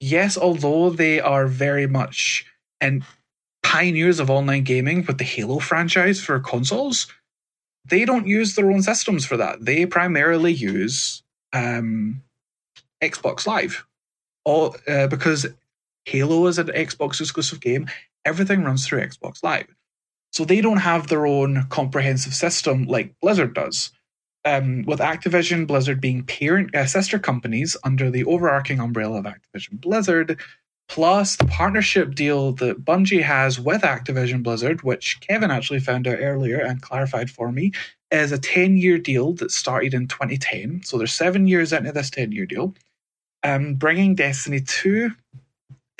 yes, 0.00 0.36
although 0.36 0.90
they 0.90 1.20
are 1.20 1.46
very 1.46 1.86
much 1.86 2.44
and 2.80 3.04
pioneers 3.62 4.20
of 4.20 4.30
online 4.30 4.64
gaming 4.64 5.04
with 5.06 5.18
the 5.18 5.24
Halo 5.24 5.58
franchise 5.58 6.20
for 6.20 6.38
consoles, 6.40 7.06
they 7.84 8.04
don't 8.04 8.26
use 8.26 8.54
their 8.54 8.70
own 8.70 8.82
systems 8.82 9.24
for 9.24 9.36
that. 9.36 9.64
They 9.64 9.86
primarily 9.86 10.52
use 10.52 11.22
um, 11.52 12.22
Xbox 13.02 13.46
Live, 13.46 13.86
all 14.46 14.74
uh, 14.88 15.06
because 15.08 15.46
Halo 16.06 16.46
is 16.46 16.58
an 16.58 16.68
Xbox 16.68 17.20
exclusive 17.20 17.60
game 17.60 17.86
everything 18.26 18.64
runs 18.64 18.86
through 18.86 19.00
Xbox 19.00 19.42
Live. 19.42 19.68
So 20.32 20.44
they 20.44 20.60
don't 20.60 20.78
have 20.78 21.06
their 21.06 21.26
own 21.26 21.66
comprehensive 21.70 22.34
system 22.34 22.84
like 22.84 23.14
Blizzard 23.22 23.54
does. 23.54 23.92
Um, 24.44 24.84
with 24.86 24.98
Activision, 25.00 25.66
Blizzard 25.66 26.00
being 26.00 26.24
parent 26.24 26.74
uh, 26.74 26.86
sister 26.86 27.18
companies 27.18 27.76
under 27.84 28.10
the 28.10 28.24
overarching 28.24 28.80
umbrella 28.80 29.18
of 29.18 29.24
Activision 29.24 29.80
Blizzard, 29.80 30.38
plus 30.88 31.36
the 31.36 31.46
partnership 31.46 32.14
deal 32.14 32.52
that 32.52 32.84
Bungie 32.84 33.22
has 33.22 33.58
with 33.58 33.82
Activision 33.82 34.42
Blizzard, 34.42 34.82
which 34.82 35.20
Kevin 35.20 35.50
actually 35.50 35.80
found 35.80 36.06
out 36.06 36.18
earlier 36.20 36.60
and 36.60 36.82
clarified 36.82 37.30
for 37.30 37.50
me, 37.50 37.72
is 38.12 38.30
a 38.30 38.38
10 38.38 38.76
year 38.76 38.98
deal 38.98 39.32
that 39.34 39.50
started 39.50 39.94
in 39.94 40.06
2010. 40.06 40.82
So 40.84 40.98
they're 40.98 41.08
seven 41.08 41.48
years 41.48 41.72
into 41.72 41.92
this 41.92 42.10
10 42.10 42.30
year 42.30 42.46
deal. 42.46 42.74
Um, 43.46 43.74
bringing 43.74 44.16
Destiny 44.16 44.60
2, 44.60 45.08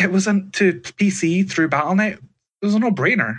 it 0.01 0.11
wasn't 0.11 0.53
to 0.55 0.73
PC 0.73 1.49
through 1.49 1.69
Battle.net. 1.69 2.15
It 2.15 2.67
was 2.67 2.75
a 2.75 2.81
no 2.81 2.91
brainer. 2.91 3.39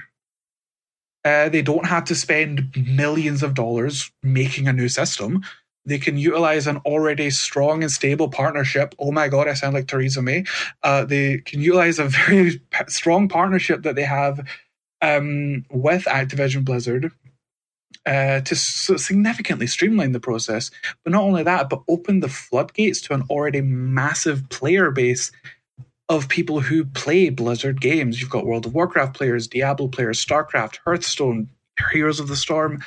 Uh, 1.26 1.49
they 1.49 1.62
don't 1.62 1.86
have 1.86 2.05
to 2.05 2.16
spend 2.16 2.74
millions 2.88 3.43
of 3.43 3.53
dollars 3.53 4.10
making 4.24 4.70
a 4.70 4.74
new 4.74 4.88
system. 4.88 5.43
They 5.84 5.97
can 5.97 6.18
utilize 6.18 6.68
an 6.68 6.78
already 6.86 7.30
strong 7.32 7.84
and 7.84 7.91
stable 7.91 8.30
partnership. 8.30 8.95
Oh 8.97 9.12
my 9.12 9.28
God, 9.28 9.49
I 9.49 9.53
sound 9.55 9.74
like 9.74 9.88
Theresa 9.88 10.22
May. 10.22 10.45
Uh, 10.84 11.03
they 11.03 11.39
can 11.39 11.60
utilize 11.60 11.99
a 11.99 12.05
very 12.05 12.62
strong 12.88 13.28
partnership 13.28 13.84
that 13.84 13.95
they 13.95 14.05
have 14.05 14.39
um, 15.01 15.66
with 15.70 16.05
Activision 16.05 16.64
Blizzard 16.64 17.12
uh, 18.08 18.39
to 18.39 18.55
significantly 18.55 19.68
streamline 19.68 20.14
the 20.14 20.20
process. 20.20 20.72
But 21.03 21.12
not 21.12 21.24
only 21.24 21.43
that, 21.43 21.70
but 21.70 21.84
open 21.89 22.22
the 22.22 22.30
floodgates 22.30 23.01
to 23.01 23.14
an 23.14 23.24
already 23.30 23.60
massive 23.62 24.47
player 24.49 24.91
base 24.91 25.30
of 26.08 26.30
people 26.30 26.62
who 26.62 26.86
play 26.86 27.30
Blizzard 27.30 27.82
games. 27.82 28.22
You've 28.22 28.30
got 28.30 28.45
World 28.45 28.66
of 28.66 28.74
Warcraft 28.74 29.14
players, 29.14 29.47
Diablo 29.47 29.89
players, 29.89 30.24
StarCraft, 30.24 30.78
Hearthstone, 30.86 31.49
Heroes 31.91 32.22
of 32.22 32.30
the 32.30 32.38
Storm, 32.38 32.82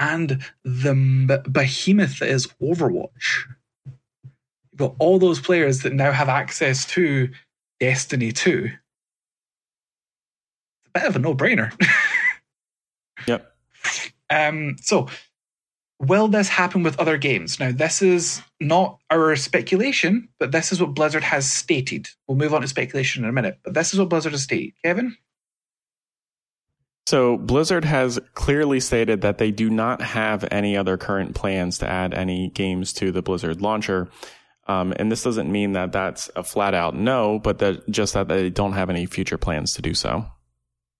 and 0.00 0.44
the 0.64 1.44
behemoth 1.48 2.18
that 2.18 2.28
is 2.28 2.48
Overwatch. 2.60 3.46
You've 3.84 4.78
got 4.78 4.96
all 4.98 5.20
those 5.20 5.40
players 5.40 5.82
that 5.82 5.92
now 5.92 6.10
have 6.10 6.28
access 6.28 6.84
to 6.86 7.28
Destiny 7.78 8.32
2. 8.32 8.64
It's 8.64 8.74
a 10.86 10.98
bit 10.98 11.06
of 11.06 11.14
a 11.14 11.18
no 11.20 11.36
brainer. 11.36 11.72
yep. 13.28 13.55
Um, 14.30 14.76
so, 14.80 15.08
will 16.00 16.28
this 16.28 16.48
happen 16.48 16.82
with 16.82 16.98
other 16.98 17.16
games? 17.16 17.58
Now, 17.58 17.72
this 17.72 18.02
is 18.02 18.42
not 18.60 18.98
our 19.10 19.36
speculation, 19.36 20.28
but 20.38 20.52
this 20.52 20.72
is 20.72 20.80
what 20.80 20.94
Blizzard 20.94 21.24
has 21.24 21.50
stated. 21.50 22.08
We'll 22.26 22.38
move 22.38 22.54
on 22.54 22.62
to 22.62 22.68
speculation 22.68 23.24
in 23.24 23.30
a 23.30 23.32
minute, 23.32 23.58
but 23.64 23.74
this 23.74 23.92
is 23.92 23.98
what 23.98 24.08
Blizzard 24.08 24.32
has 24.32 24.42
stated. 24.42 24.74
Kevin? 24.84 25.16
So, 27.06 27.36
Blizzard 27.36 27.84
has 27.84 28.18
clearly 28.34 28.80
stated 28.80 29.20
that 29.20 29.38
they 29.38 29.52
do 29.52 29.70
not 29.70 30.02
have 30.02 30.44
any 30.50 30.76
other 30.76 30.96
current 30.96 31.34
plans 31.36 31.78
to 31.78 31.88
add 31.88 32.12
any 32.12 32.48
games 32.48 32.92
to 32.94 33.12
the 33.12 33.22
Blizzard 33.22 33.62
launcher. 33.62 34.08
Um, 34.66 34.92
and 34.96 35.12
this 35.12 35.22
doesn't 35.22 35.50
mean 35.50 35.72
that 35.74 35.92
that's 35.92 36.28
a 36.34 36.42
flat 36.42 36.74
out 36.74 36.96
no, 36.96 37.38
but 37.38 37.58
that 37.58 37.88
just 37.88 38.14
that 38.14 38.26
they 38.26 38.50
don't 38.50 38.72
have 38.72 38.90
any 38.90 39.06
future 39.06 39.38
plans 39.38 39.74
to 39.74 39.82
do 39.82 39.94
so. 39.94 40.26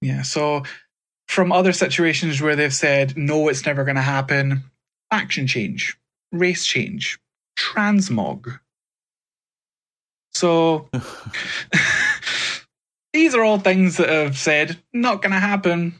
Yeah. 0.00 0.22
So, 0.22 0.62
from 1.26 1.52
other 1.52 1.72
situations 1.72 2.40
where 2.40 2.56
they've 2.56 2.74
said, 2.74 3.16
no, 3.16 3.48
it's 3.48 3.66
never 3.66 3.84
going 3.84 3.96
to 3.96 4.02
happen, 4.02 4.62
faction 5.10 5.46
change, 5.46 5.98
race 6.32 6.64
change, 6.64 7.18
transmog. 7.58 8.60
So 10.32 10.88
these 13.12 13.34
are 13.34 13.42
all 13.42 13.58
things 13.58 13.96
that 13.96 14.08
have 14.08 14.36
said, 14.36 14.78
not 14.92 15.22
going 15.22 15.32
to 15.32 15.40
happen. 15.40 15.94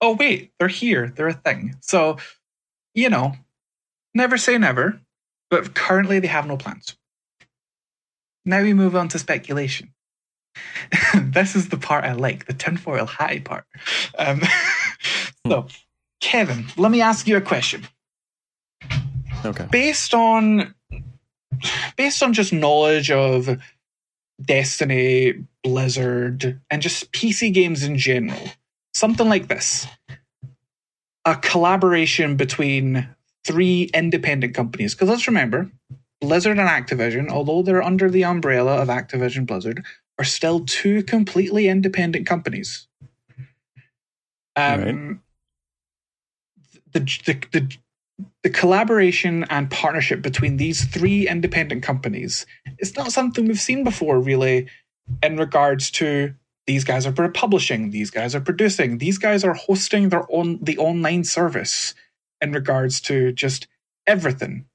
Oh, 0.00 0.16
wait, 0.16 0.52
they're 0.58 0.68
here. 0.68 1.12
They're 1.14 1.28
a 1.28 1.32
thing. 1.32 1.76
So, 1.80 2.16
you 2.94 3.08
know, 3.08 3.34
never 4.14 4.36
say 4.36 4.58
never, 4.58 5.00
but 5.50 5.74
currently 5.74 6.18
they 6.18 6.28
have 6.28 6.46
no 6.46 6.56
plans. 6.56 6.96
Now 8.44 8.62
we 8.62 8.74
move 8.74 8.96
on 8.96 9.08
to 9.08 9.18
speculation. 9.18 9.94
this 11.14 11.54
is 11.54 11.68
the 11.68 11.78
part 11.78 12.04
I 12.04 12.12
like, 12.12 12.46
the 12.46 12.52
tinfoil 12.52 13.06
hatty 13.06 13.40
part. 13.40 13.64
Um, 14.18 14.42
so, 15.46 15.66
Kevin, 16.20 16.66
let 16.76 16.90
me 16.90 17.00
ask 17.00 17.26
you 17.26 17.36
a 17.36 17.40
question. 17.40 17.86
Okay. 19.44 19.66
Based 19.70 20.14
on 20.14 20.74
based 21.96 22.22
on 22.22 22.32
just 22.32 22.52
knowledge 22.52 23.10
of 23.10 23.60
Destiny, 24.40 25.34
Blizzard, 25.62 26.60
and 26.70 26.82
just 26.82 27.12
PC 27.12 27.52
games 27.52 27.82
in 27.82 27.96
general, 27.98 28.40
something 28.94 29.28
like 29.28 29.48
this. 29.48 29.86
A 31.24 31.36
collaboration 31.36 32.36
between 32.36 33.08
three 33.44 33.90
independent 33.94 34.54
companies. 34.54 34.94
Because 34.94 35.08
let's 35.08 35.28
remember, 35.28 35.70
Blizzard 36.20 36.58
and 36.58 36.68
Activision, 36.68 37.30
although 37.30 37.62
they're 37.62 37.82
under 37.82 38.10
the 38.10 38.24
umbrella 38.24 38.80
of 38.80 38.88
Activision 38.88 39.46
Blizzard, 39.46 39.84
are 40.22 40.24
still 40.24 40.64
two 40.64 41.02
completely 41.02 41.66
independent 41.66 42.26
companies. 42.26 42.86
Um, 44.54 44.80
right. 44.80 45.16
the, 46.92 47.00
the, 47.00 47.34
the, 47.50 47.76
the 48.44 48.50
collaboration 48.50 49.44
and 49.50 49.68
partnership 49.68 50.22
between 50.22 50.58
these 50.58 50.84
three 50.84 51.26
independent 51.26 51.82
companies 51.82 52.46
is 52.78 52.94
not 52.94 53.10
something 53.10 53.46
we've 53.46 53.60
seen 53.60 53.82
before, 53.82 54.20
really, 54.20 54.68
in 55.24 55.36
regards 55.36 55.90
to 55.90 56.34
these 56.68 56.84
guys 56.84 57.04
are 57.04 57.28
publishing, 57.30 57.90
these 57.90 58.12
guys 58.12 58.36
are 58.36 58.40
producing, 58.40 58.98
these 58.98 59.18
guys 59.18 59.42
are 59.42 59.54
hosting 59.54 60.10
their 60.10 60.24
own 60.30 60.60
the 60.62 60.78
online 60.78 61.24
service 61.24 61.94
in 62.40 62.52
regards 62.52 63.00
to 63.00 63.32
just 63.32 63.66
everything. 64.06 64.66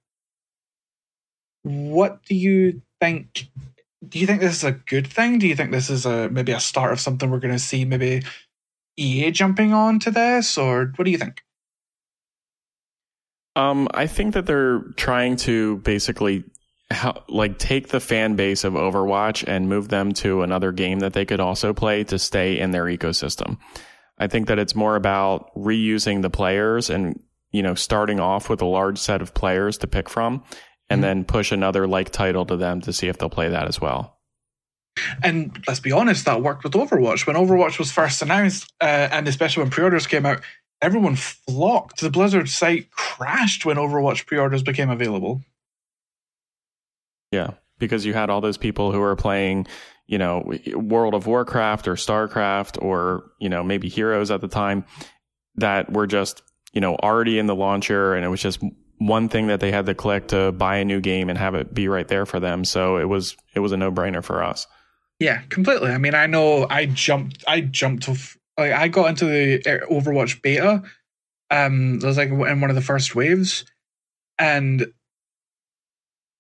What 1.63 2.23
do 2.25 2.35
you 2.35 2.81
think 2.99 3.47
do 4.05 4.19
you 4.19 4.27
think 4.27 4.41
this 4.41 4.57
is 4.57 4.63
a 4.63 4.71
good 4.71 5.07
thing? 5.07 5.39
Do 5.39 5.47
you 5.47 5.55
think 5.55 5.71
this 5.71 5.89
is 5.89 6.05
a 6.05 6.29
maybe 6.29 6.51
a 6.51 6.59
start 6.59 6.91
of 6.93 6.99
something 6.99 7.29
we're 7.29 7.39
going 7.39 7.53
to 7.53 7.59
see? 7.59 7.85
Maybe 7.85 8.23
EA 8.97 9.31
jumping 9.31 9.73
on 9.73 9.99
to 9.99 10.11
this, 10.11 10.57
or 10.57 10.91
what 10.95 11.05
do 11.05 11.11
you 11.11 11.17
think? 11.17 11.43
Um, 13.55 13.87
I 13.93 14.05
think 14.05 14.35
that 14.35 14.45
they're 14.45 14.81
trying 14.97 15.35
to 15.37 15.77
basically 15.77 16.43
like 17.27 17.57
take 17.57 17.89
the 17.89 17.99
fan 17.99 18.35
base 18.35 18.63
of 18.63 18.73
Overwatch 18.73 19.43
and 19.47 19.67
move 19.67 19.89
them 19.89 20.13
to 20.13 20.41
another 20.43 20.71
game 20.71 20.99
that 20.99 21.13
they 21.13 21.25
could 21.25 21.39
also 21.39 21.73
play 21.73 22.03
to 22.05 22.19
stay 22.19 22.59
in 22.59 22.71
their 22.71 22.85
ecosystem. 22.85 23.57
I 24.19 24.27
think 24.27 24.47
that 24.47 24.59
it's 24.59 24.75
more 24.75 24.95
about 24.95 25.53
reusing 25.55 26.21
the 26.21 26.29
players 26.29 26.89
and 26.89 27.19
you 27.51 27.63
know 27.63 27.75
starting 27.75 28.19
off 28.19 28.49
with 28.49 28.61
a 28.61 28.65
large 28.65 28.99
set 28.99 29.21
of 29.21 29.33
players 29.33 29.77
to 29.79 29.87
pick 29.87 30.09
from 30.09 30.43
and 30.89 31.01
mm-hmm. 31.01 31.07
then 31.07 31.25
push 31.25 31.51
another 31.51 31.87
like 31.87 32.11
title 32.11 32.45
to 32.45 32.57
them 32.57 32.81
to 32.81 32.93
see 32.93 33.07
if 33.07 33.17
they'll 33.17 33.29
play 33.29 33.49
that 33.49 33.67
as 33.67 33.79
well. 33.81 34.17
And 35.23 35.63
let's 35.67 35.79
be 35.79 35.91
honest, 35.91 36.25
that 36.25 36.41
worked 36.41 36.63
with 36.63 36.73
Overwatch. 36.73 37.27
When 37.27 37.35
Overwatch 37.35 37.77
was 37.79 37.91
first 37.91 38.21
announced, 38.21 38.71
uh, 38.81 39.09
and 39.11 39.27
especially 39.27 39.63
when 39.63 39.71
pre 39.71 39.83
orders 39.83 40.07
came 40.07 40.25
out, 40.25 40.41
everyone 40.81 41.15
flocked. 41.15 42.01
The 42.01 42.09
Blizzard 42.09 42.49
site 42.49 42.91
crashed 42.91 43.65
when 43.65 43.77
Overwatch 43.77 44.25
pre 44.25 44.37
orders 44.37 44.63
became 44.63 44.89
available. 44.89 45.43
Yeah, 47.31 47.51
because 47.77 48.05
you 48.05 48.13
had 48.13 48.29
all 48.29 48.41
those 48.41 48.57
people 48.57 48.91
who 48.91 48.99
were 48.99 49.15
playing, 49.15 49.67
you 50.07 50.17
know, 50.17 50.51
World 50.73 51.13
of 51.13 51.27
Warcraft 51.27 51.87
or 51.87 51.95
StarCraft 51.95 52.81
or, 52.81 53.31
you 53.39 53.49
know, 53.49 53.63
maybe 53.63 53.89
Heroes 53.89 54.31
at 54.31 54.41
the 54.41 54.47
time 54.47 54.85
that 55.55 55.91
were 55.91 56.07
just, 56.07 56.41
you 56.71 56.81
know, 56.81 56.95
already 56.95 57.37
in 57.37 57.47
the 57.47 57.55
launcher 57.55 58.13
and 58.13 58.23
it 58.23 58.29
was 58.29 58.41
just 58.41 58.59
one 58.99 59.29
thing 59.29 59.47
that 59.47 59.59
they 59.59 59.71
had 59.71 59.85
to 59.85 59.93
click 59.93 60.29
to 60.29 60.51
buy 60.51 60.77
a 60.77 60.85
new 60.85 60.99
game 60.99 61.29
and 61.29 61.37
have 61.37 61.55
it 61.55 61.73
be 61.73 61.87
right 61.87 62.07
there 62.07 62.25
for 62.25 62.39
them. 62.39 62.65
So 62.65 62.97
it 62.97 63.05
was 63.05 63.35
it 63.53 63.59
was 63.59 63.71
a 63.71 63.77
no 63.77 63.91
brainer 63.91 64.23
for 64.23 64.43
us. 64.43 64.67
Yeah, 65.19 65.41
completely. 65.49 65.91
I 65.91 65.97
mean, 65.97 66.15
I 66.15 66.27
know 66.27 66.67
I 66.69 66.85
jumped 66.85 67.43
I 67.47 67.61
jumped 67.61 68.09
off 68.09 68.37
like 68.57 68.71
I 68.71 68.87
got 68.87 69.09
into 69.09 69.25
the 69.25 69.59
Overwatch 69.89 70.41
beta. 70.41 70.83
Um, 71.49 71.95
it 71.95 72.03
was 72.03 72.17
like 72.17 72.29
in 72.29 72.61
one 72.61 72.69
of 72.69 72.75
the 72.75 72.81
first 72.81 73.15
waves, 73.15 73.65
and 74.37 74.91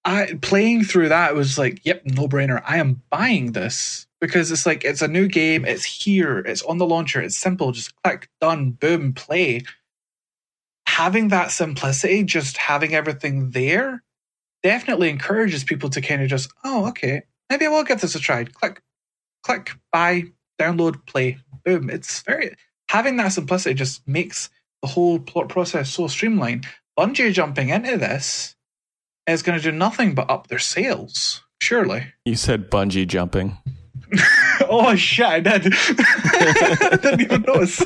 I 0.03 0.37
playing 0.41 0.83
through 0.83 1.09
that 1.09 1.35
was 1.35 1.57
like, 1.57 1.85
yep, 1.85 2.01
no 2.05 2.27
brainer. 2.27 2.61
I 2.65 2.77
am 2.77 3.01
buying 3.09 3.53
this 3.53 4.07
because 4.19 4.51
it's 4.51 4.65
like 4.65 4.83
it's 4.83 5.01
a 5.01 5.07
new 5.07 5.27
game. 5.27 5.63
It's 5.63 5.85
here. 5.85 6.39
It's 6.39 6.63
on 6.63 6.77
the 6.77 6.85
launcher. 6.85 7.21
It's 7.21 7.37
simple. 7.37 7.71
Just 7.71 7.93
click, 8.03 8.29
done, 8.41 8.71
boom, 8.71 9.13
play 9.13 9.63
having 10.97 11.27
that 11.27 11.51
simplicity, 11.51 12.23
just 12.23 12.57
having 12.57 12.95
everything 12.95 13.51
there, 13.51 14.01
definitely 14.63 15.11
encourages 15.11 15.63
people 15.63 15.91
to 15.91 16.01
kind 16.01 16.23
of 16.23 16.27
just, 16.27 16.51
oh, 16.63 16.87
okay, 16.87 17.21
maybe 17.51 17.67
I 17.67 17.69
will 17.69 17.83
give 17.83 18.01
this 18.01 18.15
a 18.15 18.19
try. 18.19 18.45
Click, 18.45 18.81
click, 19.43 19.69
buy, 19.91 20.23
download, 20.59 21.05
play, 21.05 21.37
boom. 21.63 21.91
It's 21.91 22.23
very 22.23 22.55
having 22.89 23.17
that 23.17 23.27
simplicity 23.27 23.75
just 23.75 24.07
makes 24.07 24.49
the 24.81 24.87
whole 24.87 25.19
plot 25.19 25.49
process 25.49 25.91
so 25.91 26.07
streamlined. 26.07 26.65
Bungie 26.97 27.31
jumping 27.31 27.69
into 27.69 27.97
this 27.97 28.55
is 29.27 29.43
going 29.43 29.59
to 29.59 29.63
do 29.63 29.71
nothing 29.71 30.15
but 30.15 30.31
up 30.31 30.47
their 30.47 30.57
sales. 30.57 31.43
Surely. 31.61 32.11
You 32.25 32.35
said 32.35 32.71
bungee 32.71 33.05
jumping. 33.05 33.59
oh 34.61 34.95
shit! 34.95 35.27
I 35.27 35.59
did. 35.59 35.73
I 35.75 36.97
didn't 36.99 37.21
even 37.21 37.41
notice. 37.43 37.83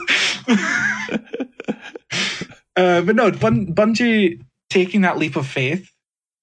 Uh, 2.81 3.01
but 3.01 3.15
no, 3.15 3.29
Bun- 3.29 3.75
Bungie 3.75 4.41
taking 4.71 5.01
that 5.01 5.19
leap 5.19 5.35
of 5.35 5.45
faith 5.45 5.91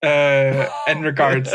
uh, 0.05 0.69
in 0.89 1.03
regards. 1.03 1.53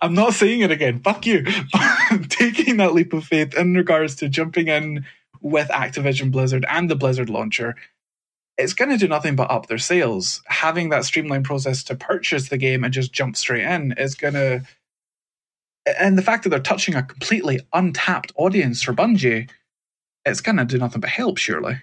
I'm 0.00 0.14
not 0.14 0.34
saying 0.34 0.60
it 0.60 0.70
again. 0.70 1.00
Fuck 1.00 1.26
you. 1.26 1.44
taking 2.28 2.76
that 2.76 2.94
leap 2.94 3.12
of 3.12 3.24
faith 3.24 3.56
in 3.56 3.74
regards 3.74 4.14
to 4.16 4.28
jumping 4.28 4.68
in 4.68 5.04
with 5.40 5.68
Activision 5.68 6.30
Blizzard 6.30 6.64
and 6.68 6.88
the 6.88 6.94
Blizzard 6.94 7.28
launcher. 7.28 7.74
It's 8.56 8.74
going 8.74 8.90
to 8.90 8.98
do 8.98 9.08
nothing 9.08 9.34
but 9.34 9.50
up 9.50 9.66
their 9.66 9.78
sales. 9.78 10.42
Having 10.46 10.90
that 10.90 11.04
streamlined 11.04 11.46
process 11.46 11.82
to 11.84 11.96
purchase 11.96 12.50
the 12.50 12.58
game 12.58 12.84
and 12.84 12.94
just 12.94 13.12
jump 13.12 13.36
straight 13.36 13.64
in 13.64 13.94
is 13.98 14.14
going 14.14 14.34
to. 14.34 14.62
And 15.98 16.16
the 16.16 16.22
fact 16.22 16.44
that 16.44 16.50
they're 16.50 16.60
touching 16.60 16.94
a 16.94 17.02
completely 17.02 17.58
untapped 17.72 18.32
audience 18.36 18.80
for 18.80 18.92
Bungie, 18.92 19.50
it's 20.24 20.40
going 20.42 20.58
to 20.58 20.64
do 20.64 20.78
nothing 20.78 21.00
but 21.00 21.10
help, 21.10 21.38
surely. 21.38 21.80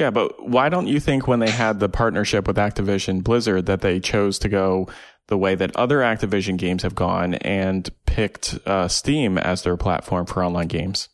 Yeah, 0.00 0.08
but 0.08 0.48
why 0.48 0.70
don't 0.70 0.86
you 0.86 0.98
think 0.98 1.28
when 1.28 1.40
they 1.40 1.50
had 1.50 1.78
the 1.78 1.90
partnership 1.90 2.46
with 2.46 2.56
Activision 2.56 3.22
Blizzard 3.22 3.66
that 3.66 3.82
they 3.82 4.00
chose 4.00 4.38
to 4.38 4.48
go 4.48 4.88
the 5.28 5.36
way 5.36 5.54
that 5.54 5.76
other 5.76 5.98
Activision 5.98 6.56
games 6.56 6.84
have 6.84 6.94
gone 6.94 7.34
and 7.34 7.90
picked 8.06 8.54
uh, 8.66 8.88
Steam 8.88 9.36
as 9.36 9.62
their 9.62 9.76
platform 9.76 10.24
for 10.24 10.42
online 10.42 10.68
games? 10.68 11.10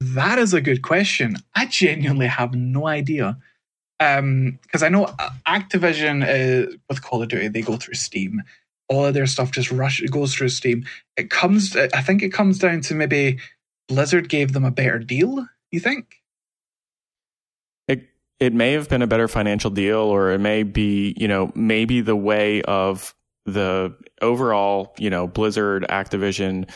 That 0.00 0.38
is 0.38 0.52
a 0.52 0.60
good 0.60 0.82
question. 0.82 1.36
I 1.56 1.64
genuinely 1.64 2.26
have 2.26 2.52
no 2.52 2.86
idea. 2.86 3.38
Because 3.98 4.18
um, 4.18 4.58
I 4.82 4.90
know 4.90 5.04
uh, 5.04 5.30
Activision 5.46 6.22
uh, 6.22 6.76
with 6.90 7.00
Call 7.00 7.22
of 7.22 7.30
Duty, 7.30 7.48
they 7.48 7.62
go 7.62 7.78
through 7.78 7.94
Steam. 7.94 8.42
All 8.90 9.06
of 9.06 9.14
their 9.14 9.26
stuff 9.26 9.52
just 9.52 9.72
rush 9.72 10.02
goes 10.02 10.34
through 10.34 10.50
Steam. 10.50 10.84
It 11.16 11.30
comes, 11.30 11.74
I 11.74 12.02
think 12.02 12.22
it 12.22 12.34
comes 12.34 12.58
down 12.58 12.82
to 12.82 12.94
maybe 12.94 13.38
Blizzard 13.88 14.28
gave 14.28 14.52
them 14.52 14.66
a 14.66 14.70
better 14.70 14.98
deal. 14.98 15.48
You 15.70 15.80
think? 15.80 16.16
It 18.40 18.54
may 18.54 18.72
have 18.72 18.88
been 18.88 19.02
a 19.02 19.06
better 19.06 19.28
financial 19.28 19.70
deal 19.70 19.98
or 19.98 20.30
it 20.30 20.38
may 20.38 20.62
be, 20.62 21.14
you 21.16 21.28
know, 21.28 21.50
maybe 21.54 22.00
the 22.00 22.16
way 22.16 22.62
of 22.62 23.14
the 23.46 23.94
overall, 24.22 24.94
you 24.98 25.10
know, 25.10 25.26
Blizzard, 25.26 25.84
Activision, 25.88 26.68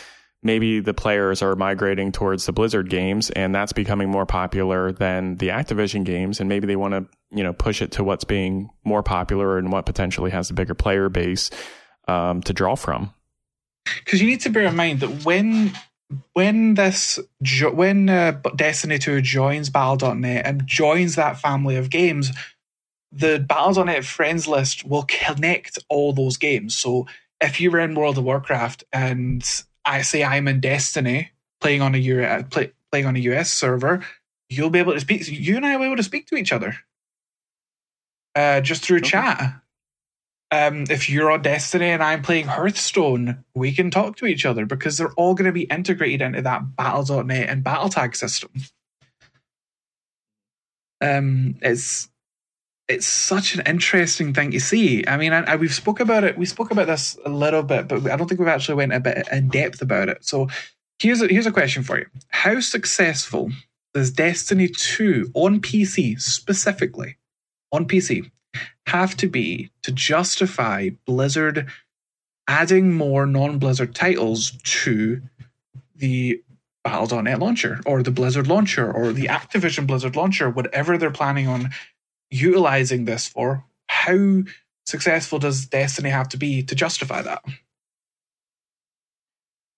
maybe 0.42 0.80
the 0.80 0.94
players 0.94 1.40
are 1.40 1.54
migrating 1.54 2.10
towards 2.10 2.46
the 2.46 2.52
Blizzard 2.52 2.90
games 2.90 3.30
and 3.30 3.54
that's 3.54 3.72
becoming 3.72 4.10
more 4.10 4.26
popular 4.26 4.90
than 4.90 5.36
the 5.36 5.48
Activision 5.48 6.04
games. 6.04 6.40
And 6.40 6.48
maybe 6.48 6.66
they 6.66 6.76
want 6.76 6.94
to, 6.94 7.06
you 7.30 7.44
know, 7.44 7.52
push 7.52 7.80
it 7.80 7.92
to 7.92 8.04
what's 8.04 8.24
being 8.24 8.70
more 8.84 9.02
popular 9.02 9.56
and 9.56 9.70
what 9.70 9.86
potentially 9.86 10.30
has 10.32 10.50
a 10.50 10.54
bigger 10.54 10.74
player 10.74 11.08
base 11.08 11.50
um, 12.08 12.42
to 12.42 12.52
draw 12.52 12.74
from. 12.74 13.14
Because 14.04 14.20
you 14.20 14.26
need 14.26 14.40
to 14.40 14.50
bear 14.50 14.64
in 14.64 14.76
mind 14.76 15.00
that 15.00 15.24
when 15.24 15.72
when 16.32 16.74
this 16.74 17.18
when 17.42 18.08
uh, 18.08 18.40
Destiny 18.56 18.98
2 18.98 19.20
joins 19.20 19.70
Battle.net 19.70 20.46
and 20.46 20.66
joins 20.66 21.16
that 21.16 21.40
family 21.40 21.76
of 21.76 21.90
games, 21.90 22.30
the 23.10 23.38
Battle.net 23.38 24.04
friends 24.04 24.48
list 24.48 24.84
will 24.84 25.04
connect 25.04 25.78
all 25.88 26.12
those 26.12 26.36
games. 26.36 26.76
So 26.76 27.06
if 27.40 27.60
you 27.60 27.70
were 27.70 27.80
in 27.80 27.94
World 27.94 28.18
of 28.18 28.24
Warcraft 28.24 28.84
and 28.92 29.44
I 29.84 30.02
say 30.02 30.24
I'm 30.24 30.48
in 30.48 30.60
Destiny 30.60 31.30
playing 31.60 31.82
on 31.82 31.94
a 31.94 31.98
U- 31.98 32.22
uh, 32.22 32.42
play, 32.44 32.72
playing 32.90 33.06
on 33.06 33.16
a 33.16 33.20
US 33.20 33.52
server, 33.52 34.04
you'll 34.48 34.70
be 34.70 34.78
able 34.78 34.94
to 34.94 35.00
speak. 35.00 35.28
You 35.28 35.56
and 35.56 35.66
I 35.66 35.76
will 35.76 35.84
be 35.84 35.86
able 35.86 35.96
to 35.96 36.02
speak 36.02 36.26
to 36.28 36.36
each 36.36 36.52
other 36.52 36.76
uh, 38.34 38.60
just 38.60 38.84
through 38.84 38.98
okay. 38.98 39.10
chat 39.10 39.61
um, 40.53 40.84
if 40.90 41.09
you're 41.09 41.30
on 41.30 41.40
Destiny 41.40 41.86
and 41.86 42.03
I'm 42.03 42.20
playing 42.20 42.46
Hearthstone, 42.46 43.42
we 43.55 43.72
can 43.72 43.90
talk 43.90 44.16
to 44.16 44.26
each 44.26 44.44
other 44.44 44.66
because 44.66 44.98
they're 44.98 45.12
all 45.12 45.34
going 45.34 45.46
to 45.46 45.53
be 45.53 45.62
integrated 45.62 46.20
into 46.20 46.42
that 46.42 46.76
Battle.net 46.76 47.48
and 47.48 47.64
BattleTag 47.64 48.14
system. 48.14 48.50
Um, 51.00 51.57
it's 51.62 52.11
it's 52.86 53.07
such 53.07 53.55
an 53.55 53.62
interesting 53.64 54.34
thing 54.34 54.50
to 54.50 54.61
see. 54.61 55.07
I 55.07 55.16
mean, 55.16 55.32
I, 55.32 55.40
I, 55.44 55.57
we've 55.57 55.72
spoke 55.72 56.00
about 56.00 56.22
it. 56.22 56.36
We 56.36 56.44
spoke 56.44 56.70
about 56.70 56.86
this 56.86 57.16
a 57.24 57.30
little 57.30 57.62
bit, 57.62 57.88
but 57.88 58.07
I 58.11 58.16
don't 58.16 58.28
think 58.28 58.38
we've 58.38 58.48
actually 58.48 58.74
went 58.74 58.92
a 58.92 59.00
bit 59.00 59.26
in 59.32 59.48
depth 59.48 59.80
about 59.80 60.11
it. 60.11 60.22
So 60.22 60.48
here's 60.98 61.22
a, 61.22 61.28
here's 61.28 61.46
a 61.46 61.53
question 61.53 61.82
for 61.82 61.98
you: 61.98 62.07
How 62.28 62.61
successful 62.61 63.50
does 63.94 64.11
Destiny 64.11 64.68
Two 64.68 65.30
on 65.32 65.62
PC 65.62 66.20
specifically 66.20 67.16
on 67.72 67.88
PC 67.88 68.30
have 68.86 69.16
to 69.18 69.28
be 69.28 69.70
to 69.82 69.92
justify 69.92 70.90
Blizzard 71.07 71.68
adding 72.48 72.92
more 72.92 73.26
non 73.26 73.59
Blizzard 73.59 73.94
titles 73.94 74.53
to 74.62 75.22
the 75.96 76.42
Battle.net 76.84 77.38
launcher 77.38 77.80
or 77.86 78.03
the 78.03 78.11
Blizzard 78.11 78.48
launcher 78.48 78.90
or 78.90 79.12
the 79.12 79.26
Activision 79.26 79.86
Blizzard 79.86 80.16
launcher, 80.16 80.50
whatever 80.50 80.98
they're 80.98 81.12
planning 81.12 81.46
on 81.46 81.70
utilizing 82.30 83.05
this 83.05 83.28
for. 83.28 83.64
How 83.86 84.42
successful 84.84 85.38
does 85.38 85.66
Destiny 85.66 86.11
have 86.11 86.28
to 86.30 86.36
be 86.36 86.62
to 86.64 86.74
justify 86.74 87.22
that? 87.22 87.44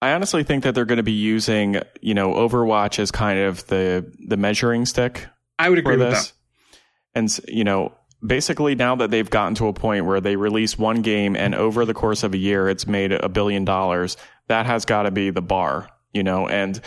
I 0.01 0.13
honestly 0.13 0.45
think 0.45 0.65
that 0.65 0.75
they're 0.75 0.85
going 0.85 0.99
to 0.99 1.03
be 1.03 1.13
using, 1.13 1.81
you 2.01 2.15
know, 2.15 2.33
Overwatch 2.35 2.99
as 2.99 3.11
kind 3.11 3.39
of 3.39 3.67
the 3.69 4.11
the 4.19 4.37
measuring 4.37 4.87
stick. 4.87 5.27
I 5.59 5.71
would 5.71 5.79
agree 5.79 5.97
with 5.97 6.11
this. 6.11 6.29
that. 6.29 6.79
And 7.15 7.41
you 7.49 7.65
know, 7.65 7.93
basically 8.25 8.75
now 8.75 8.97
that 8.97 9.11
they've 9.11 9.29
gotten 9.29 9.55
to 9.57 9.69
a 9.69 9.73
point 9.73 10.07
where 10.07 10.21
they 10.21 10.37
release 10.37 10.79
one 10.79 11.03
game 11.03 11.37
and 11.37 11.55
over 11.55 11.85
the 11.85 11.95
course 11.95 12.23
of 12.23 12.35
a 12.35 12.39
year 12.39 12.69
it's 12.69 12.87
made 12.87 13.13
a 13.13 13.29
billion 13.29 13.65
dollars, 13.65 14.17
that 14.49 14.67
has 14.67 14.85
got 14.85 15.03
to 15.03 15.11
be 15.11 15.31
the 15.31 15.43
bar, 15.43 15.89
you 16.13 16.23
know, 16.23 16.49
and 16.49 16.81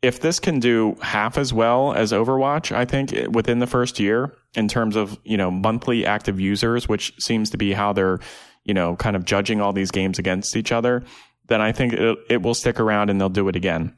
if 0.00 0.20
this 0.20 0.38
can 0.38 0.60
do 0.60 0.96
half 1.02 1.36
as 1.36 1.52
well 1.52 1.92
as 1.92 2.12
Overwatch, 2.12 2.74
I 2.74 2.84
think 2.84 3.12
eh, 3.12 3.26
within 3.26 3.58
the 3.58 3.66
first 3.66 3.98
year 3.98 4.32
in 4.54 4.68
terms 4.68 4.96
of, 4.96 5.18
you 5.24 5.36
know, 5.36 5.50
monthly 5.50 6.06
active 6.06 6.38
users, 6.38 6.88
which 6.88 7.12
seems 7.18 7.50
to 7.50 7.56
be 7.56 7.72
how 7.72 7.92
they're, 7.92 8.20
you 8.64 8.74
know, 8.74 8.94
kind 8.96 9.16
of 9.16 9.24
judging 9.24 9.60
all 9.60 9.72
these 9.72 9.90
games 9.90 10.18
against 10.18 10.56
each 10.56 10.70
other, 10.70 11.02
then 11.48 11.60
I 11.60 11.72
think 11.72 11.94
it, 11.94 12.18
it 12.30 12.42
will 12.42 12.54
stick 12.54 12.78
around 12.78 13.10
and 13.10 13.20
they'll 13.20 13.28
do 13.28 13.48
it 13.48 13.56
again. 13.56 13.96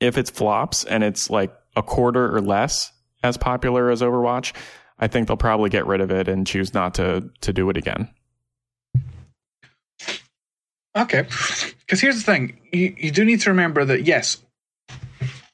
If 0.00 0.16
it 0.16 0.30
flops 0.30 0.84
and 0.84 1.04
it's 1.04 1.28
like 1.28 1.54
a 1.76 1.82
quarter 1.82 2.34
or 2.34 2.40
less 2.40 2.92
as 3.22 3.36
popular 3.36 3.90
as 3.90 4.00
Overwatch, 4.00 4.54
I 4.98 5.06
think 5.06 5.28
they'll 5.28 5.36
probably 5.36 5.70
get 5.70 5.86
rid 5.86 6.00
of 6.00 6.10
it 6.10 6.28
and 6.28 6.46
choose 6.46 6.74
not 6.74 6.94
to 6.94 7.30
to 7.40 7.52
do 7.52 7.70
it 7.70 7.76
again. 7.76 8.08
Okay, 10.96 11.22
because 11.80 12.00
here's 12.00 12.16
the 12.16 12.22
thing: 12.22 12.58
you 12.72 12.94
you 12.98 13.10
do 13.10 13.24
need 13.24 13.40
to 13.42 13.50
remember 13.50 13.84
that 13.84 14.04
yes, 14.04 14.38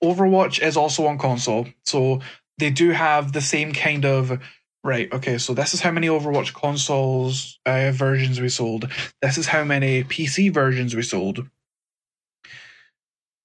Overwatch 0.03 0.63
is 0.63 0.77
also 0.77 1.07
on 1.07 1.19
console, 1.19 1.67
so 1.85 2.21
they 2.59 2.71
do 2.71 2.91
have 2.91 3.33
the 3.33 3.41
same 3.41 3.73
kind 3.73 4.05
of 4.05 4.41
right. 4.83 5.13
Okay, 5.13 5.39
so 5.39 5.53
this 5.53 5.75
is 5.75 5.81
how 5.81 5.91
many 5.91 6.09
Overwatch 6.09 6.55
consoles 6.55 7.59
uh, 7.67 7.91
versions 7.93 8.41
we 8.41 8.49
sold. 8.49 8.89
This 9.21 9.37
is 9.37 9.47
how 9.47 9.65
many 9.65 10.05
PC 10.05 10.53
versions 10.53 10.95
we 10.95 11.03
sold. 11.03 11.47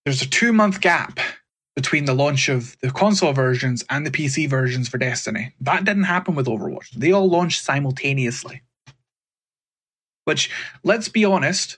There's 0.06 0.22
a 0.22 0.30
two 0.30 0.54
month 0.54 0.82
gap 0.82 1.20
between 1.80 2.04
the 2.04 2.14
launch 2.14 2.50
of 2.50 2.76
the 2.82 2.92
console 2.92 3.32
versions 3.32 3.86
and 3.90 4.06
the 4.06 4.12
PC 4.12 4.50
versions 4.50 4.90
for 4.90 4.98
Destiny. 4.98 5.54
That 5.62 5.86
didn't 5.86 6.04
happen 6.04 6.36
with 6.36 6.46
Overwatch. 6.46 6.90
They 6.92 7.14
all 7.14 7.30
launched 7.30 7.64
simultaneously. 7.64 8.64
Which, 10.26 10.52
let's 10.84 11.08
be 11.08 11.24
honest, 11.24 11.78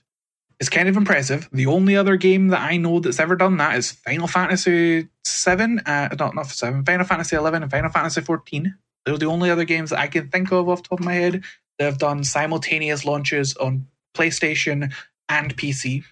is 0.58 0.68
kind 0.68 0.88
of 0.88 0.96
impressive. 0.96 1.48
The 1.52 1.66
only 1.66 1.94
other 1.94 2.16
game 2.16 2.48
that 2.48 2.62
I 2.62 2.78
know 2.78 2.98
that's 2.98 3.20
ever 3.20 3.36
done 3.36 3.58
that 3.58 3.76
is 3.78 3.92
Final 3.92 4.26
Fantasy 4.26 5.02
VII, 5.24 5.78
uh, 5.86 6.08
not, 6.18 6.34
not 6.34 6.48
7, 6.48 6.84
Final 6.84 7.06
Fantasy 7.06 7.36
11 7.36 7.62
and 7.62 7.70
Final 7.70 7.90
Fantasy 7.90 8.22
14. 8.22 8.74
They're 9.06 9.16
the 9.18 9.26
only 9.26 9.50
other 9.50 9.64
games 9.64 9.90
that 9.90 10.00
I 10.00 10.08
can 10.08 10.30
think 10.30 10.50
of 10.50 10.68
off 10.68 10.82
the 10.82 10.88
top 10.88 10.98
of 10.98 11.04
my 11.04 11.14
head 11.14 11.44
that 11.78 11.84
have 11.84 11.98
done 11.98 12.24
simultaneous 12.24 13.04
launches 13.04 13.56
on 13.56 13.86
PlayStation 14.16 14.92
and 15.28 15.56
PC. 15.56 16.02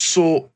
So 0.00 0.50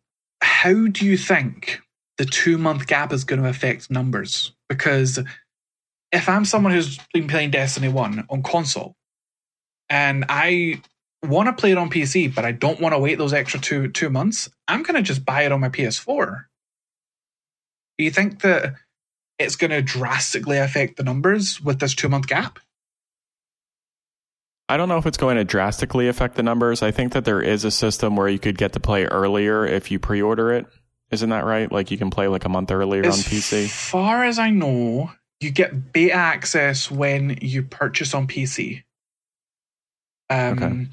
how 0.44 0.86
do 0.88 1.06
you 1.06 1.16
think 1.16 1.80
the 2.18 2.24
two 2.24 2.58
month 2.58 2.86
gap 2.86 3.12
is 3.12 3.24
going 3.24 3.42
to 3.42 3.48
affect 3.48 3.90
numbers? 3.90 4.52
Because 4.68 5.18
if 6.12 6.28
I'm 6.28 6.44
someone 6.44 6.72
who's 6.72 6.98
been 7.12 7.26
playing 7.26 7.50
Destiny 7.50 7.88
1 7.88 8.26
on 8.28 8.42
console 8.42 8.94
and 9.88 10.26
I 10.28 10.82
want 11.22 11.48
to 11.48 11.60
play 11.60 11.72
it 11.72 11.78
on 11.78 11.90
PC, 11.90 12.34
but 12.34 12.44
I 12.44 12.52
don't 12.52 12.78
want 12.78 12.94
to 12.94 12.98
wait 12.98 13.16
those 13.16 13.32
extra 13.32 13.58
two 13.58 13.88
two 13.88 14.10
months, 14.10 14.50
I'm 14.68 14.82
going 14.82 14.96
to 14.96 15.02
just 15.02 15.24
buy 15.24 15.42
it 15.42 15.52
on 15.52 15.60
my 15.60 15.70
PS4. 15.70 16.44
Do 17.96 18.04
you 18.04 18.10
think 18.10 18.42
that 18.42 18.74
it's 19.38 19.56
going 19.56 19.70
to 19.70 19.82
drastically 19.82 20.58
affect 20.58 20.98
the 20.98 21.04
numbers 21.04 21.60
with 21.60 21.80
this 21.80 21.94
two 21.94 22.10
month 22.10 22.26
gap? 22.26 22.58
I 24.68 24.76
don't 24.76 24.88
know 24.88 24.96
if 24.96 25.06
it's 25.06 25.18
going 25.18 25.36
to 25.36 25.44
drastically 25.44 26.08
affect 26.08 26.36
the 26.36 26.42
numbers. 26.42 26.82
I 26.82 26.90
think 26.90 27.12
that 27.12 27.24
there 27.24 27.40
is 27.40 27.64
a 27.64 27.70
system 27.70 28.16
where 28.16 28.28
you 28.28 28.38
could 28.38 28.56
get 28.56 28.72
to 28.72 28.80
play 28.80 29.04
earlier 29.04 29.66
if 29.66 29.90
you 29.90 29.98
pre-order 29.98 30.52
it. 30.52 30.66
Isn't 31.10 31.30
that 31.30 31.44
right? 31.44 31.70
Like 31.70 31.90
you 31.90 31.98
can 31.98 32.10
play 32.10 32.28
like 32.28 32.44
a 32.44 32.48
month 32.48 32.70
earlier 32.70 33.04
as 33.04 33.18
on 33.18 33.24
PC. 33.30 33.64
As 33.64 33.72
far 33.72 34.24
as 34.24 34.38
I 34.38 34.50
know, 34.50 35.12
you 35.40 35.50
get 35.50 35.92
beta 35.92 36.14
access 36.14 36.90
when 36.90 37.38
you 37.42 37.62
purchase 37.62 38.14
on 38.14 38.26
PC. 38.26 38.82
Um, 40.30 40.62
okay. 40.62 40.86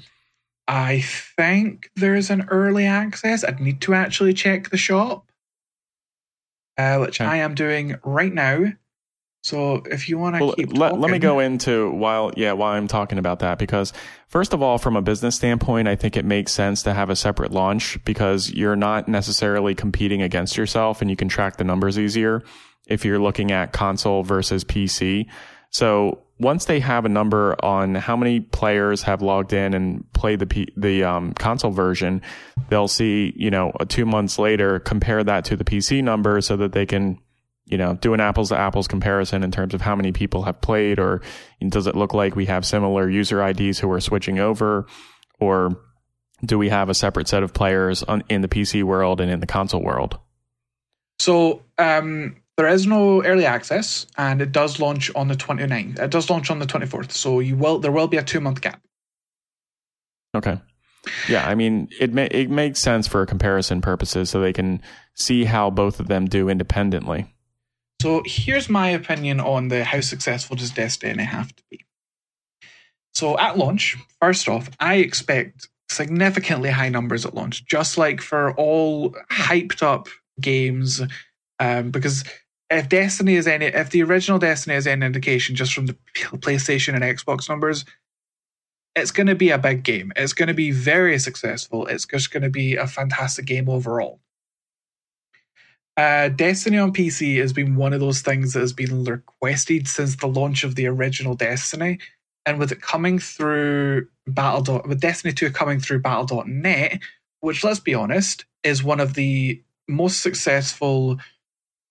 I 0.68 1.00
think 1.00 1.90
there's 1.96 2.30
an 2.30 2.46
early 2.50 2.84
access. 2.84 3.42
I'd 3.42 3.60
need 3.60 3.80
to 3.82 3.94
actually 3.94 4.34
check 4.34 4.70
the 4.70 4.76
shop, 4.76 5.30
uh, 6.76 6.98
which 6.98 7.20
okay. 7.20 7.28
I 7.28 7.36
am 7.38 7.54
doing 7.54 7.96
right 8.04 8.32
now. 8.32 8.72
So 9.42 9.82
if 9.86 10.08
you 10.08 10.18
want 10.18 10.36
to 10.36 10.44
well, 10.44 10.54
keep 10.54 10.72
let, 10.72 10.90
talking, 10.90 11.00
let 11.00 11.10
me 11.10 11.18
go 11.18 11.40
into 11.40 11.90
while 11.90 12.32
yeah 12.36 12.52
while 12.52 12.72
I'm 12.72 12.86
talking 12.86 13.18
about 13.18 13.40
that 13.40 13.58
because 13.58 13.92
first 14.28 14.52
of 14.52 14.62
all 14.62 14.78
from 14.78 14.96
a 14.96 15.02
business 15.02 15.34
standpoint 15.34 15.88
I 15.88 15.96
think 15.96 16.16
it 16.16 16.24
makes 16.24 16.52
sense 16.52 16.84
to 16.84 16.94
have 16.94 17.10
a 17.10 17.16
separate 17.16 17.50
launch 17.50 18.02
because 18.04 18.52
you're 18.52 18.76
not 18.76 19.08
necessarily 19.08 19.74
competing 19.74 20.22
against 20.22 20.56
yourself 20.56 21.00
and 21.00 21.10
you 21.10 21.16
can 21.16 21.28
track 21.28 21.56
the 21.56 21.64
numbers 21.64 21.98
easier 21.98 22.44
if 22.86 23.04
you're 23.04 23.18
looking 23.18 23.50
at 23.50 23.72
console 23.72 24.22
versus 24.22 24.62
PC. 24.64 25.26
So 25.70 26.22
once 26.38 26.66
they 26.66 26.80
have 26.80 27.04
a 27.04 27.08
number 27.08 27.56
on 27.64 27.94
how 27.96 28.16
many 28.16 28.40
players 28.40 29.02
have 29.02 29.22
logged 29.22 29.52
in 29.52 29.74
and 29.74 30.04
played 30.12 30.38
the 30.38 30.46
P- 30.46 30.72
the 30.76 31.02
um, 31.02 31.32
console 31.32 31.70
version, 31.70 32.22
they'll 32.68 32.88
see 32.88 33.32
you 33.34 33.50
know 33.50 33.72
two 33.88 34.06
months 34.06 34.38
later 34.38 34.78
compare 34.78 35.24
that 35.24 35.44
to 35.46 35.56
the 35.56 35.64
PC 35.64 36.02
number 36.02 36.40
so 36.40 36.56
that 36.56 36.72
they 36.72 36.86
can 36.86 37.18
you 37.66 37.78
know, 37.78 37.94
do 37.94 38.14
an 38.14 38.20
apples 38.20 38.48
to 38.50 38.56
apples 38.56 38.88
comparison 38.88 39.42
in 39.42 39.50
terms 39.50 39.74
of 39.74 39.80
how 39.80 39.94
many 39.96 40.12
people 40.12 40.42
have 40.42 40.60
played, 40.60 40.98
or 40.98 41.22
does 41.66 41.86
it 41.86 41.96
look 41.96 42.12
like 42.12 42.36
we 42.36 42.46
have 42.46 42.66
similar 42.66 43.08
user 43.08 43.46
IDs 43.46 43.78
who 43.78 43.90
are 43.90 44.00
switching 44.00 44.38
over, 44.38 44.86
or 45.38 45.80
do 46.44 46.58
we 46.58 46.68
have 46.68 46.88
a 46.88 46.94
separate 46.94 47.28
set 47.28 47.42
of 47.42 47.54
players 47.54 48.02
on, 48.02 48.24
in 48.28 48.42
the 48.42 48.48
PC 48.48 48.82
world 48.82 49.20
and 49.20 49.30
in 49.30 49.40
the 49.40 49.46
console 49.46 49.82
world? 49.82 50.18
So 51.18 51.62
um, 51.78 52.36
there 52.56 52.68
is 52.68 52.86
no 52.86 53.22
early 53.22 53.46
access, 53.46 54.06
and 54.18 54.42
it 54.42 54.52
does 54.52 54.80
launch 54.80 55.10
on 55.14 55.28
the 55.28 55.36
29th. 55.36 56.00
It 56.00 56.10
does 56.10 56.28
launch 56.28 56.50
on 56.50 56.58
the 56.58 56.66
24th. 56.66 57.12
So 57.12 57.40
you 57.40 57.56
will 57.56 57.78
there 57.78 57.92
will 57.92 58.08
be 58.08 58.16
a 58.16 58.22
two 58.22 58.40
month 58.40 58.60
gap. 58.60 58.80
Okay. 60.34 60.60
Yeah, 61.28 61.46
I 61.46 61.54
mean, 61.54 61.88
it 62.00 62.12
ma- 62.12 62.28
it 62.30 62.50
makes 62.50 62.80
sense 62.80 63.08
for 63.08 63.26
comparison 63.26 63.80
purposes, 63.80 64.30
so 64.30 64.40
they 64.40 64.52
can 64.52 64.80
see 65.14 65.44
how 65.44 65.70
both 65.70 66.00
of 66.00 66.08
them 66.08 66.26
do 66.26 66.48
independently. 66.48 67.34
So 68.02 68.20
here's 68.26 68.68
my 68.68 68.88
opinion 68.88 69.38
on 69.38 69.68
the 69.68 69.84
how 69.84 70.00
successful 70.00 70.56
does 70.56 70.72
Destiny 70.72 71.22
have 71.22 71.54
to 71.54 71.62
be. 71.70 71.84
So 73.14 73.38
at 73.38 73.56
launch, 73.56 73.96
first 74.20 74.48
off, 74.48 74.68
I 74.80 74.96
expect 74.96 75.68
significantly 75.88 76.70
high 76.70 76.88
numbers 76.88 77.24
at 77.24 77.36
launch, 77.36 77.64
just 77.64 77.96
like 77.96 78.20
for 78.20 78.56
all 78.56 79.14
hyped 79.30 79.84
up 79.84 80.08
games, 80.40 81.00
um, 81.60 81.92
because 81.92 82.24
if 82.70 82.88
Destiny 82.88 83.36
is 83.36 83.46
any, 83.46 83.66
if 83.66 83.90
the 83.90 84.02
original 84.02 84.40
Destiny 84.40 84.74
is 84.74 84.88
any 84.88 85.06
indication, 85.06 85.54
just 85.54 85.72
from 85.72 85.86
the 85.86 85.96
PlayStation 86.16 86.94
and 86.94 87.04
Xbox 87.04 87.48
numbers, 87.48 87.84
it's 88.96 89.12
going 89.12 89.28
to 89.28 89.36
be 89.36 89.50
a 89.50 89.58
big 89.58 89.84
game. 89.84 90.12
It's 90.16 90.32
going 90.32 90.48
to 90.48 90.54
be 90.54 90.72
very 90.72 91.20
successful. 91.20 91.86
It's 91.86 92.06
just 92.06 92.32
going 92.32 92.42
to 92.42 92.50
be 92.50 92.74
a 92.74 92.88
fantastic 92.88 93.44
game 93.44 93.68
overall. 93.68 94.18
Uh, 95.96 96.28
Destiny 96.28 96.78
on 96.78 96.92
PC 96.92 97.38
has 97.38 97.52
been 97.52 97.76
one 97.76 97.92
of 97.92 98.00
those 98.00 98.22
things 98.22 98.54
that 98.54 98.60
has 98.60 98.72
been 98.72 99.04
requested 99.04 99.86
since 99.86 100.16
the 100.16 100.26
launch 100.26 100.64
of 100.64 100.74
the 100.74 100.86
original 100.86 101.34
Destiny, 101.34 101.98
and 102.46 102.58
with 102.58 102.72
it 102.72 102.80
coming 102.80 103.18
through 103.18 104.08
Battle. 104.26 104.62
Dot, 104.62 104.88
with 104.88 105.00
Destiny 105.00 105.34
2 105.34 105.50
coming 105.50 105.80
through 105.80 106.00
Battle.net, 106.00 107.00
which 107.40 107.62
let's 107.62 107.80
be 107.80 107.94
honest 107.94 108.46
is 108.62 108.82
one 108.82 109.00
of 109.00 109.14
the 109.14 109.62
most 109.88 110.20
successful 110.20 111.18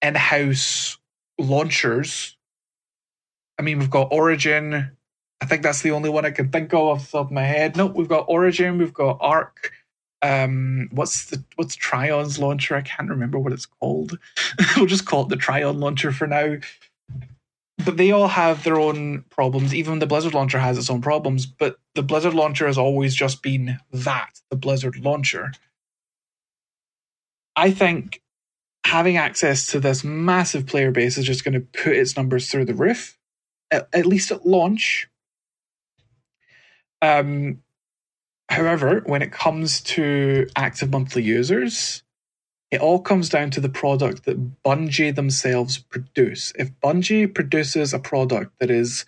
in-house 0.01 0.97
launchers. 1.37 2.37
I 3.59 3.61
mean, 3.61 3.77
we've 3.79 3.89
got 3.89 4.11
Origin. 4.11 4.91
I 5.41 5.45
think 5.45 5.61
that's 5.61 5.81
the 5.81 5.91
only 5.91 6.09
one 6.09 6.25
I 6.25 6.31
can 6.31 6.49
think 6.49 6.73
of 6.73 6.79
off 6.79 7.11
the 7.11 7.17
top 7.17 7.27
of 7.27 7.31
my 7.31 7.43
head. 7.43 7.75
No, 7.75 7.85
we've 7.87 8.07
got 8.07 8.25
Origin, 8.27 8.77
we've 8.77 8.93
got 8.93 9.17
Arc, 9.21 9.71
um 10.21 10.89
what's 10.91 11.25
the 11.25 11.43
what's 11.55 11.75
Trion's 11.75 12.39
launcher? 12.39 12.75
I 12.75 12.81
can't 12.81 13.09
remember 13.09 13.39
what 13.39 13.53
it's 13.53 13.65
called. 13.65 14.17
we'll 14.77 14.85
just 14.85 15.05
call 15.05 15.23
it 15.23 15.29
the 15.29 15.37
Trion 15.37 15.79
launcher 15.79 16.11
for 16.11 16.27
now. 16.27 16.57
But 17.83 17.97
they 17.97 18.11
all 18.11 18.27
have 18.27 18.63
their 18.63 18.79
own 18.79 19.23
problems. 19.31 19.73
Even 19.73 19.99
the 19.99 20.05
Blizzard 20.05 20.35
launcher 20.35 20.59
has 20.59 20.77
its 20.77 20.89
own 20.89 21.01
problems, 21.01 21.47
but 21.47 21.77
the 21.95 22.03
Blizzard 22.03 22.35
launcher 22.35 22.67
has 22.67 22.77
always 22.77 23.15
just 23.15 23.41
been 23.41 23.79
that, 23.91 24.39
the 24.51 24.55
Blizzard 24.55 24.97
launcher. 25.03 25.51
I 27.55 27.71
think 27.71 28.21
having 28.85 29.17
access 29.17 29.67
to 29.67 29.79
this 29.79 30.03
massive 30.03 30.65
player 30.67 30.91
base 30.91 31.17
is 31.17 31.25
just 31.25 31.43
going 31.43 31.53
to 31.53 31.59
put 31.61 31.95
its 31.95 32.15
numbers 32.15 32.49
through 32.49 32.65
the 32.65 32.73
roof, 32.73 33.17
at, 33.71 33.87
at 33.93 34.05
least 34.05 34.31
at 34.31 34.45
launch. 34.45 35.09
Um, 37.01 37.63
However, 38.51 39.01
when 39.05 39.21
it 39.21 39.31
comes 39.31 39.79
to 39.95 40.45
active 40.57 40.91
monthly 40.91 41.23
users, 41.23 42.03
it 42.69 42.81
all 42.81 42.99
comes 42.99 43.29
down 43.29 43.49
to 43.51 43.61
the 43.61 43.69
product 43.69 44.25
that 44.25 44.61
Bungie 44.61 45.15
themselves 45.15 45.77
produce. 45.77 46.51
If 46.59 46.69
Bungie 46.83 47.33
produces 47.33 47.93
a 47.93 47.99
product 47.99 48.51
that 48.59 48.69
is 48.69 49.05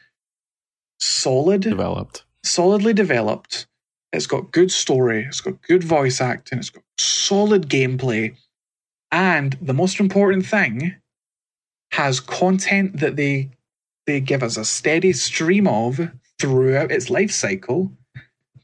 solid, 1.01 1.59
developed, 1.59 2.23
solidly 2.43 2.93
developed, 2.93 3.67
it's 4.13 4.27
got 4.27 4.53
good 4.53 4.71
story, 4.71 5.25
it's 5.25 5.41
got 5.41 5.61
good 5.61 5.83
voice 5.83 6.21
acting, 6.21 6.59
it's 6.59 6.69
got 6.69 6.83
solid 6.97 7.67
gameplay, 7.67 8.37
and 9.11 9.57
the 9.61 9.73
most 9.73 9.99
important 9.99 10.45
thing, 10.45 10.95
has 11.91 12.21
content 12.21 13.01
that 13.01 13.17
they 13.17 13.49
they 14.07 14.21
give 14.21 14.41
us 14.41 14.55
a 14.55 14.63
steady 14.63 15.11
stream 15.11 15.67
of 15.67 15.99
throughout 16.39 16.91
its 16.91 17.09
life 17.09 17.31
cycle 17.31 17.91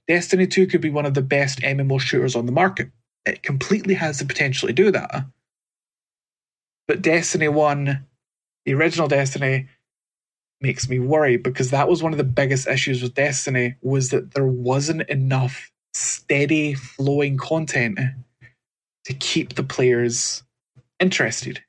Destiny 0.10 0.48
2 0.48 0.66
could 0.66 0.82
be 0.82 0.90
one 0.90 1.06
of 1.06 1.14
the 1.14 1.22
best 1.22 1.60
MMO 1.60 2.02
shooters 2.02 2.36
on 2.36 2.48
the 2.48 2.52
market. 2.52 2.90
It 3.28 3.44
completely 3.44 3.94
has 3.94 4.18
the 4.18 4.26
potential 4.26 4.68
to 4.68 4.74
do 4.74 4.92
that. 4.92 5.24
But 6.88 7.04
Destiny 7.04 7.48
1, 7.48 8.08
the 8.66 8.74
original 8.74 9.08
Destiny, 9.08 9.68
makes 10.62 10.90
me 10.90 10.98
worry 10.98 11.38
because 11.38 11.70
that 11.70 11.88
was 11.88 12.02
one 12.02 12.12
of 12.12 12.18
the 12.18 12.24
biggest 12.24 12.68
issues 12.68 13.04
with 13.04 13.14
Destiny 13.14 13.76
was 13.84 14.10
that 14.10 14.34
there 14.34 14.48
wasn't 14.48 15.08
enough 15.10 15.72
steady 15.94 16.74
flowing 16.74 17.38
content 17.38 18.00
to 19.06 19.14
keep 19.14 19.54
the 19.54 19.64
players 19.64 20.42
interested. 21.00 21.64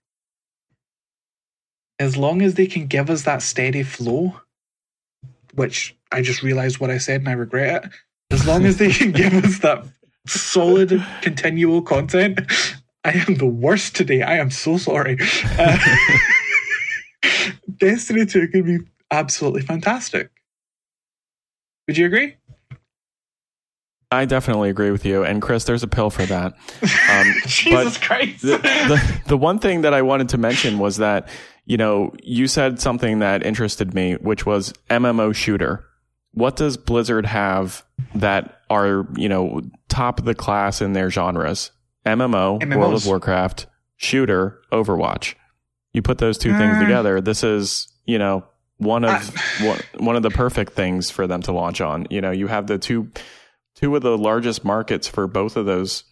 As 1.99 2.16
long 2.16 2.41
as 2.41 2.55
they 2.55 2.66
can 2.66 2.86
give 2.86 3.11
us 3.11 3.24
that 3.24 3.43
steady 3.43 3.82
flow, 3.82 4.41
which 5.53 5.95
I 6.11 6.22
just 6.22 6.43
realized 6.43 6.80
what 6.80 6.91
I 6.91 6.97
said 6.97 7.20
and 7.20 7.28
I 7.28 7.32
regret 7.32 7.84
it 7.84 7.91
as 8.31 8.47
long 8.47 8.64
as 8.64 8.76
they 8.78 8.91
can 8.91 9.12
give 9.12 9.33
us 9.35 9.59
that 9.61 9.85
solid, 10.26 11.05
continual 11.22 11.83
content, 11.83 12.41
I 13.05 13.12
am 13.28 13.37
the 13.37 13.47
worst 13.47 13.97
today. 13.97 14.22
I 14.22 14.37
am 14.39 14.51
so 14.51 14.76
sorry. 14.76 15.18
Uh, 15.59 15.78
Destiny 17.78 18.26
2 18.26 18.49
could 18.49 18.66
be 18.66 18.78
absolutely 19.11 19.62
fantastic. 19.62 20.31
Would 21.89 21.97
you 21.97 22.07
agree? 22.07 22.37
I 24.12 24.24
definitely 24.24 24.70
agree 24.70 24.91
with 24.91 25.05
you. 25.05 25.24
And 25.24 25.41
Chris, 25.41 25.64
there's 25.64 25.85
a 25.85 25.89
pill 25.89 26.11
for 26.11 26.26
that. 26.26 26.55
Um, 27.11 27.35
Jesus 27.47 27.97
Christ. 27.97 28.43
the, 28.43 28.59
the, 28.59 29.20
the 29.28 29.37
one 29.37 29.61
thing 29.61 29.83
that 29.83 29.95
I 29.95 30.03
wanted 30.03 30.28
to 30.31 30.39
mention 30.39 30.78
was 30.78 30.97
that, 30.97 31.28
you 31.64 31.76
know, 31.76 32.12
you 32.22 32.49
said 32.49 32.81
something 32.81 33.20
that 33.20 33.47
interested 33.47 33.95
me, 33.95 34.14
which 34.14 34.45
was 34.45 34.72
MMO 34.91 35.35
shooter 35.35 35.85
what 36.33 36.57
does 36.57 36.76
Blizzard 36.76 37.26
have 37.26 37.85
that 38.14 38.61
are, 38.70 39.07
you 39.16 39.28
know, 39.28 39.62
top 39.89 40.18
of 40.18 40.24
the 40.24 40.35
class 40.35 40.81
in 40.81 40.93
their 40.93 41.11
genres? 41.11 41.70
MMO, 42.07 42.61
MMOs. 42.61 42.76
World 42.76 42.95
of 42.95 43.07
Warcraft, 43.07 43.66
shooter, 43.97 44.61
Overwatch. 44.72 45.35
You 45.93 46.03
put 46.03 46.18
those 46.18 46.39
two 46.39 46.53
uh, 46.53 46.59
things 46.59 46.78
together, 46.78 47.20
this 47.20 47.43
is, 47.43 47.93
you 48.07 48.18
know, 48.18 48.45
one 48.78 49.05
of 49.05 49.11
uh, 49.11 49.41
one, 49.66 49.81
one 49.99 50.16
of 50.16 50.22
the 50.22 50.31
perfect 50.31 50.72
things 50.72 51.11
for 51.11 51.26
them 51.26 51.43
to 51.43 51.53
launch 51.53 51.81
on. 51.81 52.07
You 52.11 52.20
know, 52.20 52.31
you 52.31 52.47
have 52.47 52.66
the 52.66 52.78
two 52.78 53.11
two 53.74 53.95
of 53.95 54.03
the 54.03 54.16
largest 54.16 54.64
markets 54.64 55.07
for 55.07 55.26
both 55.26 55.57
of 55.57 55.66
those 55.66 56.05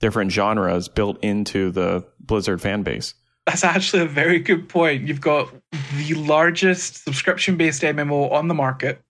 different 0.00 0.32
genres 0.32 0.88
built 0.88 1.22
into 1.22 1.70
the 1.70 2.04
Blizzard 2.20 2.60
fan 2.60 2.82
base. 2.82 3.14
That's 3.46 3.64
actually 3.64 4.02
a 4.02 4.08
very 4.08 4.38
good 4.38 4.68
point. 4.68 5.06
You've 5.06 5.20
got 5.20 5.52
the 5.96 6.14
largest 6.14 7.04
subscription 7.04 7.56
based 7.56 7.82
MMO 7.82 8.32
on 8.32 8.48
the 8.48 8.54
market 8.54 9.02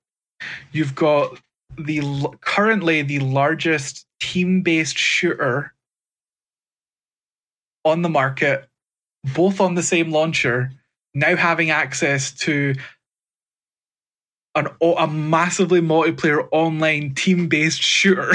You've 0.72 0.95
got 0.95 1.39
the 1.76 2.28
currently 2.41 3.03
the 3.03 3.20
largest 3.20 4.07
team-based 4.20 4.97
shooter 4.97 5.74
on 7.85 8.03
the 8.03 8.09
market, 8.09 8.68
both 9.35 9.61
on 9.61 9.74
the 9.74 9.82
same 9.82 10.11
launcher, 10.11 10.72
now 11.14 11.37
having 11.37 11.70
access 11.70 12.32
to 12.32 12.74
an 14.55 14.68
a 14.80 15.07
massively 15.07 15.80
multiplayer 15.80 16.47
online 16.53 17.14
team-based 17.14 17.82
shooter. 17.82 18.32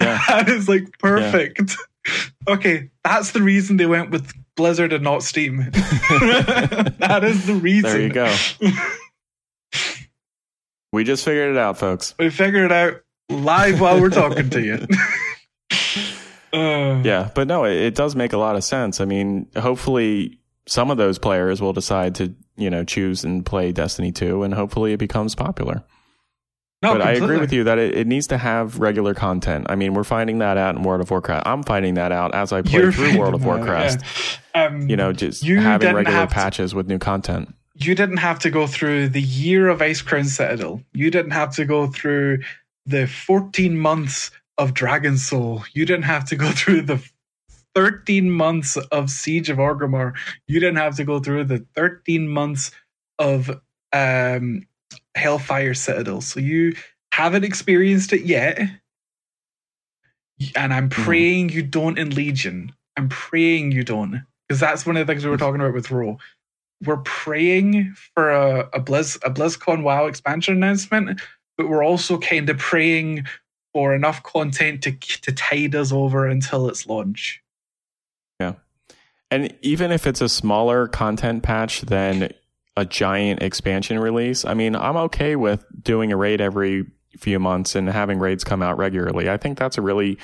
Yeah. 0.00 0.20
that 0.28 0.48
is 0.48 0.68
like 0.68 0.98
perfect. 0.98 1.60
Yeah. 2.06 2.14
Okay, 2.48 2.90
that's 3.04 3.32
the 3.32 3.42
reason 3.42 3.76
they 3.76 3.86
went 3.86 4.10
with 4.10 4.32
Blizzard 4.56 4.92
and 4.92 5.04
not 5.04 5.22
Steam. 5.22 5.58
that 5.70 7.20
is 7.24 7.46
the 7.46 7.54
reason. 7.54 7.90
There 7.90 8.00
you 8.00 8.12
go. 8.12 8.34
We 10.92 11.04
just 11.04 11.24
figured 11.24 11.50
it 11.50 11.56
out, 11.56 11.78
folks. 11.78 12.14
We 12.18 12.30
figured 12.30 12.64
it 12.64 12.72
out 12.72 13.02
live 13.28 13.80
while 13.80 14.00
we're 14.00 14.10
talking 14.10 14.50
to 14.50 14.60
you. 14.60 14.86
uh, 16.58 17.00
yeah, 17.04 17.30
but 17.34 17.46
no, 17.46 17.64
it, 17.64 17.76
it, 17.76 17.94
does 17.94 18.16
make 18.16 18.32
a 18.32 18.38
lot 18.38 18.56
of 18.56 18.64
sense. 18.64 19.00
I 19.00 19.04
mean, 19.04 19.46
hopefully, 19.56 20.40
some 20.66 20.90
of 20.90 20.96
those 20.96 21.18
players 21.18 21.60
will 21.60 21.72
decide 21.72 22.16
to, 22.16 22.34
you 22.56 22.70
know, 22.70 22.84
choose 22.84 23.24
and 23.24 23.46
play 23.46 23.72
Destiny 23.72 24.12
2 24.12 24.42
and 24.42 24.54
hopefully 24.54 24.92
it 24.92 24.98
becomes 24.98 25.34
popular. 25.34 25.84
No, 26.82 26.94
but 26.94 27.00
completely. 27.00 27.20
I 27.20 27.24
agree 27.24 27.40
with 27.40 27.52
you 27.52 27.64
that 27.64 27.78
it, 27.78 27.94
it, 27.94 28.06
needs 28.06 28.28
to 28.28 28.38
have 28.38 28.80
regular 28.80 29.12
content. 29.12 29.66
I 29.68 29.74
mean, 29.74 29.92
we're 29.92 30.04
finding 30.04 30.38
that 30.38 30.56
out 30.56 30.76
in 30.76 30.82
World 30.82 31.02
of 31.02 31.10
Warcraft. 31.10 31.46
I'm 31.46 31.62
finding 31.62 31.94
that 31.94 32.10
out 32.10 32.34
as 32.34 32.52
I 32.52 32.62
play 32.62 32.80
You're 32.80 32.92
through 32.92 33.18
World 33.18 33.34
of 33.34 33.44
Warcraft. 33.44 34.02
Yeah. 34.54 34.64
Um, 34.64 34.88
you 34.88 34.96
know, 34.96 35.12
just 35.12 35.44
you 35.44 35.60
having 35.60 35.94
regular 35.94 36.26
patches 36.26 36.70
to, 36.70 36.76
with 36.76 36.88
new 36.88 36.98
content. 36.98 37.54
You 37.80 37.94
didn't 37.94 38.18
have 38.18 38.38
to 38.40 38.50
go 38.50 38.66
through 38.66 39.08
the 39.08 39.22
year 39.22 39.68
of 39.68 39.78
Icecrown 39.80 40.26
Citadel. 40.26 40.82
You 40.92 41.10
didn't 41.10 41.30
have 41.30 41.54
to 41.56 41.64
go 41.64 41.86
through 41.86 42.42
the 42.84 43.06
14 43.06 43.78
months 43.78 44.30
of 44.58 44.74
Dragon 44.74 45.16
Soul. 45.16 45.64
You 45.72 45.86
didn't 45.86 46.04
have 46.04 46.26
to 46.26 46.36
go 46.36 46.50
through 46.54 46.82
the 46.82 47.02
13 47.74 48.30
months 48.30 48.76
of 48.76 49.08
Siege 49.10 49.48
of 49.48 49.56
Orgrimmar. 49.56 50.12
You 50.46 50.60
didn't 50.60 50.76
have 50.76 50.96
to 50.96 51.04
go 51.04 51.20
through 51.20 51.44
the 51.44 51.64
13 51.74 52.28
months 52.28 52.70
of 53.18 53.50
um, 53.94 54.66
Hellfire 55.14 55.74
Citadel. 55.74 56.20
So 56.20 56.40
you 56.40 56.76
haven't 57.12 57.44
experienced 57.44 58.12
it 58.12 58.22
yet. 58.22 58.58
And 60.54 60.72
I'm 60.74 60.90
mm-hmm. 60.90 61.02
praying 61.02 61.48
mm-hmm. 61.48 61.56
you 61.56 61.62
don't 61.62 61.98
in 61.98 62.10
Legion. 62.10 62.74
I'm 62.96 63.08
praying 63.08 63.72
you 63.72 63.84
don't. 63.84 64.24
Because 64.48 64.60
that's 64.60 64.84
one 64.84 64.96
of 64.96 65.06
the 65.06 65.10
things 65.10 65.24
we 65.24 65.30
were 65.30 65.36
talking 65.36 65.60
about 65.60 65.74
with 65.74 65.90
Ro. 65.90 66.18
We're 66.84 66.98
praying 66.98 67.94
for 68.14 68.30
a, 68.30 68.68
a 68.72 68.80
Blizz 68.80 69.16
a 69.22 69.30
BlizzCon 69.30 69.82
WoW 69.82 70.06
expansion 70.06 70.54
announcement, 70.54 71.20
but 71.56 71.68
we're 71.68 71.84
also 71.84 72.18
kind 72.18 72.48
of 72.48 72.58
praying 72.58 73.26
for 73.72 73.94
enough 73.94 74.22
content 74.22 74.82
to 74.82 74.92
to 74.92 75.32
tide 75.32 75.74
us 75.74 75.92
over 75.92 76.26
until 76.26 76.68
its 76.68 76.86
launch. 76.86 77.42
Yeah. 78.38 78.54
And 79.30 79.54
even 79.62 79.92
if 79.92 80.06
it's 80.06 80.20
a 80.20 80.28
smaller 80.28 80.88
content 80.88 81.42
patch 81.42 81.82
than 81.82 82.32
a 82.76 82.84
giant 82.84 83.42
expansion 83.42 83.98
release, 83.98 84.44
I 84.44 84.54
mean, 84.54 84.74
I'm 84.74 84.96
okay 84.96 85.36
with 85.36 85.64
doing 85.82 86.12
a 86.12 86.16
raid 86.16 86.40
every 86.40 86.86
few 87.18 87.38
months 87.38 87.74
and 87.74 87.88
having 87.88 88.18
raids 88.18 88.44
come 88.44 88.62
out 88.62 88.78
regularly. 88.78 89.28
I 89.28 89.36
think 89.36 89.58
that's 89.58 89.78
a 89.78 89.82
really, 89.82 90.18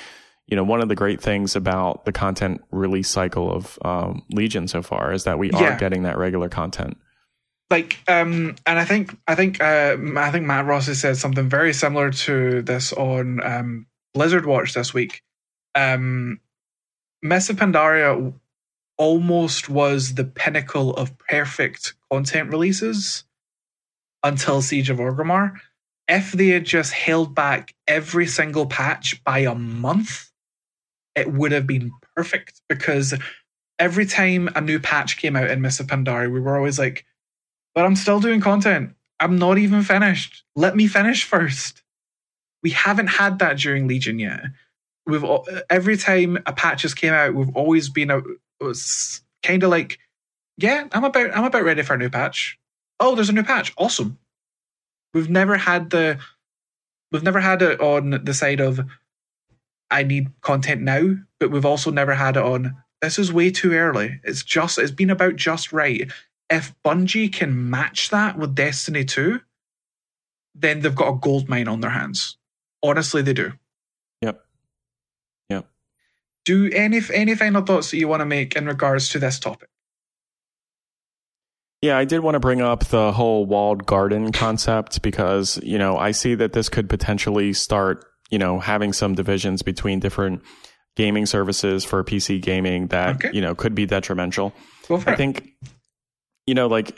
you 0.47 0.55
know, 0.55 0.63
one 0.63 0.81
of 0.81 0.87
the 0.87 0.95
great 0.95 1.21
things 1.21 1.55
about 1.55 2.05
the 2.05 2.11
content 2.11 2.63
release 2.71 3.09
cycle 3.09 3.51
of 3.51 3.77
um, 3.83 4.23
Legion 4.31 4.67
so 4.67 4.81
far 4.81 5.11
is 5.11 5.25
that 5.25 5.37
we 5.37 5.51
yeah. 5.51 5.75
are 5.75 5.77
getting 5.77 6.03
that 6.03 6.17
regular 6.17 6.49
content. 6.49 6.97
Like, 7.69 7.99
um, 8.07 8.55
and 8.65 8.79
I 8.79 8.85
think, 8.85 9.17
I 9.27 9.35
think, 9.35 9.61
uh, 9.61 9.97
I 10.15 10.31
think 10.31 10.45
Matt 10.45 10.65
Rossi 10.65 10.91
has 10.91 11.01
said 11.01 11.17
something 11.17 11.49
very 11.49 11.73
similar 11.73 12.11
to 12.11 12.61
this 12.61 12.93
on 12.93 13.43
um, 13.43 13.87
Blizzard 14.13 14.45
Watch 14.45 14.73
this 14.73 14.93
week. 14.93 15.21
Um, 15.75 16.39
Mists 17.21 17.49
of 17.49 17.57
Pandaria 17.57 18.33
almost 18.97 19.69
was 19.69 20.13
the 20.13 20.23
pinnacle 20.23 20.95
of 20.95 21.17
perfect 21.17 21.93
content 22.11 22.51
releases 22.51 23.25
until 24.23 24.61
Siege 24.61 24.89
of 24.89 24.97
Orgrimmar. 24.97 25.59
If 26.07 26.31
they 26.31 26.47
had 26.47 26.63
just 26.63 26.93
held 26.93 27.35
back 27.35 27.75
every 27.85 28.27
single 28.27 28.65
patch 28.65 29.21
by 29.25 29.39
a 29.39 29.53
month, 29.53 30.26
it 31.17 31.33
would 31.33 31.51
have 31.51 31.65
been 31.65 31.91
perfect 32.15 32.61
because 32.69 33.13
every 33.79 34.05
time 34.05 34.49
a 34.55 34.61
new 34.61 34.79
patch 34.79 35.17
came 35.17 35.35
out 35.35 35.49
in 35.49 35.61
Mists 35.61 35.79
of 35.79 35.87
Pandaria, 35.87 36.31
we 36.31 36.39
were 36.39 36.55
always 36.55 36.77
like, 36.77 37.05
but 37.73 37.85
I'm 37.85 37.95
still 37.95 38.19
doing 38.19 38.39
content. 38.39 38.93
I'm 39.19 39.37
not 39.39 39.57
even 39.57 39.81
finished. 39.81 40.43
Let 40.55 40.75
me 40.75 40.87
finish 40.87 41.23
first. 41.23 41.81
We 42.61 42.69
haven't 42.69 43.07
had 43.07 43.39
that 43.39 43.57
during 43.57 43.87
Legion 43.87 44.19
yet. 44.19 44.41
We've 45.07 45.25
every 45.69 45.97
time 45.97 46.37
a 46.45 46.53
patch 46.53 46.83
has 46.83 46.93
came 46.93 47.13
out, 47.13 47.33
we've 47.33 47.55
always 47.55 47.89
been 47.89 48.11
a, 48.11 48.21
was 48.59 49.21
uh, 49.23 49.47
kind 49.47 49.63
of 49.63 49.71
like, 49.71 49.99
yeah, 50.57 50.87
I'm 50.91 51.03
about 51.03 51.35
I'm 51.35 51.45
about 51.45 51.63
ready 51.63 51.81
for 51.81 51.93
a 51.95 51.97
new 51.97 52.09
patch. 52.09 52.59
Oh, 52.99 53.15
there's 53.15 53.29
a 53.29 53.33
new 53.33 53.43
patch. 53.43 53.73
Awesome. 53.77 54.19
We've 55.13 55.29
never 55.29 55.57
had 55.57 55.89
the 55.89 56.19
we've 57.11 57.23
never 57.23 57.39
had 57.39 57.61
it 57.61 57.79
on 57.79 58.21
the 58.23 58.33
side 58.33 58.59
of 58.59 58.81
I 59.89 60.03
need 60.03 60.29
content 60.41 60.81
now, 60.81 61.15
but 61.39 61.51
we've 61.51 61.65
also 61.65 61.91
never 61.91 62.13
had 62.13 62.37
it 62.37 62.43
on 62.43 62.75
this 63.01 63.19
is 63.19 63.31
way 63.31 63.51
too 63.51 63.73
early. 63.73 64.19
It's 64.23 64.43
just 64.43 64.77
it's 64.77 64.91
been 64.91 65.09
about 65.09 65.35
just 65.35 65.71
right. 65.71 66.11
If 66.49 66.73
Bungie 66.83 67.31
can 67.31 67.69
match 67.69 68.09
that 68.09 68.37
with 68.37 68.55
Destiny 68.55 69.05
2, 69.05 69.39
then 70.55 70.79
they've 70.79 70.95
got 70.95 71.09
a 71.09 71.17
gold 71.17 71.47
mine 71.49 71.67
on 71.67 71.81
their 71.81 71.91
hands. 71.91 72.37
Honestly, 72.81 73.21
they 73.21 73.33
do 73.33 73.53
Yep. 74.21 74.43
Yep. 75.49 75.67
do 76.45 76.71
any 76.71 77.01
any 77.13 77.35
final 77.35 77.61
thoughts 77.61 77.91
that 77.91 77.97
you 77.97 78.07
want 78.07 78.21
to 78.21 78.25
make 78.25 78.55
in 78.55 78.65
regards 78.65 79.09
to 79.09 79.19
this 79.19 79.39
topic? 79.39 79.69
Yeah, 81.81 81.97
I 81.97 82.05
did 82.05 82.21
want 82.21 82.33
to 82.33 82.39
bring 82.39 82.61
up 82.61 82.85
the 82.85 83.11
whole 83.11 83.45
walled 83.45 83.85
garden 83.85 84.31
concept 84.31 85.03
because, 85.03 85.59
you 85.61 85.77
know, 85.77 85.95
I 85.95 86.09
see 86.09 86.33
that 86.33 86.53
this 86.53 86.69
could 86.69 86.89
potentially 86.89 87.53
start, 87.53 88.03
you 88.29 88.37
know, 88.37 88.59
having 88.59 88.93
some 88.93 89.15
divisions 89.15 89.61
between 89.61 89.99
different 89.99 90.41
gaming 90.95 91.25
services 91.25 91.85
for 91.85 92.03
PC 92.03 92.41
gaming 92.41 92.87
that, 92.87 93.15
okay. 93.15 93.29
you 93.33 93.41
know, 93.41 93.55
could 93.55 93.75
be 93.75 93.85
detrimental. 93.85 94.53
I 94.89 95.15
think, 95.15 95.47
you 96.45 96.55
know, 96.55 96.67
like 96.67 96.97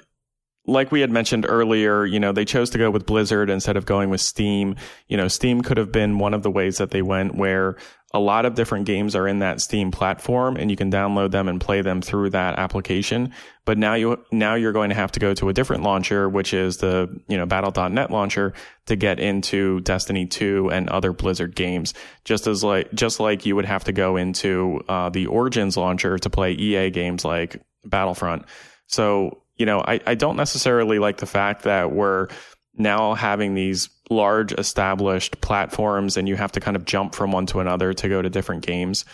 like 0.66 0.92
we 0.92 1.02
had 1.02 1.10
mentioned 1.10 1.46
earlier, 1.48 2.06
you 2.06 2.20
know, 2.20 2.32
they 2.32 2.46
chose 2.46 2.70
to 2.72 2.78
go 2.78 2.92
with 2.92 3.06
Blizzard 3.06 3.50
instead 3.50 3.78
of 3.78 3.86
going 3.86 4.10
with 4.10 4.22
Steam. 4.22 4.76
You 5.08 5.18
know, 5.18 5.28
Steam 5.28 5.62
could 5.62 5.78
have 5.78 5.92
been 5.92 6.20
one 6.20 6.34
of 6.34 6.44
the 6.44 6.52
ways 6.52 6.78
that 6.78 6.92
they 6.92 7.02
went 7.02 7.36
where 7.36 7.78
a 8.14 8.20
lot 8.20 8.46
of 8.46 8.56
different 8.56 8.86
games 8.86 9.16
are 9.16 9.28
in 9.28 9.40
that 9.40 9.62
Steam 9.62 9.92
platform 9.92 10.58
and 10.58 10.72
you 10.72 10.76
can 10.76 10.92
download 10.92 11.32
them 11.32 11.48
and 11.48 11.62
play 11.62 11.82
them 11.82 12.02
through 12.02 12.32
that 12.32 12.58
application. 12.58 13.34
But 13.66 13.78
now 13.78 13.94
you, 13.94 14.24
now 14.32 14.56
you're 14.56 14.72
going 14.72 14.90
to 14.90 14.96
have 14.96 15.12
to 15.14 15.20
go 15.20 15.34
to 15.36 15.50
a 15.50 15.54
different 15.54 15.84
launcher, 15.84 16.28
which 16.28 16.54
is 16.54 16.78
the, 16.78 17.20
you 17.28 17.38
know, 17.38 17.46
battle.net 17.46 18.10
launcher 18.10 18.54
to 18.88 18.96
get 18.96 19.20
into 19.20 19.80
Destiny 19.82 20.26
2 20.26 20.72
and 20.72 20.90
other 20.90 21.14
Blizzard 21.14 21.56
games. 21.56 21.94
Just 22.26 22.48
as 22.48 22.64
like, 22.64 22.92
just 22.94 23.20
like 23.20 23.46
you 23.46 23.56
would 23.56 23.66
have 23.66 23.84
to 23.86 23.92
go 23.92 24.18
into, 24.18 24.82
uh, 24.90 25.10
the 25.10 25.28
Origins 25.28 25.78
launcher 25.78 26.18
to 26.18 26.30
play 26.30 26.54
EA 26.54 26.90
games 26.90 27.24
like 27.24 27.62
Battlefront. 27.86 28.46
So, 28.88 29.44
you 29.60 29.66
know, 29.66 29.82
I, 29.82 30.00
I 30.08 30.16
don't 30.16 30.38
necessarily 30.38 30.98
like 30.98 31.18
the 31.18 31.26
fact 31.28 31.64
that 31.64 31.92
we're 31.92 32.28
now 32.76 33.14
having 33.14 33.54
these 33.54 33.90
large 34.10 34.54
established 34.54 35.40
platforms 35.42 36.18
and 36.18 36.28
you 36.28 36.36
have 36.38 36.54
to 36.54 36.62
kind 36.62 36.78
of 36.78 36.86
jump 36.86 37.14
from 37.14 37.32
one 37.32 37.46
to 37.48 37.60
another 37.60 37.94
to 37.94 38.10
go 38.10 38.22
to 38.22 38.30
different 38.30 38.66
games. 38.66 39.06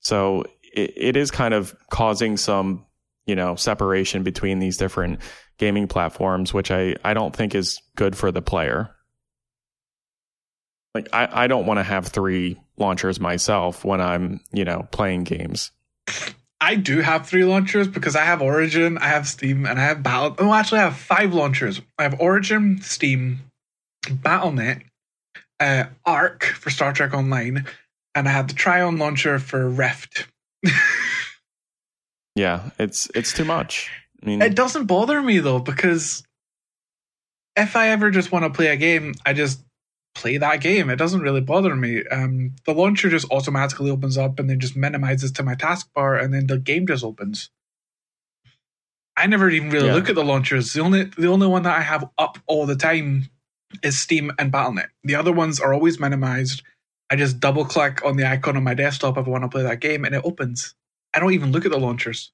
So 0.00 0.44
it, 0.62 0.92
it 0.96 1.16
is 1.16 1.30
kind 1.30 1.54
of 1.54 1.74
causing 1.90 2.36
some, 2.36 2.84
you 3.24 3.34
know, 3.34 3.56
separation 3.56 4.22
between 4.22 4.58
these 4.58 4.76
different 4.76 5.20
gaming 5.58 5.88
platforms, 5.88 6.52
which 6.52 6.70
I, 6.70 6.96
I 7.02 7.14
don't 7.14 7.34
think 7.34 7.54
is 7.54 7.80
good 7.96 8.16
for 8.16 8.30
the 8.30 8.42
player. 8.42 8.90
Like 10.94 11.08
I, 11.12 11.28
I 11.44 11.46
don't 11.46 11.66
want 11.66 11.78
to 11.78 11.84
have 11.84 12.06
three 12.06 12.60
launchers 12.76 13.18
myself 13.18 13.84
when 13.84 14.02
I'm, 14.02 14.40
you 14.52 14.66
know, 14.66 14.86
playing 14.90 15.24
games. 15.24 15.70
I 16.60 16.76
do 16.76 17.00
have 17.00 17.26
three 17.26 17.44
launchers 17.44 17.86
because 17.86 18.16
I 18.16 18.24
have 18.24 18.40
Origin, 18.40 18.98
I 18.98 19.08
have 19.08 19.28
Steam, 19.28 19.66
and 19.66 19.78
I 19.78 19.84
have 19.84 20.02
Battle. 20.02 20.34
Oh, 20.38 20.52
actually, 20.52 20.80
I 20.80 20.84
have 20.84 20.96
five 20.96 21.34
launchers. 21.34 21.80
I 21.98 22.04
have 22.04 22.18
Origin, 22.20 22.80
Steam, 22.80 23.40
Battle.net, 24.10 24.82
uh, 25.60 25.84
Arc 26.04 26.44
for 26.44 26.70
Star 26.70 26.92
Trek 26.92 27.12
Online, 27.12 27.66
and 28.14 28.28
I 28.28 28.30
have 28.30 28.48
the 28.48 28.54
Trion 28.54 28.98
launcher 28.98 29.38
for 29.38 29.68
Rift. 29.68 30.28
yeah, 32.34 32.70
it's 32.78 33.10
it's 33.14 33.34
too 33.34 33.44
much. 33.44 33.90
I 34.22 34.26
mean, 34.26 34.40
it 34.40 34.54
doesn't 34.54 34.86
bother 34.86 35.20
me 35.20 35.40
though 35.40 35.58
because 35.58 36.22
if 37.54 37.76
I 37.76 37.90
ever 37.90 38.10
just 38.10 38.32
want 38.32 38.44
to 38.44 38.50
play 38.50 38.68
a 38.68 38.76
game, 38.76 39.14
I 39.24 39.34
just 39.34 39.60
play 40.16 40.38
that 40.38 40.62
game. 40.62 40.88
It 40.88 40.96
doesn't 40.96 41.20
really 41.20 41.42
bother 41.42 41.76
me. 41.76 42.02
Um, 42.06 42.56
the 42.64 42.72
launcher 42.72 43.10
just 43.10 43.30
automatically 43.30 43.90
opens 43.90 44.16
up 44.16 44.38
and 44.38 44.48
then 44.48 44.58
just 44.58 44.74
minimizes 44.74 45.30
to 45.32 45.42
my 45.42 45.54
taskbar, 45.54 46.20
and 46.20 46.32
then 46.32 46.46
the 46.46 46.58
game 46.58 46.86
just 46.86 47.04
opens. 47.04 47.50
I 49.16 49.26
never 49.26 49.48
even 49.50 49.70
really 49.70 49.88
yeah. 49.88 49.94
look 49.94 50.08
at 50.08 50.14
the 50.14 50.24
launchers. 50.24 50.72
The 50.72 50.80
only 50.80 51.04
the 51.04 51.28
only 51.28 51.46
one 51.46 51.62
that 51.62 51.76
I 51.76 51.82
have 51.82 52.08
up 52.18 52.38
all 52.46 52.66
the 52.66 52.76
time 52.76 53.28
is 53.82 53.98
Steam 53.98 54.32
and 54.38 54.50
Battle.net. 54.50 54.88
The 55.04 55.14
other 55.14 55.32
ones 55.32 55.60
are 55.60 55.72
always 55.72 56.00
minimized. 56.00 56.62
I 57.10 57.16
just 57.16 57.38
double 57.38 57.64
click 57.64 58.04
on 58.04 58.16
the 58.16 58.26
icon 58.26 58.56
on 58.56 58.64
my 58.64 58.74
desktop 58.74 59.16
if 59.18 59.26
I 59.26 59.30
want 59.30 59.44
to 59.44 59.48
play 59.48 59.62
that 59.62 59.80
game, 59.80 60.04
and 60.04 60.14
it 60.14 60.22
opens. 60.24 60.74
I 61.14 61.20
don't 61.20 61.34
even 61.34 61.52
look 61.52 61.64
at 61.64 61.70
the 61.70 61.78
launchers. 61.78 62.32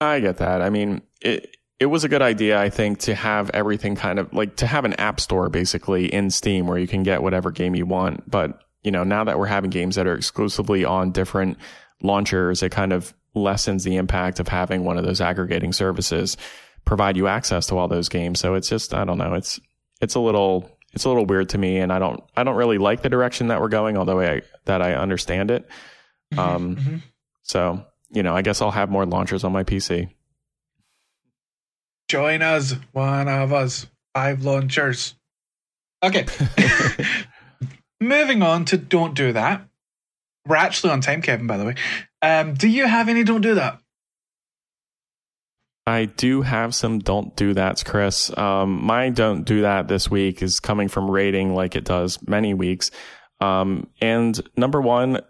I 0.00 0.20
get 0.20 0.38
that. 0.38 0.60
I 0.62 0.70
mean, 0.70 1.02
it 1.20 1.56
it 1.82 1.86
was 1.86 2.04
a 2.04 2.08
good 2.08 2.22
idea, 2.22 2.60
I 2.60 2.70
think, 2.70 3.00
to 3.00 3.14
have 3.16 3.50
everything 3.50 3.96
kind 3.96 4.20
of 4.20 4.32
like 4.32 4.54
to 4.56 4.68
have 4.68 4.84
an 4.84 4.92
app 4.94 5.18
store 5.18 5.48
basically 5.48 6.06
in 6.06 6.30
Steam 6.30 6.68
where 6.68 6.78
you 6.78 6.86
can 6.86 7.02
get 7.02 7.24
whatever 7.24 7.50
game 7.50 7.74
you 7.74 7.86
want. 7.86 8.30
But, 8.30 8.62
you 8.84 8.92
know, 8.92 9.02
now 9.02 9.24
that 9.24 9.36
we're 9.36 9.46
having 9.46 9.70
games 9.70 9.96
that 9.96 10.06
are 10.06 10.14
exclusively 10.14 10.84
on 10.84 11.10
different 11.10 11.58
launchers, 12.00 12.62
it 12.62 12.70
kind 12.70 12.92
of 12.92 13.12
lessens 13.34 13.82
the 13.82 13.96
impact 13.96 14.38
of 14.38 14.46
having 14.46 14.84
one 14.84 14.96
of 14.96 15.04
those 15.04 15.20
aggregating 15.20 15.72
services 15.72 16.36
provide 16.84 17.16
you 17.16 17.26
access 17.26 17.66
to 17.66 17.76
all 17.76 17.88
those 17.88 18.08
games. 18.08 18.38
So 18.38 18.54
it's 18.54 18.68
just, 18.68 18.94
I 18.94 19.04
don't 19.04 19.18
know, 19.18 19.34
it's, 19.34 19.58
it's 20.00 20.14
a 20.14 20.20
little, 20.20 20.70
it's 20.92 21.04
a 21.04 21.08
little 21.08 21.26
weird 21.26 21.48
to 21.48 21.58
me. 21.58 21.78
And 21.78 21.92
I 21.92 21.98
don't, 21.98 22.22
I 22.36 22.44
don't 22.44 22.54
really 22.54 22.78
like 22.78 23.02
the 23.02 23.08
direction 23.08 23.48
that 23.48 23.60
we're 23.60 23.68
going, 23.68 23.96
although 23.96 24.20
I, 24.20 24.42
that 24.66 24.82
I 24.82 24.94
understand 24.94 25.50
it. 25.50 25.68
Mm-hmm, 26.32 26.38
um, 26.38 26.76
mm-hmm. 26.76 26.96
so 27.42 27.84
you 28.12 28.22
know, 28.22 28.36
I 28.36 28.42
guess 28.42 28.60
I'll 28.60 28.70
have 28.70 28.90
more 28.90 29.06
launchers 29.06 29.42
on 29.42 29.52
my 29.52 29.64
PC. 29.64 30.10
Join 32.12 32.42
us, 32.42 32.74
one 32.92 33.26
of 33.26 33.54
us, 33.54 33.86
five 34.14 34.44
launchers. 34.44 35.14
Okay. 36.02 36.26
Moving 38.02 38.42
on 38.42 38.66
to 38.66 38.76
don't 38.76 39.14
do 39.14 39.32
that. 39.32 39.66
We're 40.46 40.56
actually 40.56 40.92
on 40.92 41.00
time, 41.00 41.22
Kevin, 41.22 41.46
by 41.46 41.56
the 41.56 41.64
way. 41.64 41.74
Um, 42.20 42.52
do 42.52 42.68
you 42.68 42.86
have 42.86 43.08
any 43.08 43.24
don't 43.24 43.40
do 43.40 43.54
that? 43.54 43.78
I 45.86 46.04
do 46.04 46.42
have 46.42 46.74
some 46.74 46.98
don't 46.98 47.34
do 47.34 47.54
that's, 47.54 47.82
Chris. 47.82 48.30
Um, 48.36 48.84
my 48.84 49.08
don't 49.08 49.44
do 49.44 49.62
that 49.62 49.88
this 49.88 50.10
week 50.10 50.42
is 50.42 50.60
coming 50.60 50.88
from 50.88 51.10
rating 51.10 51.54
like 51.54 51.76
it 51.76 51.84
does 51.84 52.18
many 52.28 52.52
weeks. 52.52 52.90
Um, 53.40 53.88
and 54.02 54.38
number 54.54 54.82
one, 54.82 55.22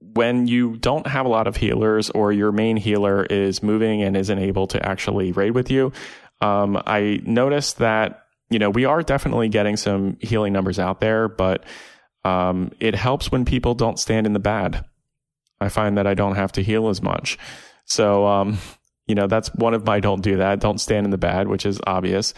when 0.00 0.46
you 0.46 0.78
don't 0.78 1.06
have 1.06 1.26
a 1.26 1.28
lot 1.28 1.46
of 1.46 1.56
healers 1.56 2.08
or 2.08 2.32
your 2.32 2.50
main 2.50 2.78
healer 2.78 3.24
is 3.24 3.62
moving 3.62 4.02
and 4.02 4.16
isn't 4.16 4.38
able 4.38 4.66
to 4.68 4.88
actually 4.88 5.32
raid 5.32 5.50
with 5.50 5.70
you, 5.70 5.92
um, 6.40 6.80
I 6.86 7.20
noticed 7.24 7.78
that, 7.78 8.24
you 8.48 8.58
know, 8.58 8.70
we 8.70 8.84
are 8.84 9.02
definitely 9.02 9.48
getting 9.48 9.76
some 9.76 10.16
healing 10.20 10.52
numbers 10.52 10.78
out 10.78 11.00
there, 11.00 11.28
but 11.28 11.64
um, 12.24 12.72
it 12.80 12.94
helps 12.94 13.30
when 13.30 13.44
people 13.44 13.74
don't 13.74 13.98
stand 13.98 14.26
in 14.26 14.32
the 14.32 14.38
bad. 14.38 14.84
I 15.60 15.68
find 15.68 15.98
that 15.98 16.06
I 16.06 16.14
don't 16.14 16.36
have 16.36 16.52
to 16.52 16.62
heal 16.62 16.88
as 16.88 17.02
much. 17.02 17.38
So, 17.84 18.26
um, 18.26 18.58
you 19.06 19.14
know, 19.14 19.26
that's 19.26 19.52
one 19.54 19.74
of 19.74 19.84
my 19.84 20.00
don't 20.00 20.22
do 20.22 20.36
that. 20.36 20.60
Don't 20.60 20.80
stand 20.80 21.04
in 21.04 21.10
the 21.10 21.18
bad, 21.18 21.48
which 21.48 21.66
is 21.66 21.80
obvious. 21.86 22.32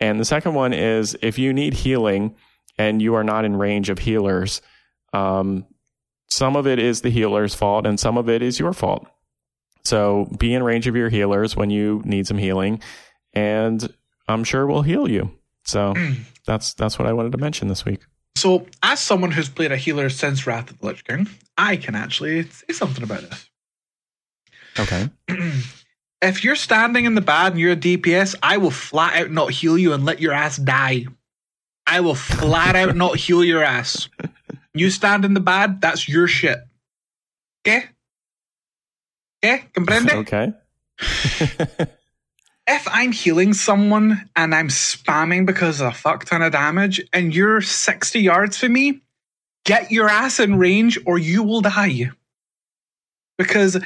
And 0.00 0.18
the 0.18 0.24
second 0.24 0.54
one 0.54 0.72
is 0.72 1.16
if 1.20 1.38
you 1.38 1.52
need 1.52 1.74
healing 1.74 2.36
and 2.78 3.02
you 3.02 3.14
are 3.14 3.24
not 3.24 3.44
in 3.44 3.56
range 3.56 3.90
of 3.90 3.98
healers, 3.98 4.62
um, 5.12 5.66
some 6.28 6.56
of 6.56 6.66
it 6.66 6.78
is 6.78 7.02
the 7.02 7.10
healer's 7.10 7.54
fault 7.54 7.86
and 7.86 8.00
some 8.00 8.16
of 8.16 8.28
it 8.28 8.40
is 8.40 8.58
your 8.58 8.72
fault. 8.72 9.06
So 9.84 10.28
be 10.38 10.54
in 10.54 10.62
range 10.62 10.86
of 10.86 10.96
your 10.96 11.08
healers 11.08 11.56
when 11.56 11.70
you 11.70 12.02
need 12.04 12.26
some 12.26 12.38
healing, 12.38 12.80
and 13.34 13.92
I'm 14.28 14.44
sure 14.44 14.66
we'll 14.66 14.82
heal 14.82 15.08
you. 15.08 15.30
So 15.64 15.94
hmm. 15.96 16.22
that's 16.46 16.74
that's 16.74 16.98
what 16.98 17.06
I 17.06 17.12
wanted 17.12 17.32
to 17.32 17.38
mention 17.38 17.68
this 17.68 17.84
week. 17.84 18.00
So, 18.34 18.66
as 18.82 18.98
someone 19.00 19.30
who's 19.30 19.48
played 19.48 19.72
a 19.72 19.76
healer 19.76 20.08
since 20.08 20.46
Wrath 20.46 20.70
of 20.70 20.78
the 20.78 20.86
Lich 20.86 21.04
King, 21.04 21.28
I 21.58 21.76
can 21.76 21.94
actually 21.94 22.44
say 22.44 22.72
something 22.72 23.04
about 23.04 23.28
this. 23.28 23.50
Okay. 24.78 25.10
if 26.22 26.42
you're 26.42 26.56
standing 26.56 27.04
in 27.04 27.14
the 27.14 27.20
bad 27.20 27.52
and 27.52 27.60
you're 27.60 27.72
a 27.72 27.76
DPS, 27.76 28.34
I 28.42 28.56
will 28.56 28.70
flat 28.70 29.20
out 29.20 29.30
not 29.30 29.50
heal 29.50 29.76
you 29.76 29.92
and 29.92 30.04
let 30.04 30.20
your 30.20 30.32
ass 30.32 30.56
die. 30.56 31.06
I 31.86 32.00
will 32.00 32.14
flat 32.14 32.74
out 32.74 32.96
not 32.96 33.16
heal 33.16 33.44
your 33.44 33.62
ass. 33.62 34.08
You 34.72 34.88
stand 34.88 35.24
in 35.24 35.34
the 35.34 35.40
bad, 35.40 35.80
that's 35.80 36.08
your 36.08 36.26
shit. 36.26 36.58
Okay? 37.66 37.84
Okay? 39.44 39.64
Comprende? 39.74 40.12
Okay. 40.14 40.52
if 42.66 42.86
I'm 42.90 43.12
healing 43.12 43.54
someone 43.54 44.28
and 44.36 44.54
I'm 44.54 44.68
spamming 44.68 45.46
because 45.46 45.80
of 45.80 45.88
a 45.88 45.92
fuck 45.92 46.24
ton 46.24 46.42
of 46.42 46.52
damage 46.52 47.00
and 47.12 47.34
you're 47.34 47.60
60 47.60 48.20
yards 48.20 48.56
from 48.56 48.72
me, 48.72 49.02
get 49.64 49.90
your 49.90 50.08
ass 50.08 50.40
in 50.40 50.58
range 50.58 50.98
or 51.06 51.18
you 51.18 51.42
will 51.42 51.60
die. 51.60 52.10
Because 53.36 53.82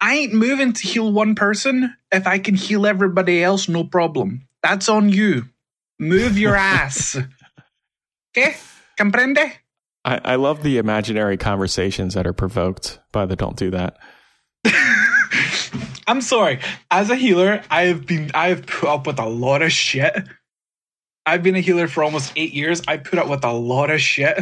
I 0.00 0.14
ain't 0.16 0.34
moving 0.34 0.72
to 0.72 0.86
heal 0.86 1.12
one 1.12 1.34
person. 1.34 1.94
If 2.10 2.26
I 2.26 2.38
can 2.38 2.56
heal 2.56 2.86
everybody 2.86 3.42
else, 3.42 3.68
no 3.68 3.84
problem. 3.84 4.48
That's 4.62 4.88
on 4.88 5.08
you. 5.08 5.48
Move 5.98 6.38
your 6.38 6.56
ass. 6.56 7.16
Okay? 8.36 8.56
Comprende? 8.98 9.52
I, 10.04 10.20
I 10.24 10.34
love 10.34 10.62
the 10.62 10.78
imaginary 10.78 11.36
conversations 11.36 12.14
that 12.14 12.26
are 12.26 12.32
provoked 12.32 12.98
by 13.12 13.24
the 13.24 13.36
don't 13.36 13.56
do 13.56 13.70
that. 13.70 13.96
I'm 16.06 16.20
sorry. 16.20 16.60
As 16.90 17.10
a 17.10 17.16
healer, 17.16 17.62
I've 17.70 18.06
been 18.06 18.30
I've 18.34 18.66
put 18.66 18.88
up 18.88 19.06
with 19.06 19.18
a 19.18 19.28
lot 19.28 19.62
of 19.62 19.72
shit. 19.72 20.14
I've 21.26 21.42
been 21.42 21.56
a 21.56 21.60
healer 21.60 21.88
for 21.88 22.04
almost 22.04 22.32
eight 22.36 22.52
years. 22.52 22.82
I 22.86 22.98
put 22.98 23.18
up 23.18 23.28
with 23.28 23.44
a 23.44 23.52
lot 23.52 23.90
of 23.90 24.00
shit. 24.00 24.38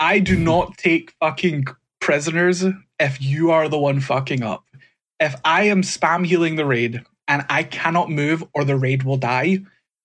I 0.00 0.18
do 0.18 0.34
mm-hmm. 0.34 0.44
not 0.44 0.78
take 0.78 1.14
fucking 1.20 1.66
prisoners 2.00 2.64
if 2.98 3.22
you 3.22 3.52
are 3.52 3.68
the 3.68 3.78
one 3.78 4.00
fucking 4.00 4.42
up 4.42 4.64
if 5.22 5.36
I 5.44 5.64
am 5.64 5.82
spam 5.82 6.26
healing 6.26 6.56
the 6.56 6.66
raid 6.66 7.00
and 7.28 7.46
I 7.48 7.62
cannot 7.62 8.10
move 8.10 8.42
or 8.54 8.64
the 8.64 8.76
raid 8.76 9.04
will 9.04 9.16
die, 9.16 9.60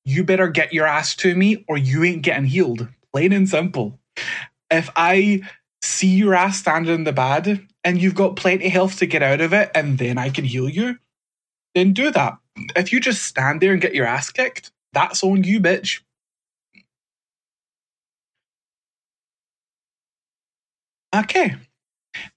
you 0.05 0.23
better 0.23 0.47
get 0.47 0.73
your 0.73 0.85
ass 0.85 1.15
to 1.17 1.33
me 1.33 1.65
or 1.67 1.75
you 1.77 2.03
ain't 2.03 2.21
getting 2.21 2.45
healed. 2.45 2.87
Plain 3.11 3.33
and 3.33 3.49
simple. 3.49 3.99
If 4.69 4.91
I 4.95 5.41
see 5.81 6.15
your 6.15 6.35
ass 6.35 6.59
standing 6.59 6.93
in 6.93 7.03
the 7.03 7.13
bad 7.13 7.65
and 7.87 8.01
you've 8.01 8.15
got 8.15 8.35
plenty 8.35 8.67
of 8.67 8.71
health 8.73 8.99
to 8.99 9.05
get 9.05 9.23
out 9.23 9.39
of 9.39 9.53
it 9.53 9.71
and 9.73 9.97
then 9.97 10.17
I 10.17 10.29
can 10.29 10.43
heal 10.43 10.67
you, 10.67 10.99
then 11.73 11.93
do 11.93 12.11
that. 12.11 12.37
If 12.75 12.91
you 12.91 12.99
just 12.99 13.23
stand 13.23 13.61
there 13.61 13.71
and 13.71 13.81
get 13.81 13.95
your 13.95 14.05
ass 14.05 14.29
kicked, 14.29 14.71
that's 14.91 15.23
on 15.23 15.43
you, 15.43 15.61
bitch. 15.61 16.01
Okay. 21.15 21.55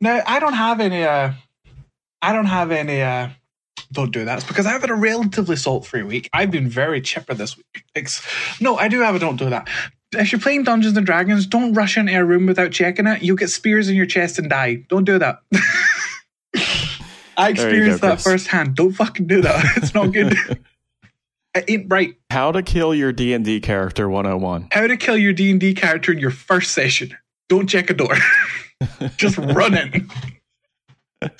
Now 0.01 0.23
I 0.27 0.39
don't 0.39 0.55
have 0.55 0.81
any 0.81 1.03
uh 1.05 1.33
I 2.23 2.33
don't 2.33 2.47
have 2.47 2.71
any. 2.71 3.03
Uh, 3.03 3.31
don't 3.93 4.13
do 4.13 4.25
that. 4.25 4.39
It's 4.39 4.47
because 4.47 4.67
I've 4.67 4.83
had 4.83 4.91
a 4.91 4.95
relatively 4.95 5.57
salt-free 5.57 6.03
week. 6.05 6.29
I've 6.33 6.51
been 6.51 6.69
very 6.69 7.01
chipper 7.01 7.35
this 7.35 7.57
week. 7.57 7.85
It's, 7.95 8.23
no, 8.61 8.77
I 8.77 8.89
do 8.89 9.01
have 9.01 9.15
a 9.15 9.19
don't 9.19 9.37
do 9.37 9.51
that. 9.51 9.69
If 10.13 10.33
you're 10.33 10.41
playing 10.41 10.65
Dungeons 10.65 10.97
and 10.97 11.07
Dragons, 11.07 11.47
don't 11.47 11.73
rush 11.73 11.97
into 11.97 12.19
a 12.19 12.25
room 12.25 12.47
without 12.47 12.73
checking 12.73 13.07
it. 13.07 13.23
You'll 13.23 13.37
get 13.37 13.51
spears 13.51 13.89
in 13.89 13.95
your 13.95 14.07
chest 14.07 14.39
and 14.39 14.51
die. 14.51 14.85
Don't 14.89 15.05
do 15.05 15.19
that. 15.19 15.41
I 17.37 17.51
experienced 17.51 18.03
go, 18.03 18.09
that 18.09 18.21
firsthand. 18.21 18.75
Don't 18.75 18.93
fucking 18.93 19.27
do 19.27 19.41
that. 19.43 19.65
It's 19.77 19.95
not 19.95 20.13
good. 20.13 20.33
it 21.55 21.65
ain't 21.69 21.87
right. 21.89 22.15
How 22.31 22.51
to 22.51 22.63
kill 22.63 22.95
your 22.95 23.13
D 23.13 23.33
and 23.33 23.45
D 23.45 23.61
character 23.61 24.09
101. 24.09 24.69
How 24.73 24.87
to 24.87 24.97
kill 24.97 25.17
your 25.17 25.33
D 25.33 25.51
and 25.51 25.61
D 25.61 25.75
character 25.75 26.13
in 26.13 26.19
your 26.19 26.33
first 26.33 26.73
session. 26.73 27.17
Don't 27.49 27.69
check 27.69 27.89
a 27.89 27.95
door. 27.95 28.17
Just 29.17 29.39
run 29.39 29.77
in. 29.77 30.11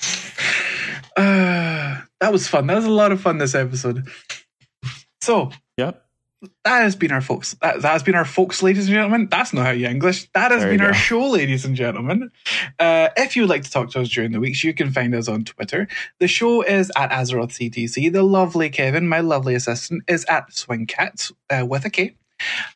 Uh, 1.17 1.99
that 2.21 2.31
was 2.31 2.47
fun. 2.47 2.67
That 2.67 2.75
was 2.75 2.85
a 2.85 2.89
lot 2.89 3.11
of 3.11 3.19
fun 3.19 3.37
this 3.37 3.53
episode. 3.53 4.07
So, 5.19 5.51
yeah, 5.75 5.91
that 6.63 6.81
has 6.81 6.95
been 6.95 7.11
our 7.11 7.21
folks. 7.21 7.55
That, 7.61 7.81
that 7.81 7.91
has 7.91 8.03
been 8.03 8.15
our 8.15 8.25
folks, 8.25 8.63
ladies 8.63 8.87
and 8.87 8.95
gentlemen. 8.95 9.27
That's 9.29 9.53
not 9.53 9.65
how 9.65 9.71
you 9.71 9.87
English. 9.87 10.29
That 10.33 10.51
has 10.51 10.61
there 10.61 10.71
been 10.71 10.81
our 10.81 10.93
show, 10.93 11.29
ladies 11.29 11.65
and 11.65 11.75
gentlemen. 11.75 12.31
Uh, 12.79 13.09
if 13.15 13.35
you 13.35 13.43
would 13.43 13.49
like 13.49 13.63
to 13.63 13.71
talk 13.71 13.91
to 13.91 14.01
us 14.01 14.09
during 14.09 14.31
the 14.31 14.39
weeks, 14.39 14.63
you 14.63 14.73
can 14.73 14.91
find 14.91 15.13
us 15.13 15.27
on 15.27 15.43
Twitter. 15.43 15.87
The 16.19 16.27
show 16.27 16.63
is 16.63 16.91
at 16.95 17.11
Azeroth 17.11 17.51
CTC. 17.51 18.11
The 18.11 18.23
lovely 18.23 18.69
Kevin, 18.69 19.07
my 19.07 19.19
lovely 19.19 19.53
assistant, 19.53 20.03
is 20.07 20.25
at 20.25 20.49
Swingkat 20.49 21.31
uh, 21.49 21.65
with 21.65 21.85
a 21.85 21.89
K. 21.89 22.15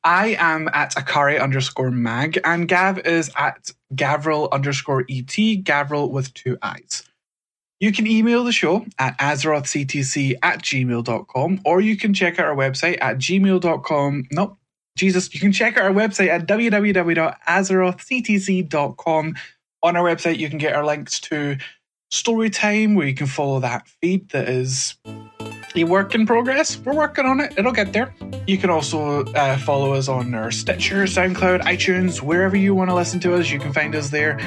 I 0.03 0.35
am 0.39 0.69
at 0.73 0.93
Akari 0.93 1.41
underscore 1.41 1.89
mag, 1.89 2.39
and 2.43 2.67
Gav 2.67 2.99
is 2.99 3.31
at 3.35 3.71
Gavriil 3.95 4.51
underscore 4.51 5.05
ET, 5.09 5.25
Gavriil 5.25 6.11
with 6.11 6.33
two 6.35 6.57
eyes. 6.61 7.03
You 7.85 7.91
can 7.91 8.07
email 8.07 8.43
the 8.43 8.51
show 8.51 8.83
at 8.97 9.15
azerothctc 9.19 10.39
at 10.41 10.63
gmail.com 10.63 11.61
or 11.63 11.81
you 11.81 11.95
can 11.95 12.15
check 12.15 12.39
out 12.39 12.47
our 12.47 12.55
website 12.55 12.97
at 12.99 13.19
gmail.com. 13.19 14.23
Nope. 14.31 14.57
Jesus, 14.97 15.31
you 15.35 15.39
can 15.39 15.51
check 15.51 15.77
out 15.77 15.83
our 15.83 15.91
website 15.91 16.29
at 16.29 16.47
www.azerothctc.com. 16.47 19.35
On 19.83 19.95
our 19.95 20.03
website, 20.03 20.39
you 20.39 20.49
can 20.49 20.57
get 20.57 20.73
our 20.73 20.83
links 20.83 21.19
to 21.19 21.57
Storytime, 22.11 22.95
where 22.95 23.05
you 23.05 23.13
can 23.13 23.27
follow 23.27 23.59
that 23.59 23.87
feed 23.87 24.29
that 24.29 24.49
is 24.49 24.95
a 25.75 25.83
work 25.83 26.15
in 26.15 26.25
progress. 26.25 26.79
We're 26.79 26.95
working 26.95 27.27
on 27.27 27.39
it. 27.39 27.53
It'll 27.55 27.71
get 27.71 27.93
there. 27.93 28.15
You 28.47 28.57
can 28.57 28.71
also 28.71 29.25
uh, 29.25 29.59
follow 29.59 29.93
us 29.93 30.07
on 30.07 30.33
our 30.33 30.49
Stitcher, 30.49 31.03
SoundCloud, 31.03 31.61
iTunes, 31.61 32.23
wherever 32.23 32.57
you 32.57 32.73
want 32.73 32.89
to 32.89 32.95
listen 32.95 33.19
to 33.19 33.35
us. 33.35 33.51
You 33.51 33.59
can 33.59 33.73
find 33.73 33.93
us 33.93 34.09
there. 34.09 34.39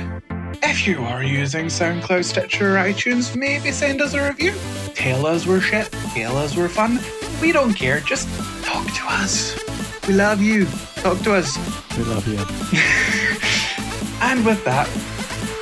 If 0.62 0.86
you 0.86 1.03
are 1.03 1.22
using 1.22 1.66
SoundCloud, 1.66 2.24
Stitcher, 2.24 2.76
or 2.76 2.80
iTunes, 2.80 3.36
maybe 3.36 3.70
send 3.70 4.01
us 4.01 4.14
a 4.14 4.28
review. 4.28 4.55
Tell 4.94 5.26
us 5.26 5.46
we're 5.46 5.61
shit. 5.61 5.90
Tell 6.14 6.36
us 6.36 6.57
we're 6.57 6.68
fun. 6.68 6.99
We 7.40 7.53
don't 7.53 7.74
care. 7.74 8.01
Just 8.01 8.28
talk 8.64 8.86
to 8.86 9.03
us. 9.09 9.59
We 10.07 10.14
love 10.14 10.40
you. 10.40 10.66
Talk 10.96 11.18
to 11.20 11.34
us. 11.34 11.57
We 11.96 12.05
love 12.05 12.26
you. 12.26 12.38
and 14.22 14.44
with 14.44 14.64
that, 14.64 14.86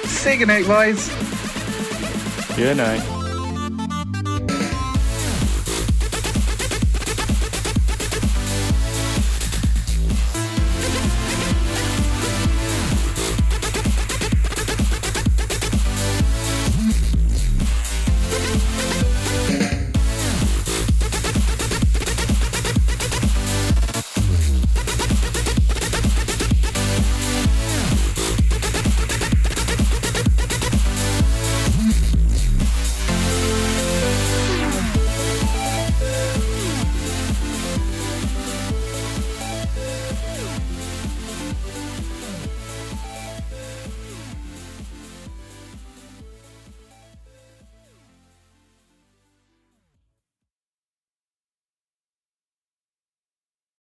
say 0.07 0.39
goodnight, 0.39 0.67
boys. 0.67 1.09
Good 2.57 2.77
night. 2.77 3.26